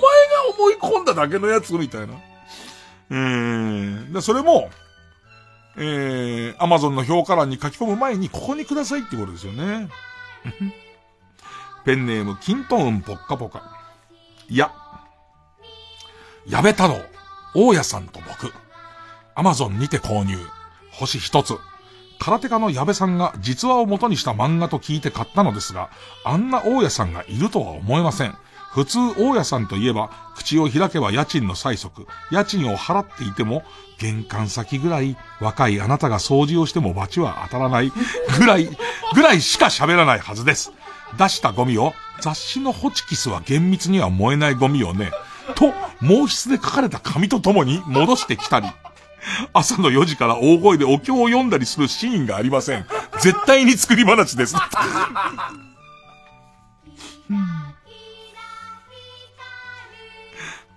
[0.58, 1.74] 思い込んだだけのやつ？
[1.74, 2.16] みたいな。
[3.12, 4.70] えー、で、それも、
[5.78, 9.90] えー、アマゾンの評価欄に書き込む前に、ここにくださいってことですよね。
[11.86, 13.62] ペンネーム、キントーンポッカポカ。
[14.50, 14.72] いや、
[16.48, 16.96] 矢部太郎、
[17.54, 18.54] 大家さんと僕、
[19.36, 20.38] アマゾンにて購入、
[20.92, 21.58] 星一つ。
[22.20, 25.90] 空手家の矢部さんが実話を元にした漫画と聞いて買ったのですが、
[26.24, 28.36] あんな大家さんがいるとは思えません。
[28.76, 33.64] 普通大家さんといえば、口を開けば家賃の催促、家賃を払っていても、
[34.00, 37.94] 玄関先ぐらい、若いあなたが掃除をしても罰は当たらない、
[38.38, 38.68] ぐらい、
[39.16, 40.74] ぐらいしか喋らないはずです。
[41.18, 45.10] 出したゴミを、雑誌のホチキスは厳密には燃えないゴミをね、
[45.56, 45.72] と、
[46.02, 48.68] 毛筆で書かれた紙とともに戻してきたり、
[49.54, 52.86] 朝の4時から大声でお経を読んだりするシーンがありません。
[53.22, 54.58] 絶対に作り話です。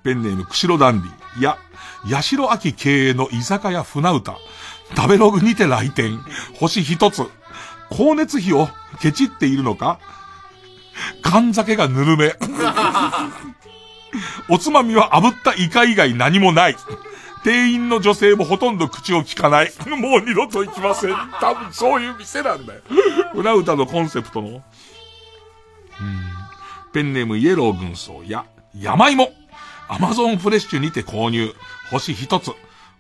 [0.03, 1.41] ペンネーム、釧路ダンディ。
[1.41, 1.59] いや、
[2.09, 4.37] 八代秋経営の居酒屋船歌。
[4.97, 6.19] 食べログにて来店。
[6.59, 7.27] 星一つ。
[7.91, 8.69] 光熱費を
[9.01, 9.99] ケチっているのか？
[11.23, 12.35] 缶酒がぬるめ。
[14.49, 16.77] おつまみは炙ったイカ以外何もない。
[17.45, 19.73] 店員の女性もほとんど口を聞かない。
[19.87, 21.15] もう二度と行きません。
[21.41, 22.81] 多分そういう店なんだよ。
[23.35, 24.49] 船歌のコンセプトの。
[24.49, 24.63] うん。
[26.93, 28.45] ペンネームイエロー軍曹や、
[28.75, 29.31] 山芋。
[29.89, 31.55] アマゾンフレッシュにて購入。
[31.91, 32.53] 星一つ。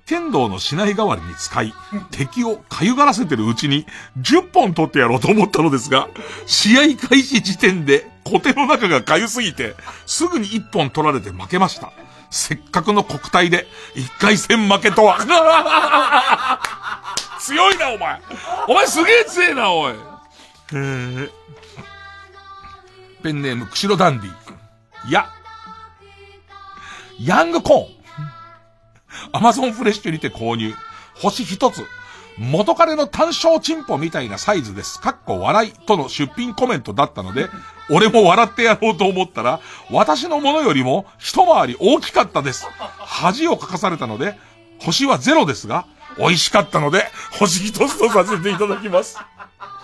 [0.06, 1.74] 剣道の市内代わりに使い、
[2.10, 3.85] 敵をかゆがらせてるうちに
[4.19, 6.09] 10本取ってやろうと思ったのですが、
[6.47, 9.74] 試合開始時点で小手の中がかゆすぎて、
[10.06, 11.93] すぐに1本取られて負けました。
[12.31, 13.66] せっかくの国体で
[13.97, 15.19] 1回戦負けとは。
[17.40, 18.20] 強いな、お前。
[18.66, 19.94] お前すげえ強えな、おい。
[23.23, 24.31] ペンネーム、釧路ダンディ。
[25.09, 25.31] いや、
[27.20, 27.89] ヤングコーン。
[29.32, 30.74] アマゾンフレッシュにて購入。
[31.15, 31.85] 星一つ。
[32.39, 35.01] 元彼の単勝チンポみたいなサイズです。
[35.01, 37.49] かっこ笑いとの出品コメントだったので、
[37.90, 42.69] 俺も笑ってやろうと思ったら、私のものよりも一回り大きかったです。
[42.99, 44.39] 恥をかかされたので、
[44.78, 45.86] 星はゼロですが、
[46.16, 49.19] 美味しかったので、星一つとさせていただきます。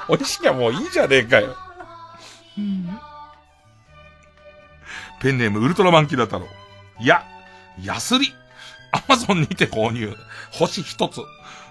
[0.08, 1.56] 美味しきゃもういいじゃねえかよ。
[5.20, 6.46] ペンネームウルトラマンキラ太郎。
[7.00, 7.24] いや、
[7.82, 8.32] ヤスリ。
[8.92, 10.14] アマゾンにて購入。
[10.52, 11.20] 星一つ。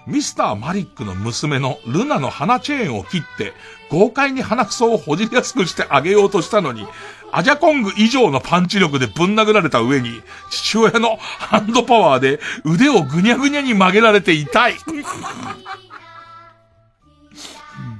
[0.06, 3.54] ミスターマリックの娘のルナの鼻チェーンを切って、
[3.90, 6.86] 豪快に鼻くそをほじりやすくしてあげようとしたのに、
[7.32, 14.76] アジャコング以上のパンチ力でぶん殴られた上に、父親のハンドパワーで腕をぐにゃぐにゃに曲げられて痛い。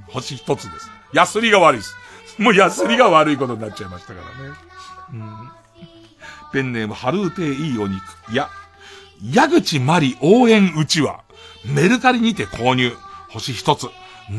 [0.09, 0.91] 星一つです。
[1.15, 1.97] ヤスリが悪いです。
[2.39, 4.55] もうヤスリが悪いことになっちゃいましたからね。
[5.15, 5.64] うん
[6.55, 8.01] ペンネーム、ハルーテーいいお肉。
[8.33, 8.49] や、
[9.21, 11.25] 矢口まり応援うちは、
[11.67, 12.93] メルカリにて購入。
[13.29, 13.89] 星一つ。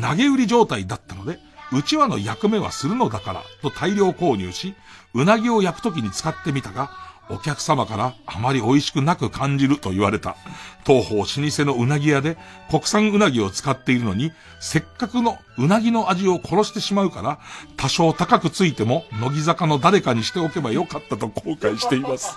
[0.00, 1.38] 投げ売り状態だったので、
[1.72, 4.74] うちわの役目はするのだから、と大量購入し、
[5.12, 6.90] うなぎを焼くときに使ってみたが、
[7.28, 10.36] お客様からあまり美味しくなく感じると言われた。
[10.86, 12.36] 東方老舗のうなぎ屋で
[12.70, 17.38] 国産うなぎを使っているのに、せっかくのうなぎの味を殺してしまうから、
[17.76, 22.36] 多少高くついても、乃木坂の誰かにしておけばよかったと後悔しています。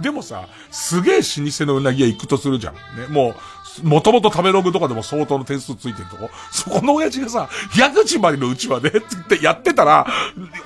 [0.00, 2.74] でもさ、すげえ老舗のうなぎ屋行くとするじゃん。
[2.74, 3.36] ね、もう、
[3.82, 6.30] もともと食べログとかでも相当の点数ついてるとこ？
[6.52, 10.06] そこの親父がさ、矢口まりのうちわでって言ってやってたら、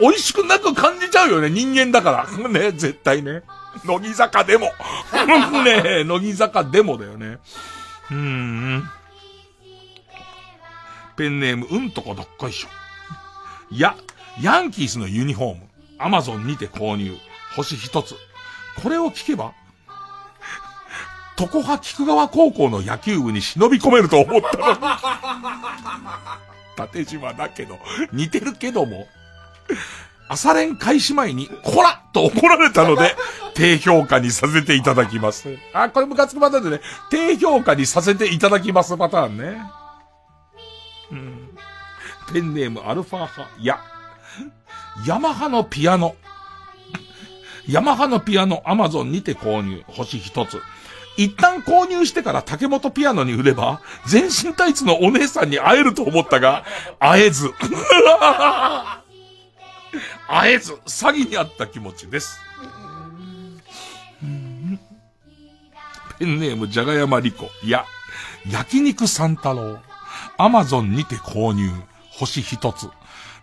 [0.00, 2.38] 美味しくなく感じちゃうよね、人間だから。
[2.48, 3.42] ね、絶対ね。
[3.84, 4.72] 乃木坂でも。
[5.64, 7.38] ね乃木坂でもだよね。
[8.10, 8.90] うーん。
[11.16, 12.68] ペンネーム、うんとこどっこいしょ。
[13.70, 13.96] や、
[14.40, 15.62] ヤンキースのユニフォーム、
[15.98, 17.16] アマゾンにて購入、
[17.56, 18.14] 星一つ。
[18.82, 19.52] これを聞けば、
[21.38, 24.78] 床派菊川高校の野球部に忍び込めると思ったのに。
[26.76, 27.78] 縦島だけど、
[28.12, 29.06] 似てるけども。
[30.28, 33.16] 朝練開始前に、こらと怒られたので、
[33.54, 35.56] 低評価にさせていただきます。
[35.72, 39.62] あ、これムカつくパターンでね、低評価にさせていただきますパターンね。
[41.10, 41.56] うん。
[42.32, 43.80] ペンネームアルファ派、や、
[45.06, 46.14] ヤマハのピアノ。
[47.66, 50.60] ヤマハのピアノアマゾンにて購入、星一つ。
[51.18, 56.64] 一旦購入してから竹本ピアノに売れば、全身タイツのお姉さんに会えると思ったが、
[57.00, 57.52] 会えず。
[60.28, 62.38] 会えず、詐欺にあった気持ちです。
[66.20, 67.50] ペンネーム、じゃがやまりこ。
[67.64, 67.84] いや、
[68.48, 69.80] 焼肉三太郎。
[70.36, 71.68] アマゾンにて購入。
[72.12, 72.88] 星一つ。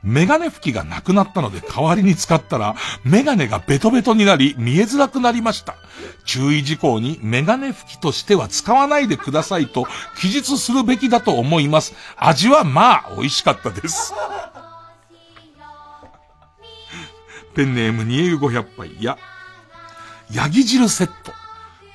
[0.04, 5.76] メガネ拭きがなくなったので代わりに使ったら、メガネがベトベトになり見えづらくなりました。
[6.26, 9.88] 注意事項にメガネ拭きとしては使わないでくださいと
[10.20, 11.94] 記述するべきだと思います。
[12.18, 14.14] 味はまあ美味しかったです。
[17.56, 19.18] ペンネーム煮え湯500杯や、
[20.32, 21.32] ヤギ汁セット。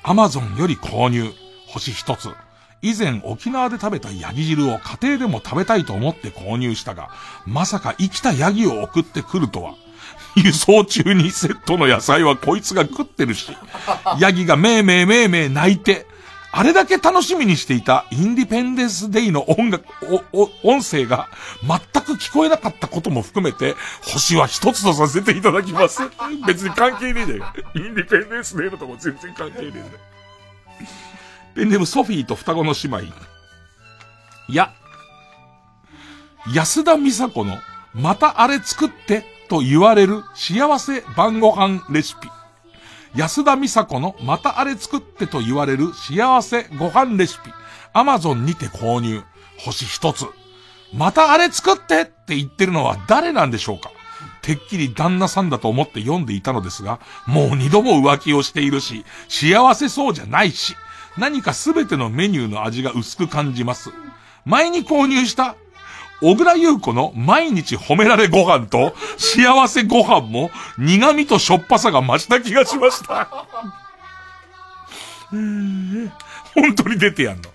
[0.03, 1.31] アマゾンより購入。
[1.67, 2.29] 星一つ。
[2.81, 7.09] 以前沖縄で食べたヤギ汁を家庭でも食べたいと思って購入したが、
[7.45, 9.75] まさか生きたヤギを送ってくるとは。
[10.35, 13.51] 輸送中にセットの野菜はこいつが食ってるし、
[14.19, 16.05] ヤギがめいめいめいめい泣いて、
[16.53, 19.85] あれだけ楽しみにしていたインディペンデンスデイの音楽、
[20.33, 21.29] お、お、音声が
[21.63, 26.01] 全く聞こえなかったことも含めて、星は一つとさせていただきます。
[26.45, 27.53] 別に関係ねえだよ。
[27.75, 29.85] インディペンデンスデイのとこ全然関係ねえだよ。
[31.55, 33.13] ペンネームソフィーと双子の姉妹。
[34.49, 34.73] いや、
[36.53, 37.57] 安田美沙子の、
[37.93, 42.29] またあれ作ってと言われる幸せ晩ご飯レシピ。
[43.15, 47.51] 安田美沙子のまたあれ作ってと言われる幸せご飯レシピ。
[47.93, 49.21] アマゾンにて購入。
[49.57, 50.25] 星一つ。
[50.93, 53.91] またあれ作ってって言ってるのは誰なんでしょうか
[54.41, 60.75] てっきり旦那さんだと思って読んでいたのですが、もう二度も浮気をしているし、幸せそうじゃないし、
[61.17, 63.91] 何かすべてのメニューの味が薄く感じます。
[64.45, 65.55] 前に購入した
[66.21, 73.47] 小倉優子の毎日褒められご飯と幸せご飯も苦味としょっぱさが増した気がしました。
[76.53, 77.49] 本当に出てやんの。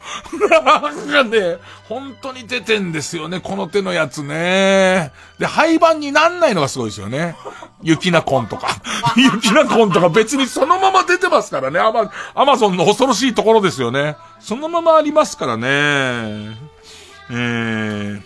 [0.48, 1.58] なんかね、
[1.88, 5.12] 本当に出てんですよね、この手のやつね。
[5.38, 7.36] で、廃盤になんないのがすごいですよね。
[7.82, 8.68] 雪なコンとか。
[9.16, 11.78] 雪なコンとか別にそのまま出てますからね。
[11.78, 14.16] アマ、アマゾンの恐ろしいところですよね。
[14.40, 15.66] そのままありますからね。
[15.68, 18.22] えー。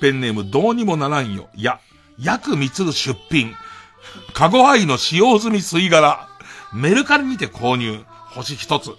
[0.00, 1.48] ペンネームどうにもならんよ。
[1.54, 1.78] いや、
[2.18, 3.54] 薬蜜る出品。
[4.32, 6.29] カゴハイの使用済み吸い殻。
[6.72, 8.04] メルカリにて購入。
[8.30, 8.90] 星一つ。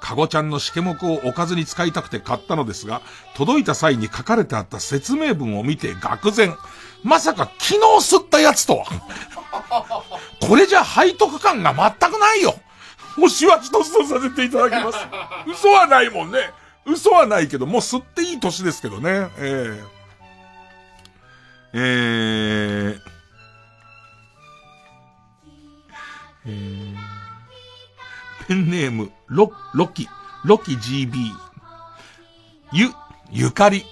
[0.00, 3.02] カゴちゃんのしけもくをおかずに使いたくて買ったのですが、
[3.34, 6.56] 届いた際に書かれてあった説明文を見て愕然。
[7.02, 8.86] まさか昨日吸ったやつとは。
[10.46, 12.58] これじゃ背徳感が全くないよ。
[13.16, 14.98] 星は一つとさせていただきます。
[15.46, 16.52] 嘘はないもんね。
[16.86, 19.10] 嘘はないけど、もう吸っていい年ですけどね。
[19.10, 19.98] ええー
[21.72, 23.00] えー、
[26.46, 26.97] えー、
[28.48, 30.08] ペンネーム、ロ、ロキ、
[30.42, 31.32] ロキ GB。
[32.72, 32.88] ゆ、
[33.30, 33.84] ゆかり。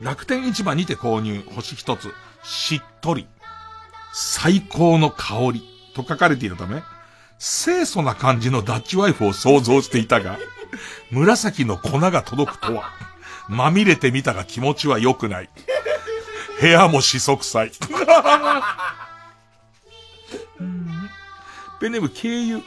[0.00, 2.10] 楽天市場にて購入、星一つ。
[2.42, 3.26] しっとり。
[4.14, 5.62] 最高の香り。
[5.94, 6.82] と書かれているため、
[7.38, 10.38] 清楚な感じのダッチワイフを想像していたが、
[11.10, 12.92] 紫の粉が届くとは、
[13.48, 15.50] まみれてみたが気持ちは良くない。
[16.60, 17.72] 部屋もしそくさい。
[21.80, 22.62] ペンネーム経由。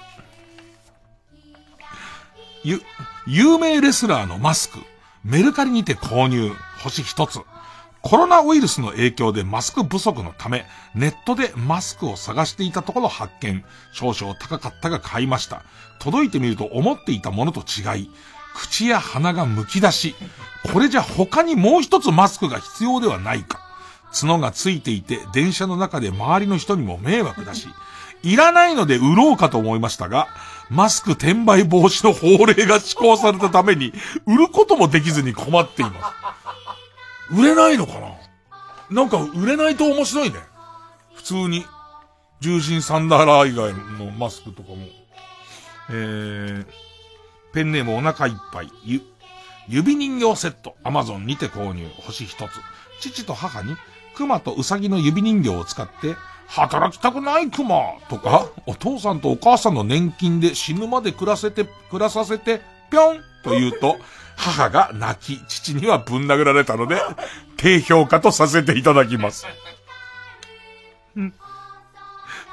[2.63, 2.81] ゆ、
[3.25, 4.79] 有名レスラーのマスク、
[5.23, 6.51] メルカリにて購入、
[6.83, 7.39] 星一つ。
[8.01, 10.65] コロナウイルスの影響でマスク不足のため、
[10.95, 13.63] ネットでマスクを探していたところ発見。
[13.93, 15.63] 少々高かったが買いました。
[15.99, 18.11] 届いてみると思っていたものと違い、
[18.55, 20.15] 口や鼻が剥き出し、
[20.71, 23.59] これじゃ他にもう一つマスクが必要ではないか。
[24.11, 27.67] 角がついていて、電車の中で周りの人にも迷惑だし、
[28.23, 30.27] いらないので売ろうかと思いましたが、
[30.69, 33.93] マスク転売防止の法令が施行されたために、
[34.25, 35.91] 売ることもできずに困っていま
[37.29, 37.35] す。
[37.35, 38.09] 売れないのかな？
[38.89, 40.37] なんか売れないと面白いね。
[41.15, 41.65] 普通に。
[42.39, 43.73] 重心サンダーラー以外
[44.03, 44.77] のマスクとかも。
[45.91, 46.65] えー、
[47.53, 48.71] ペンネームお腹いっぱい。
[48.83, 49.01] ゆ、
[49.67, 50.75] 指人形セット。
[50.83, 51.87] アマゾンにて購入。
[51.97, 52.49] 星一つ。
[52.99, 53.75] 父と母に
[54.15, 56.15] 熊とウサギの指人形を使って、
[56.51, 57.75] 働きたくない熊
[58.09, 63.97] とか、お父さんとお母さんの年金で死ぬまで暮らせて、暮らさせて、ぴょんと言うと、
[64.35, 67.01] 母が泣き、父にはぶん殴られたので、
[67.55, 69.47] 低評価とさせていただきます。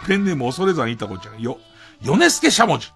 [0.07, 1.59] ペンネーム恐れ山いたこちゃんよ。
[2.01, 2.93] 米助しゃもじ。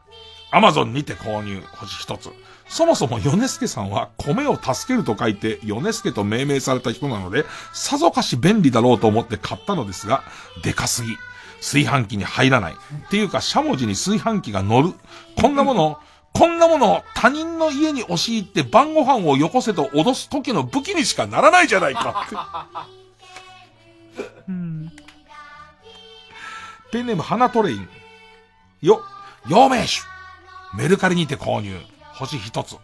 [0.53, 2.31] アマゾンにて購入、星一つ。
[2.73, 7.45] そもそも米助さんは米を助けると書いて米助と命名された人なので、
[7.75, 10.23] さぞかし便利だろうと思って買ったのですが、
[10.63, 11.19] でかすぎ。
[11.61, 12.73] 炊飯器に入らない。
[12.73, 12.77] っ
[13.11, 14.95] ていうか、しゃもじに炊飯器が乗る。
[15.39, 15.99] こんなもの、
[16.33, 22.37] こんなもの他人の家に押し入って晩ご飯をよこせと脅す時の武器にしかならないじゃないかって。
[26.91, 27.87] ペンネーム花トレイン。
[28.81, 29.03] よ、
[29.47, 30.01] 陽明酒。
[30.75, 31.79] メルカリにて購入。
[32.15, 32.77] 星一つ。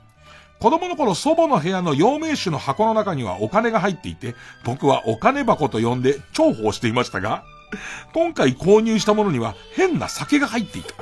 [0.61, 4.35] 子供の頃祖母の部屋の陽明酒の箱の中にはお金が入っていて、
[4.65, 7.45] 僕はお金箱と呼んで重宝していましたが、
[8.13, 10.95] 今回購入したものには変な酒が入っていた。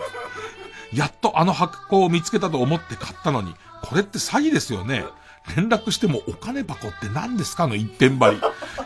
[0.93, 5.05] やっとあの箱を見つけたと思って買ったのに、これって詐欺ですよね。
[5.57, 8.41] 連絡してもお金箱って何ですかの一点張り。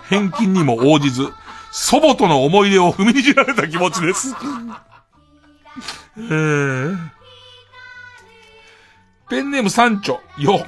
[0.09, 1.29] 返金にも応じず、
[1.73, 4.35] 祖母との思い出を踏みにじられた気持ちです。
[6.17, 6.99] えー、
[9.31, 10.67] ペンネーム三丁、よ。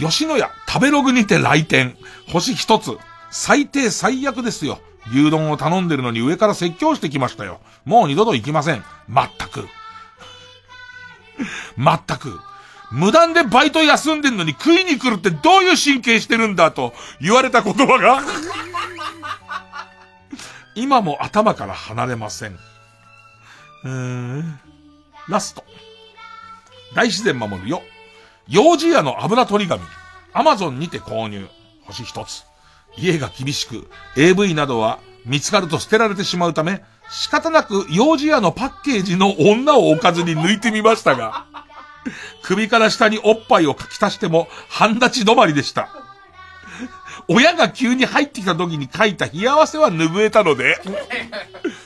[0.00, 1.96] 吉野家、食べログにて来店。
[2.28, 2.98] 星一つ。
[3.30, 4.80] 最低最悪ですよ。
[5.10, 7.60] 牛丼を頼んでるのに上から説教してきましたよ。
[7.84, 8.82] もう二度と行きません。
[9.06, 9.66] まったく。
[11.76, 12.40] まったく。
[12.90, 18.22] 無断でバイト休んでんのに食いに来るってどういう神経してるんだと言われた言葉が
[20.74, 22.52] 今も頭から離れません。
[22.52, 24.60] うーん。
[25.28, 25.64] ラスト。
[26.94, 27.82] 大自然守るよ。
[28.48, 29.82] 幼児屋の油取り紙。
[30.32, 31.48] アマゾンにて購入。
[31.84, 32.44] 星一つ。
[32.96, 41.46] 家が厳しく、AV などは見つかると捨てられてしまうため、仕方なく幼児屋のパッケージの女を置かずに抜いてみましたが、
[42.42, 45.88] 首から下におっぱいを書き足しても半立ち止まりでした。
[47.28, 50.78] 親が急に入ってきた時に書いた冷や汗は拭えたので、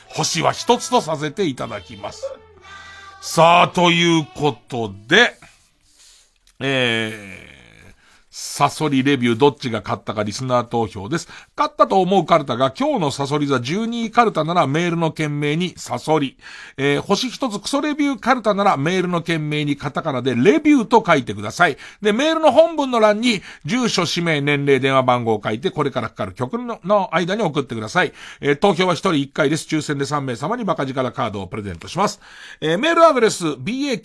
[0.09, 2.25] 星は一つとさせていただきます。
[3.23, 5.35] さあ、ということで、
[6.59, 7.50] えー、
[8.43, 11.29] サソリレビューどっちが勝ったかリスナー投票です。
[11.55, 16.39] 勝ったと思うカルタが今日のサソリ座12位カルタならメールの件名にサソリ。
[16.79, 21.77] えー、星一つクソレビューカルタならメールの件名にカタカナでレビューと書いてください。
[22.01, 28.15] で、メールの本文の欄に住所、氏名、年齢、電話番号を書いてこれからかかる曲の間に送ってください。
[28.41, 29.67] えー、投票は一人一回です。
[29.67, 32.23] 抽選で3名様にバカ力カードをプレゼントします。
[32.63, 34.01] えー、メールアドレス、baka.tbs.co.jp、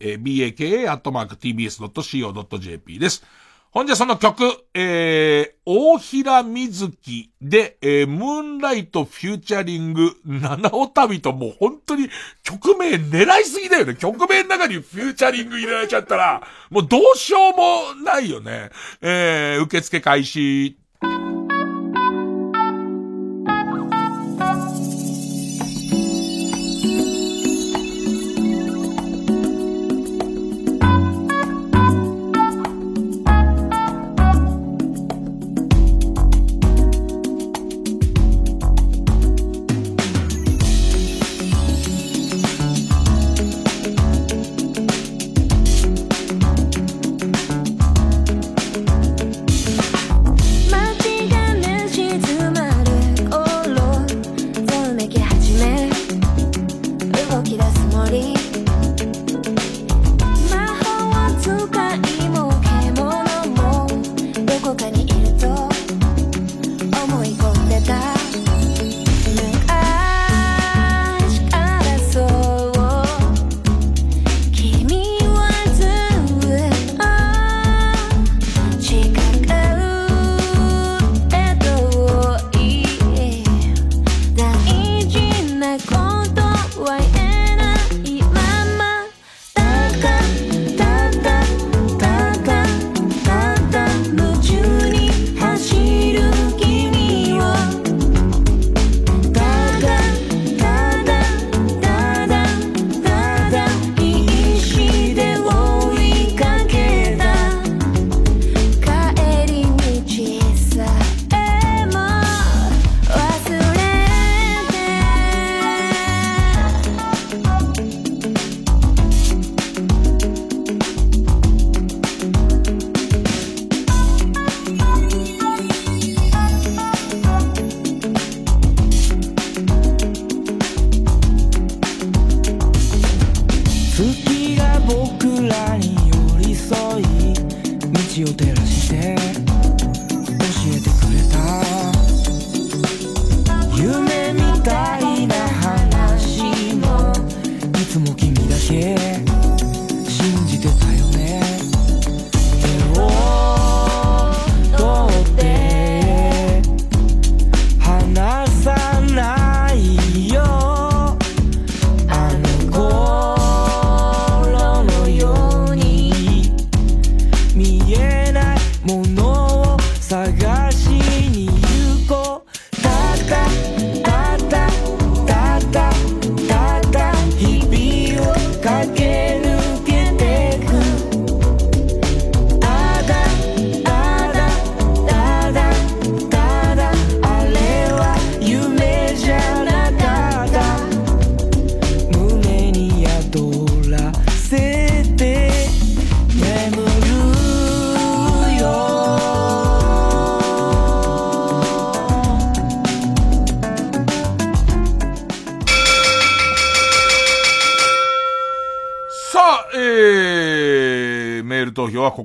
[0.00, 0.22] えー、
[0.56, 3.24] baka.tbs tbs.co.jp です。
[3.70, 12.08] ほんじゃその曲、えー、大平水木で、えー、ムーンライトフューチャリング、七尾旅ともう本当に
[12.42, 13.94] 曲名狙いすぎだよね。
[13.94, 18.70] 曲名の中にフューチャリング入れられちゃったら、もうどうしようもないよね。
[19.02, 20.78] えー、受付開始。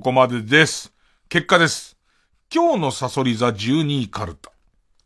[0.01, 0.91] ここまでです。
[1.29, 1.95] 結果です。
[2.51, 4.51] 今日のサソリ座12位カルタ。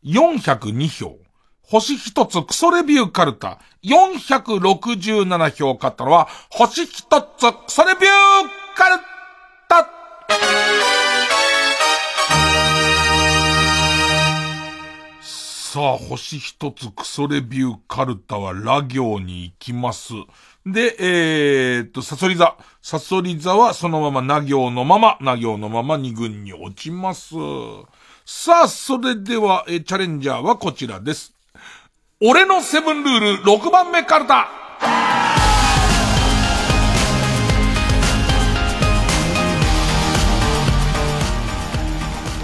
[0.06, 1.18] 402票。
[1.60, 3.58] 星一つクソレビューカルタ。
[3.84, 7.04] 467票買ったのは、星一
[7.36, 8.55] つクソレビュー
[15.76, 20.14] さあ、星一つクソレビューカルタはラ行に行きます。
[20.64, 22.56] で、えー、っと、サソリ座。
[22.80, 27.34] サソリ座はそのままナ行のまま、ナ行のまま二軍に落ちます。
[28.24, 31.34] さあ、それでは、えーチャレンジャーはこちらです。
[32.22, 34.48] 俺のセブンルール6番目カルタ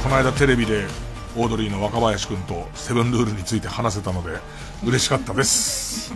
[0.03, 4.39] この間テレビでオードリーの若林くんとセブンルールについて話せたので
[4.85, 6.13] 嬉しかったです。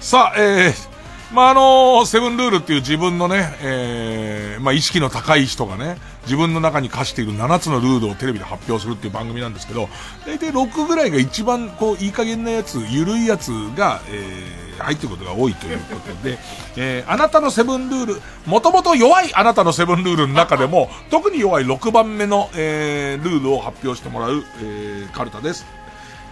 [0.00, 9.88] さあ、えー、まあ、あのセブンルールっていう自分のね、えー、まあ、意識の高い人がね、自分の中に課している7つのルールをテレビで発表するっていう番組なんですけど、
[10.26, 16.38] 大体6ぐらいが一番こう、いい加減なやつ、ゆるいやつが、えー、入ってることが多いということで、
[16.76, 25.66] えー、あなたのセブンルール、もともと弱いあなたのセブンルールの中でも、 特に弱い6番目の、えー、ルールを発表してもらう、えー、カルタです。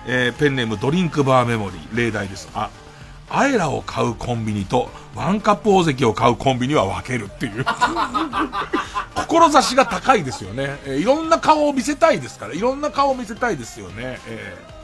[0.08, 2.48] えー、ペンネームドリンクバーメモリー、例題です。
[2.54, 2.70] あ、
[3.28, 7.64] アエラを買うコンビニと、ワンカップ大関を買うコンビニは分けるっていう。
[9.26, 14.20] 志が高いですよね、えーいろんな顔を見せたいですから、いろんな顔を見せたいですよね。
[14.28, 14.75] えー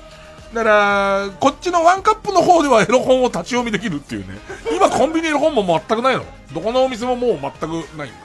[0.54, 4.38] だから、こっちのワンカップの方ではエロ本を立ち読みできるっていうね。
[4.74, 6.24] 今コンビニエロ本も全くないの。
[6.52, 8.18] どこのお店ももう全くないんだ。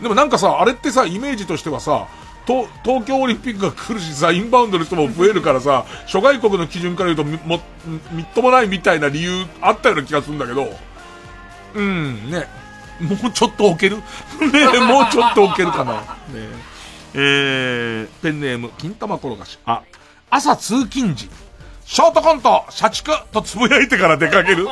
[0.00, 2.06] でもなんかさ、あれってさ、イメージとしてはさ、
[2.46, 2.68] 東
[3.04, 7.60] 京オリンピックが来るしさ、インバウンドの人も増えるからさ、諸外国の基準から言うとみ、も、
[8.12, 10.68] みっともないみたいな理由あったような気がするんだけど、
[11.74, 12.46] うん、ね。
[13.00, 13.96] もうちょっと置ける？
[13.96, 14.02] ね
[14.78, 15.94] もうちょっと置けるかな。
[15.94, 16.04] ね
[17.14, 19.58] えー、ペンネーム、金玉転がし。
[19.64, 19.82] あ、
[20.30, 21.28] 朝通勤時、
[21.84, 24.66] ショートコント、社畜とつぶやいてから出かける。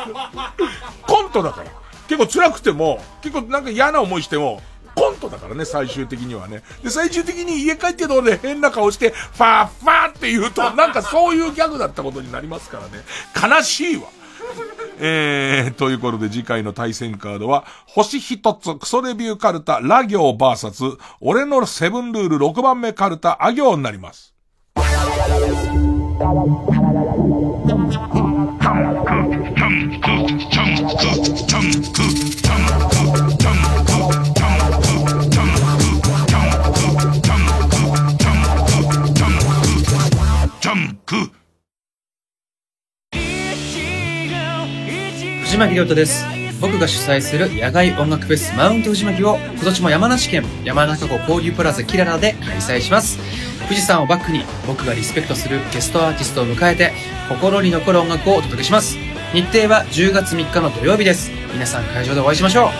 [1.07, 1.71] コントだから。
[2.09, 4.61] 結構辛くても、結構なんか嫌な思いしても、
[4.95, 6.63] コントだからね、最終的にはね。
[6.83, 13.57] で、最終的に家帰ってるところで変な顔して、ファーファーって言うと、なんかそういうギャグだったことになりますからね。
[13.57, 14.05] 悲しいわ。
[14.99, 20.83] えー、ということで次回の対戦カードは、星一つクソレビューカルタラ行バーサス、
[21.21, 24.35] 俺のセブンルール6番目カルタア行になります。
[45.53, 46.25] 藤巻亮太です。
[46.63, 53.19] 僕が主催する野外音楽フェスマウント藤巻を今年も山梨県山中湖交流プラザキララで開催します。
[53.65, 56.93] 富士山をバックに僕がリスペクトするゲストアーティストを迎えて
[57.29, 58.97] 心に残る音楽をお届けします。
[59.35, 61.31] 日程は10月3日の土曜日です。
[61.53, 62.71] 皆さん会場でお会いしましょう。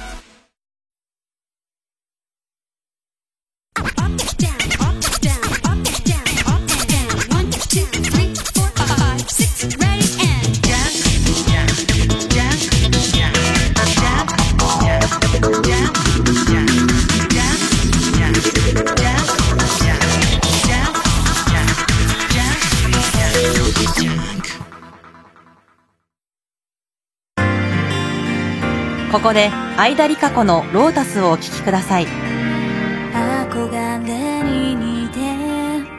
[29.19, 32.07] ここで相田理香子のロータスをお聴きください。
[32.07, 33.69] 憧
[34.07, 35.19] れに似て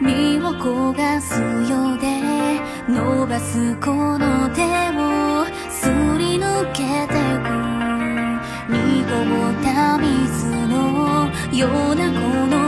[0.00, 1.34] 身を焦がす
[1.70, 2.18] ようで
[2.88, 4.62] 伸ばすこの手
[4.96, 7.12] をすり抜けて
[7.44, 7.50] く。
[8.70, 8.80] 濁
[9.50, 12.59] った水のようなこの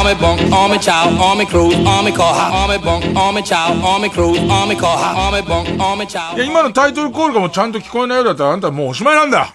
[0.00, 4.74] Army bunk, army chow, army cruise, army car, army bunk, army chow, army cruise, army
[4.74, 6.34] car, army bunk, army chow.
[6.36, 9.52] いや、今のタイトルコールがもうちゃんと聞こえないようだったらあんたもうおしまいなんだ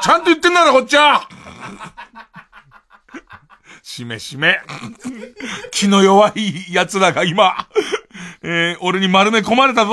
[0.00, 1.28] ちゃんと言ってんだな、こっちは
[3.84, 4.58] しめしめ。
[5.70, 7.68] 気の弱い奴らが今、
[8.42, 9.92] えー、俺に丸め込まれたぞ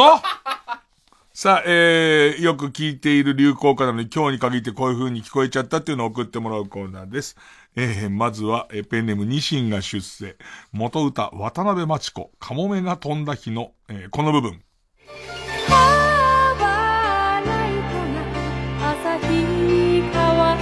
[1.32, 7.38] さあ、えー、よく聞いている流行歌なのに今日に限ってこういう風に聞こえちゃったっていうのを送ってもらうコーナーです。
[7.76, 10.38] えー、まずは、えーペンネームニシンが出世。
[10.72, 14.62] 元歌、渡辺真知子、カモメが飛んだ日の、えーこの部分。
[18.82, 20.62] 朝日に変わる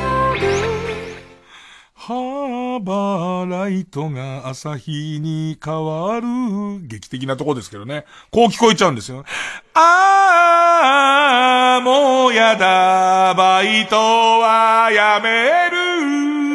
[1.93, 6.27] ハーバーライトが朝日に変わる。
[6.88, 8.05] 劇的なとこですけどね。
[8.31, 9.23] こう聞こえちゃうんですよ。
[9.73, 16.47] あー、もうやだ、バイトはやめる。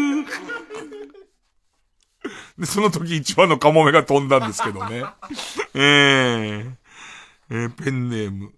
[2.59, 5.05] で、その時一番のカモメが飛んだんですけどね。
[5.75, 6.73] えー、
[7.51, 8.53] えーペンネーム。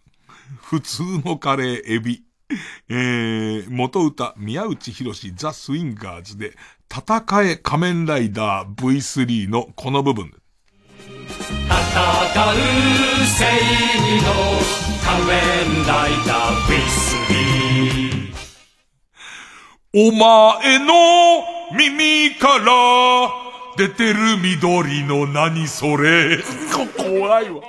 [0.62, 2.22] 普通のカレーエビ。
[2.88, 6.56] えー、元歌、宮内博士ザ・スインガーズで、
[6.92, 10.32] 戦え仮面ライダー V3 のこの部分。
[10.98, 12.56] 戦う
[13.26, 14.30] 正義の
[15.04, 18.34] 仮面ライダー V3
[19.96, 20.92] お前の
[21.76, 26.38] 耳から出てる緑の何それ？
[26.38, 27.62] こ怖いわ。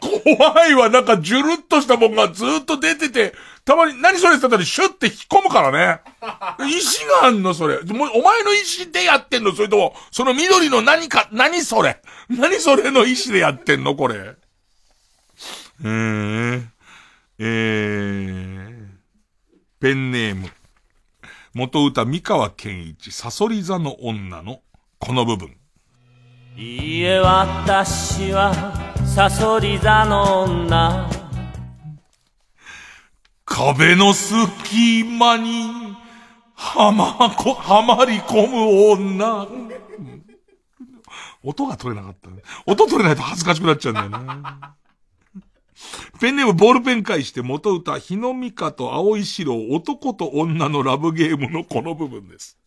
[0.00, 0.88] 怖いわ。
[0.90, 6.00] なんかジュルっとしたもんがずっと出てて、たまに何それって言ったらシュッて引っ込むからね。
[6.68, 7.78] 石があんのそれ。
[7.78, 9.52] お前の石でやってんの？
[9.52, 12.00] それとも、その緑の何か、何それ？
[12.28, 14.34] 何それの石でやってんのこれ？
[15.82, 16.62] えー、
[17.38, 18.86] えー、
[19.80, 20.48] ペンネーム。
[21.52, 24.60] 元歌三河健一、サソリ座の女の
[24.98, 25.56] この部分。
[26.56, 28.52] いいえ私は
[29.04, 31.10] サソリ座の女
[33.44, 35.96] 壁の隙間に、
[36.54, 39.46] はまこ、はまり込む女。
[41.42, 42.42] 音が取れなかったね。
[42.66, 44.18] 音取れないと恥ずかしくなっちゃうんだよね。
[46.20, 52.58] ペンネームボールペン返して元歌、日の美香と青い白男と女のラブゲームのこの部分です。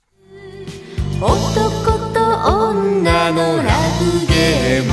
[1.20, 3.64] 男と女のラ
[4.00, 4.92] ブゲーム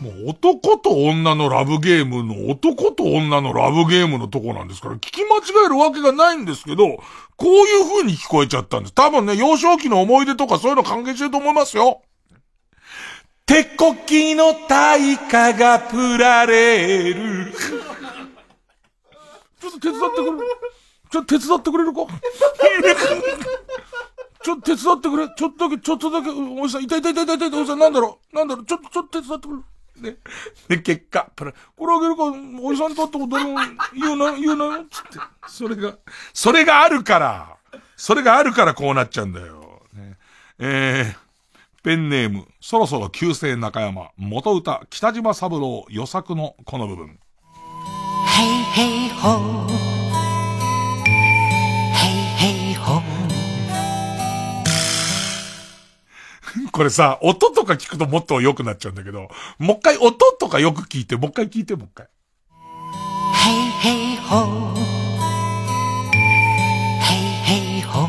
[0.00, 6.98] もう男と女のラブゲームの男と女のラブゲームのとこなんですから、聞き間違えるわけがないんですけど、
[7.36, 8.94] こういう風に聞こえちゃったんです。
[8.94, 12.02] 多分ね、幼少期の思い出とかそういうの関係してると思いますよ。
[13.46, 17.52] 手こきの対価がプラレール。
[17.52, 20.38] ちょっと手伝ってくれる
[21.10, 22.00] ちょっと手伝ってくれるか？
[24.48, 25.28] ちょっと手伝ってくれ。
[25.28, 29.62] ちょっとだけ、ちょっとだけ、おじさん、痛い痛い痛い痛い痛い、おじさん、なんだろうなんだろうちょっと、ちょっと手伝ってく
[30.00, 30.10] れ。
[30.10, 30.16] ね。
[30.68, 32.22] で、結果、プラ、これあげるか、
[32.62, 33.60] おじさんとってことも
[33.92, 35.18] 言うな、言うなよ、つって。
[35.48, 35.98] それが、
[36.32, 37.56] それがあるから、
[37.94, 39.82] それがあるからこうなっちゃうんだよ。
[39.92, 40.16] ね、
[40.58, 47.18] えー、ペンネーム、そろそろ旧姓中山、元歌、北島三郎、予作のこの部分。
[48.24, 49.87] Hey hey ho Hey hey
[56.72, 62.06] これさ、音とか聞くともっと良くなっちゃうんだけど、もう一回音とかよく聞いて、もう一回聞いて、もう一回。
[63.34, 64.74] Hey hey ho
[67.00, 68.08] Hey hey ho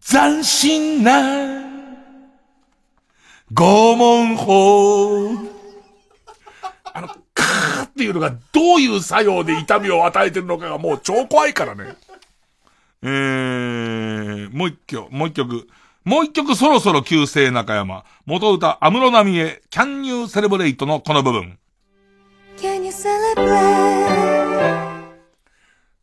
[0.00, 1.66] 斬新な
[3.52, 5.30] 拷問法。
[6.92, 11.96] あの、カーっていうのがどういう作用で痛みを与えてるのかがもう超怖いからね。
[13.02, 15.68] えー、もう一曲、もう一曲。
[16.04, 18.04] もう一曲そろそろ旧姓中山。
[18.26, 21.58] 元歌、安室奈美恵、Can You Celebrate のこの部分。
[22.58, 24.96] Can you celebrate?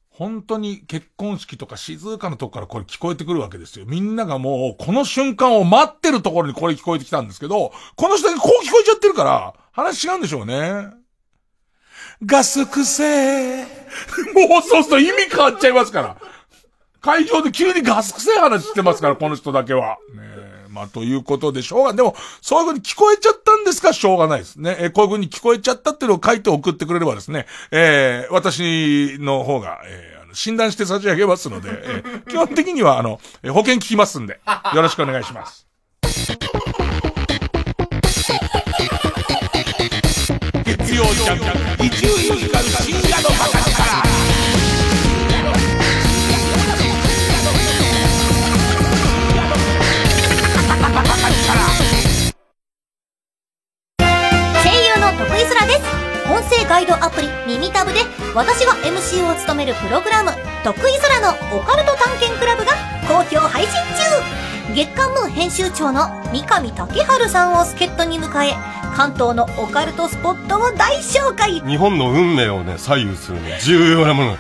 [0.10, 3.86] 本当に結婚式とか静かなとこからこれ聞こえてくるわけですよ。
[3.88, 10.90] みんながもうこの瞬間を待ってるところにこれ聞こえてきたんですけど、この人だけこう聞こえちゃってるから、話違うんでしょうね。
[12.24, 13.64] ガス癖。
[13.65, 16.18] もうそうすると意味変わっちゃいますから。
[17.04, 19.98] 会場で急にガス癖話してますから、この人だけは。
[20.16, 24.76] ねえまあ、ということで、しょうが、でも、そういう風に聞こえちゃったんですか、しょうがないですね。
[24.80, 34.40] えーこういう風に聞こえちゃったっていうのを書いて送ってくれればですね、えー私の方が、えーあの診断して差し上げますので、えー基本的には、あの、えー保険聞きますんで、
[34.74, 35.68] よろしくお願いします。
[40.66, 44.12] 月曜ジャンク、一流ミュージカル深夜のバカ力。
[55.24, 55.80] 徳井空です
[56.30, 58.00] 音声ガイドアプリ耳タブで
[58.36, 60.32] 私が MC を務めるプログラム
[60.66, 62.74] 徳井空のオカルト探検クラブが
[63.08, 63.72] 好評配信
[64.68, 68.54] 中月刊ムー編集長の三上竹春さんを助っ人に迎え
[68.98, 74.38] 関東のオカルトスポットを大紹介日本の運命をね、左右するね、重要なもの。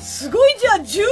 [0.00, 1.06] すごいじゃあ重要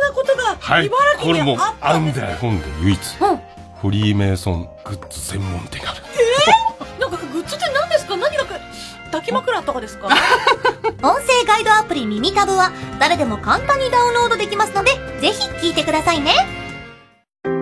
[0.00, 0.86] なことがはい。
[0.86, 2.36] 茨これも城にあっ、あんだよ。
[2.36, 6.02] 日本で唯一、うんフリーメイソングッズ専門店がある。
[6.80, 8.16] えー、 なんかグッズって何ですか？
[8.16, 8.44] 何が
[9.10, 10.08] 抱き枕とかですか？
[11.02, 14.90] 音声ガイドアプリ耳タブは誰でも簡単にダウンロードできますので
[15.20, 16.34] ぜひ聞いてくださいね。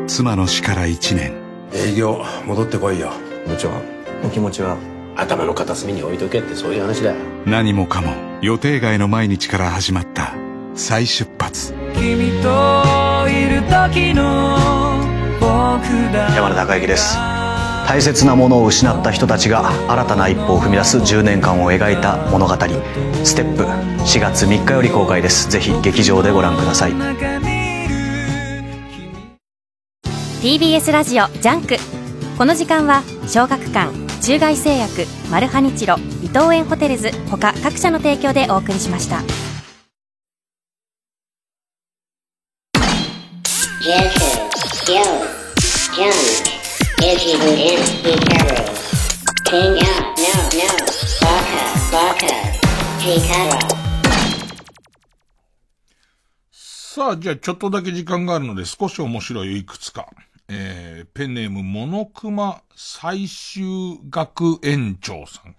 [0.06, 1.34] 妻の死から1年。
[1.74, 3.10] 営業戻ってこいよ。
[3.46, 3.70] 部長。
[4.24, 4.76] お気持ちは？
[5.18, 7.16] 頭の片隅に置いとけってそういう話だよ。
[7.46, 8.12] 何もかも
[8.42, 10.34] 予定外の毎日から始まった
[10.74, 11.74] 再出発。
[11.94, 15.15] 君といる時の
[16.34, 17.16] 山田孝之です。
[17.88, 22.54] 大切なものを失った人たちが新たな一歩を踏み出す10年間を描いた物語
[23.24, 23.62] 「ステップ」
[24.04, 25.48] 4月3日より公開です。
[25.48, 26.92] ぜひ劇場でご覧ください。
[30.42, 31.76] TBS ラジオジャンク。
[32.36, 39.22] この時間は小学館中外製薬マルハニチロ伊藤園ホテルズ他各社の提供でお送りしました
[56.96, 60.08] さあ、じゃあちょっとだけ時間があるので少し面白いいくつか。
[60.48, 65.54] えー、ペンネームモノクマ最終学園長さん。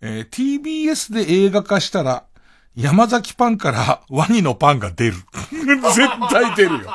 [0.00, 2.24] えー、TBS で映画化したら、
[2.74, 5.14] 山崎パンからワニのパンが出る。
[5.94, 6.94] 絶対出るよ。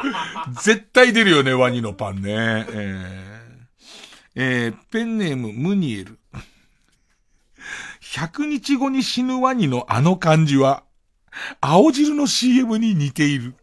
[0.61, 2.31] 絶対出るよね、ワニのパンね。
[2.33, 3.39] えー
[4.35, 6.19] えーペンネームムニエル。
[8.01, 10.83] 100日後に死ぬワニのあの感じは、
[11.61, 13.53] 青汁の CM に似ている。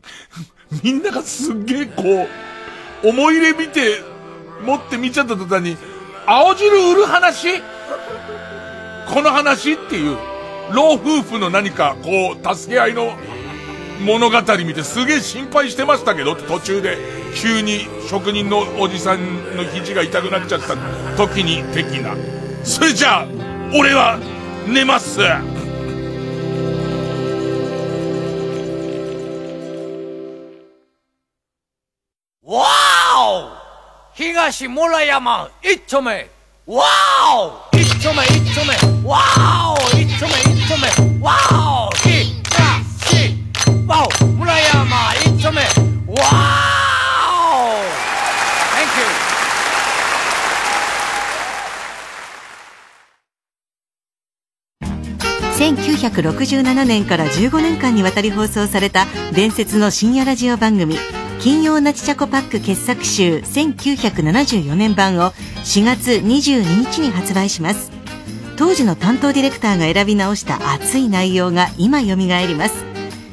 [0.82, 2.26] みんながすっげえこ
[3.02, 4.00] う、思い入れ見て、
[4.64, 5.76] 持って見ちゃった途端に、
[6.26, 7.60] 青汁売る話？
[9.08, 10.16] この話っていう、
[10.72, 13.16] 老夫婦の何かこう、助け合いの
[14.00, 16.98] 物語見てすげえ心配してましたけど、途中で
[17.34, 20.76] 急に職人のおじさんの肘が痛くなっちゃった
[21.16, 22.16] 時に的な。
[22.64, 23.26] それじゃあ、
[23.72, 24.18] 俺は
[24.66, 25.20] 寝ます。
[34.16, 36.26] 東村山一丁目。
[36.66, 36.84] わ
[37.36, 38.72] お一丁目一丁目。
[39.06, 39.18] わ
[39.74, 40.88] お一丁目一丁目。
[41.22, 42.16] わお東
[43.86, 45.60] わお村山一丁目。
[45.60, 46.16] わ
[47.30, 47.76] お
[55.58, 55.92] Thank you.
[56.22, 60.96] 1967年から15年間にわたり放送された伝説の深夜ラジオ番組
[61.40, 65.32] 金曜ナチチャコパック傑作集1974年版を
[65.64, 67.92] 4月22日に発売します。
[68.56, 72.84] 当時の担当ディレクターが選び直した熱い内容が今蘇ります。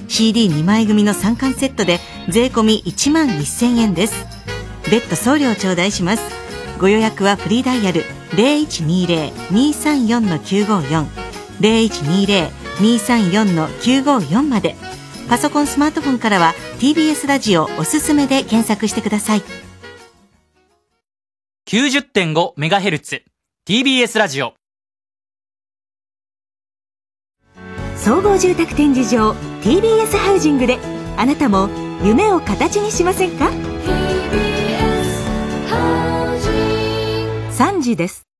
[0.09, 1.99] CD2 枚組の3巻セットで
[2.29, 4.25] 税込1万1000円です。
[4.91, 6.23] 別途送料頂戴します。
[6.79, 11.05] ご予約はフリーダイヤル0120-234-954
[11.61, 14.75] 0120-234-954まで。
[15.33, 19.41] パソコンスマートフォンからは TBS ラジオおすすめで検索してください。
[21.67, 23.23] 90.5MHz
[23.67, 24.53] TBS ラジオ。
[27.97, 29.31] 総合住宅展示場
[29.63, 30.77] TBS ハウジングで
[31.17, 31.67] あなたも
[32.03, 33.49] 夢を形にしませんか？
[37.81, 38.32] 時です。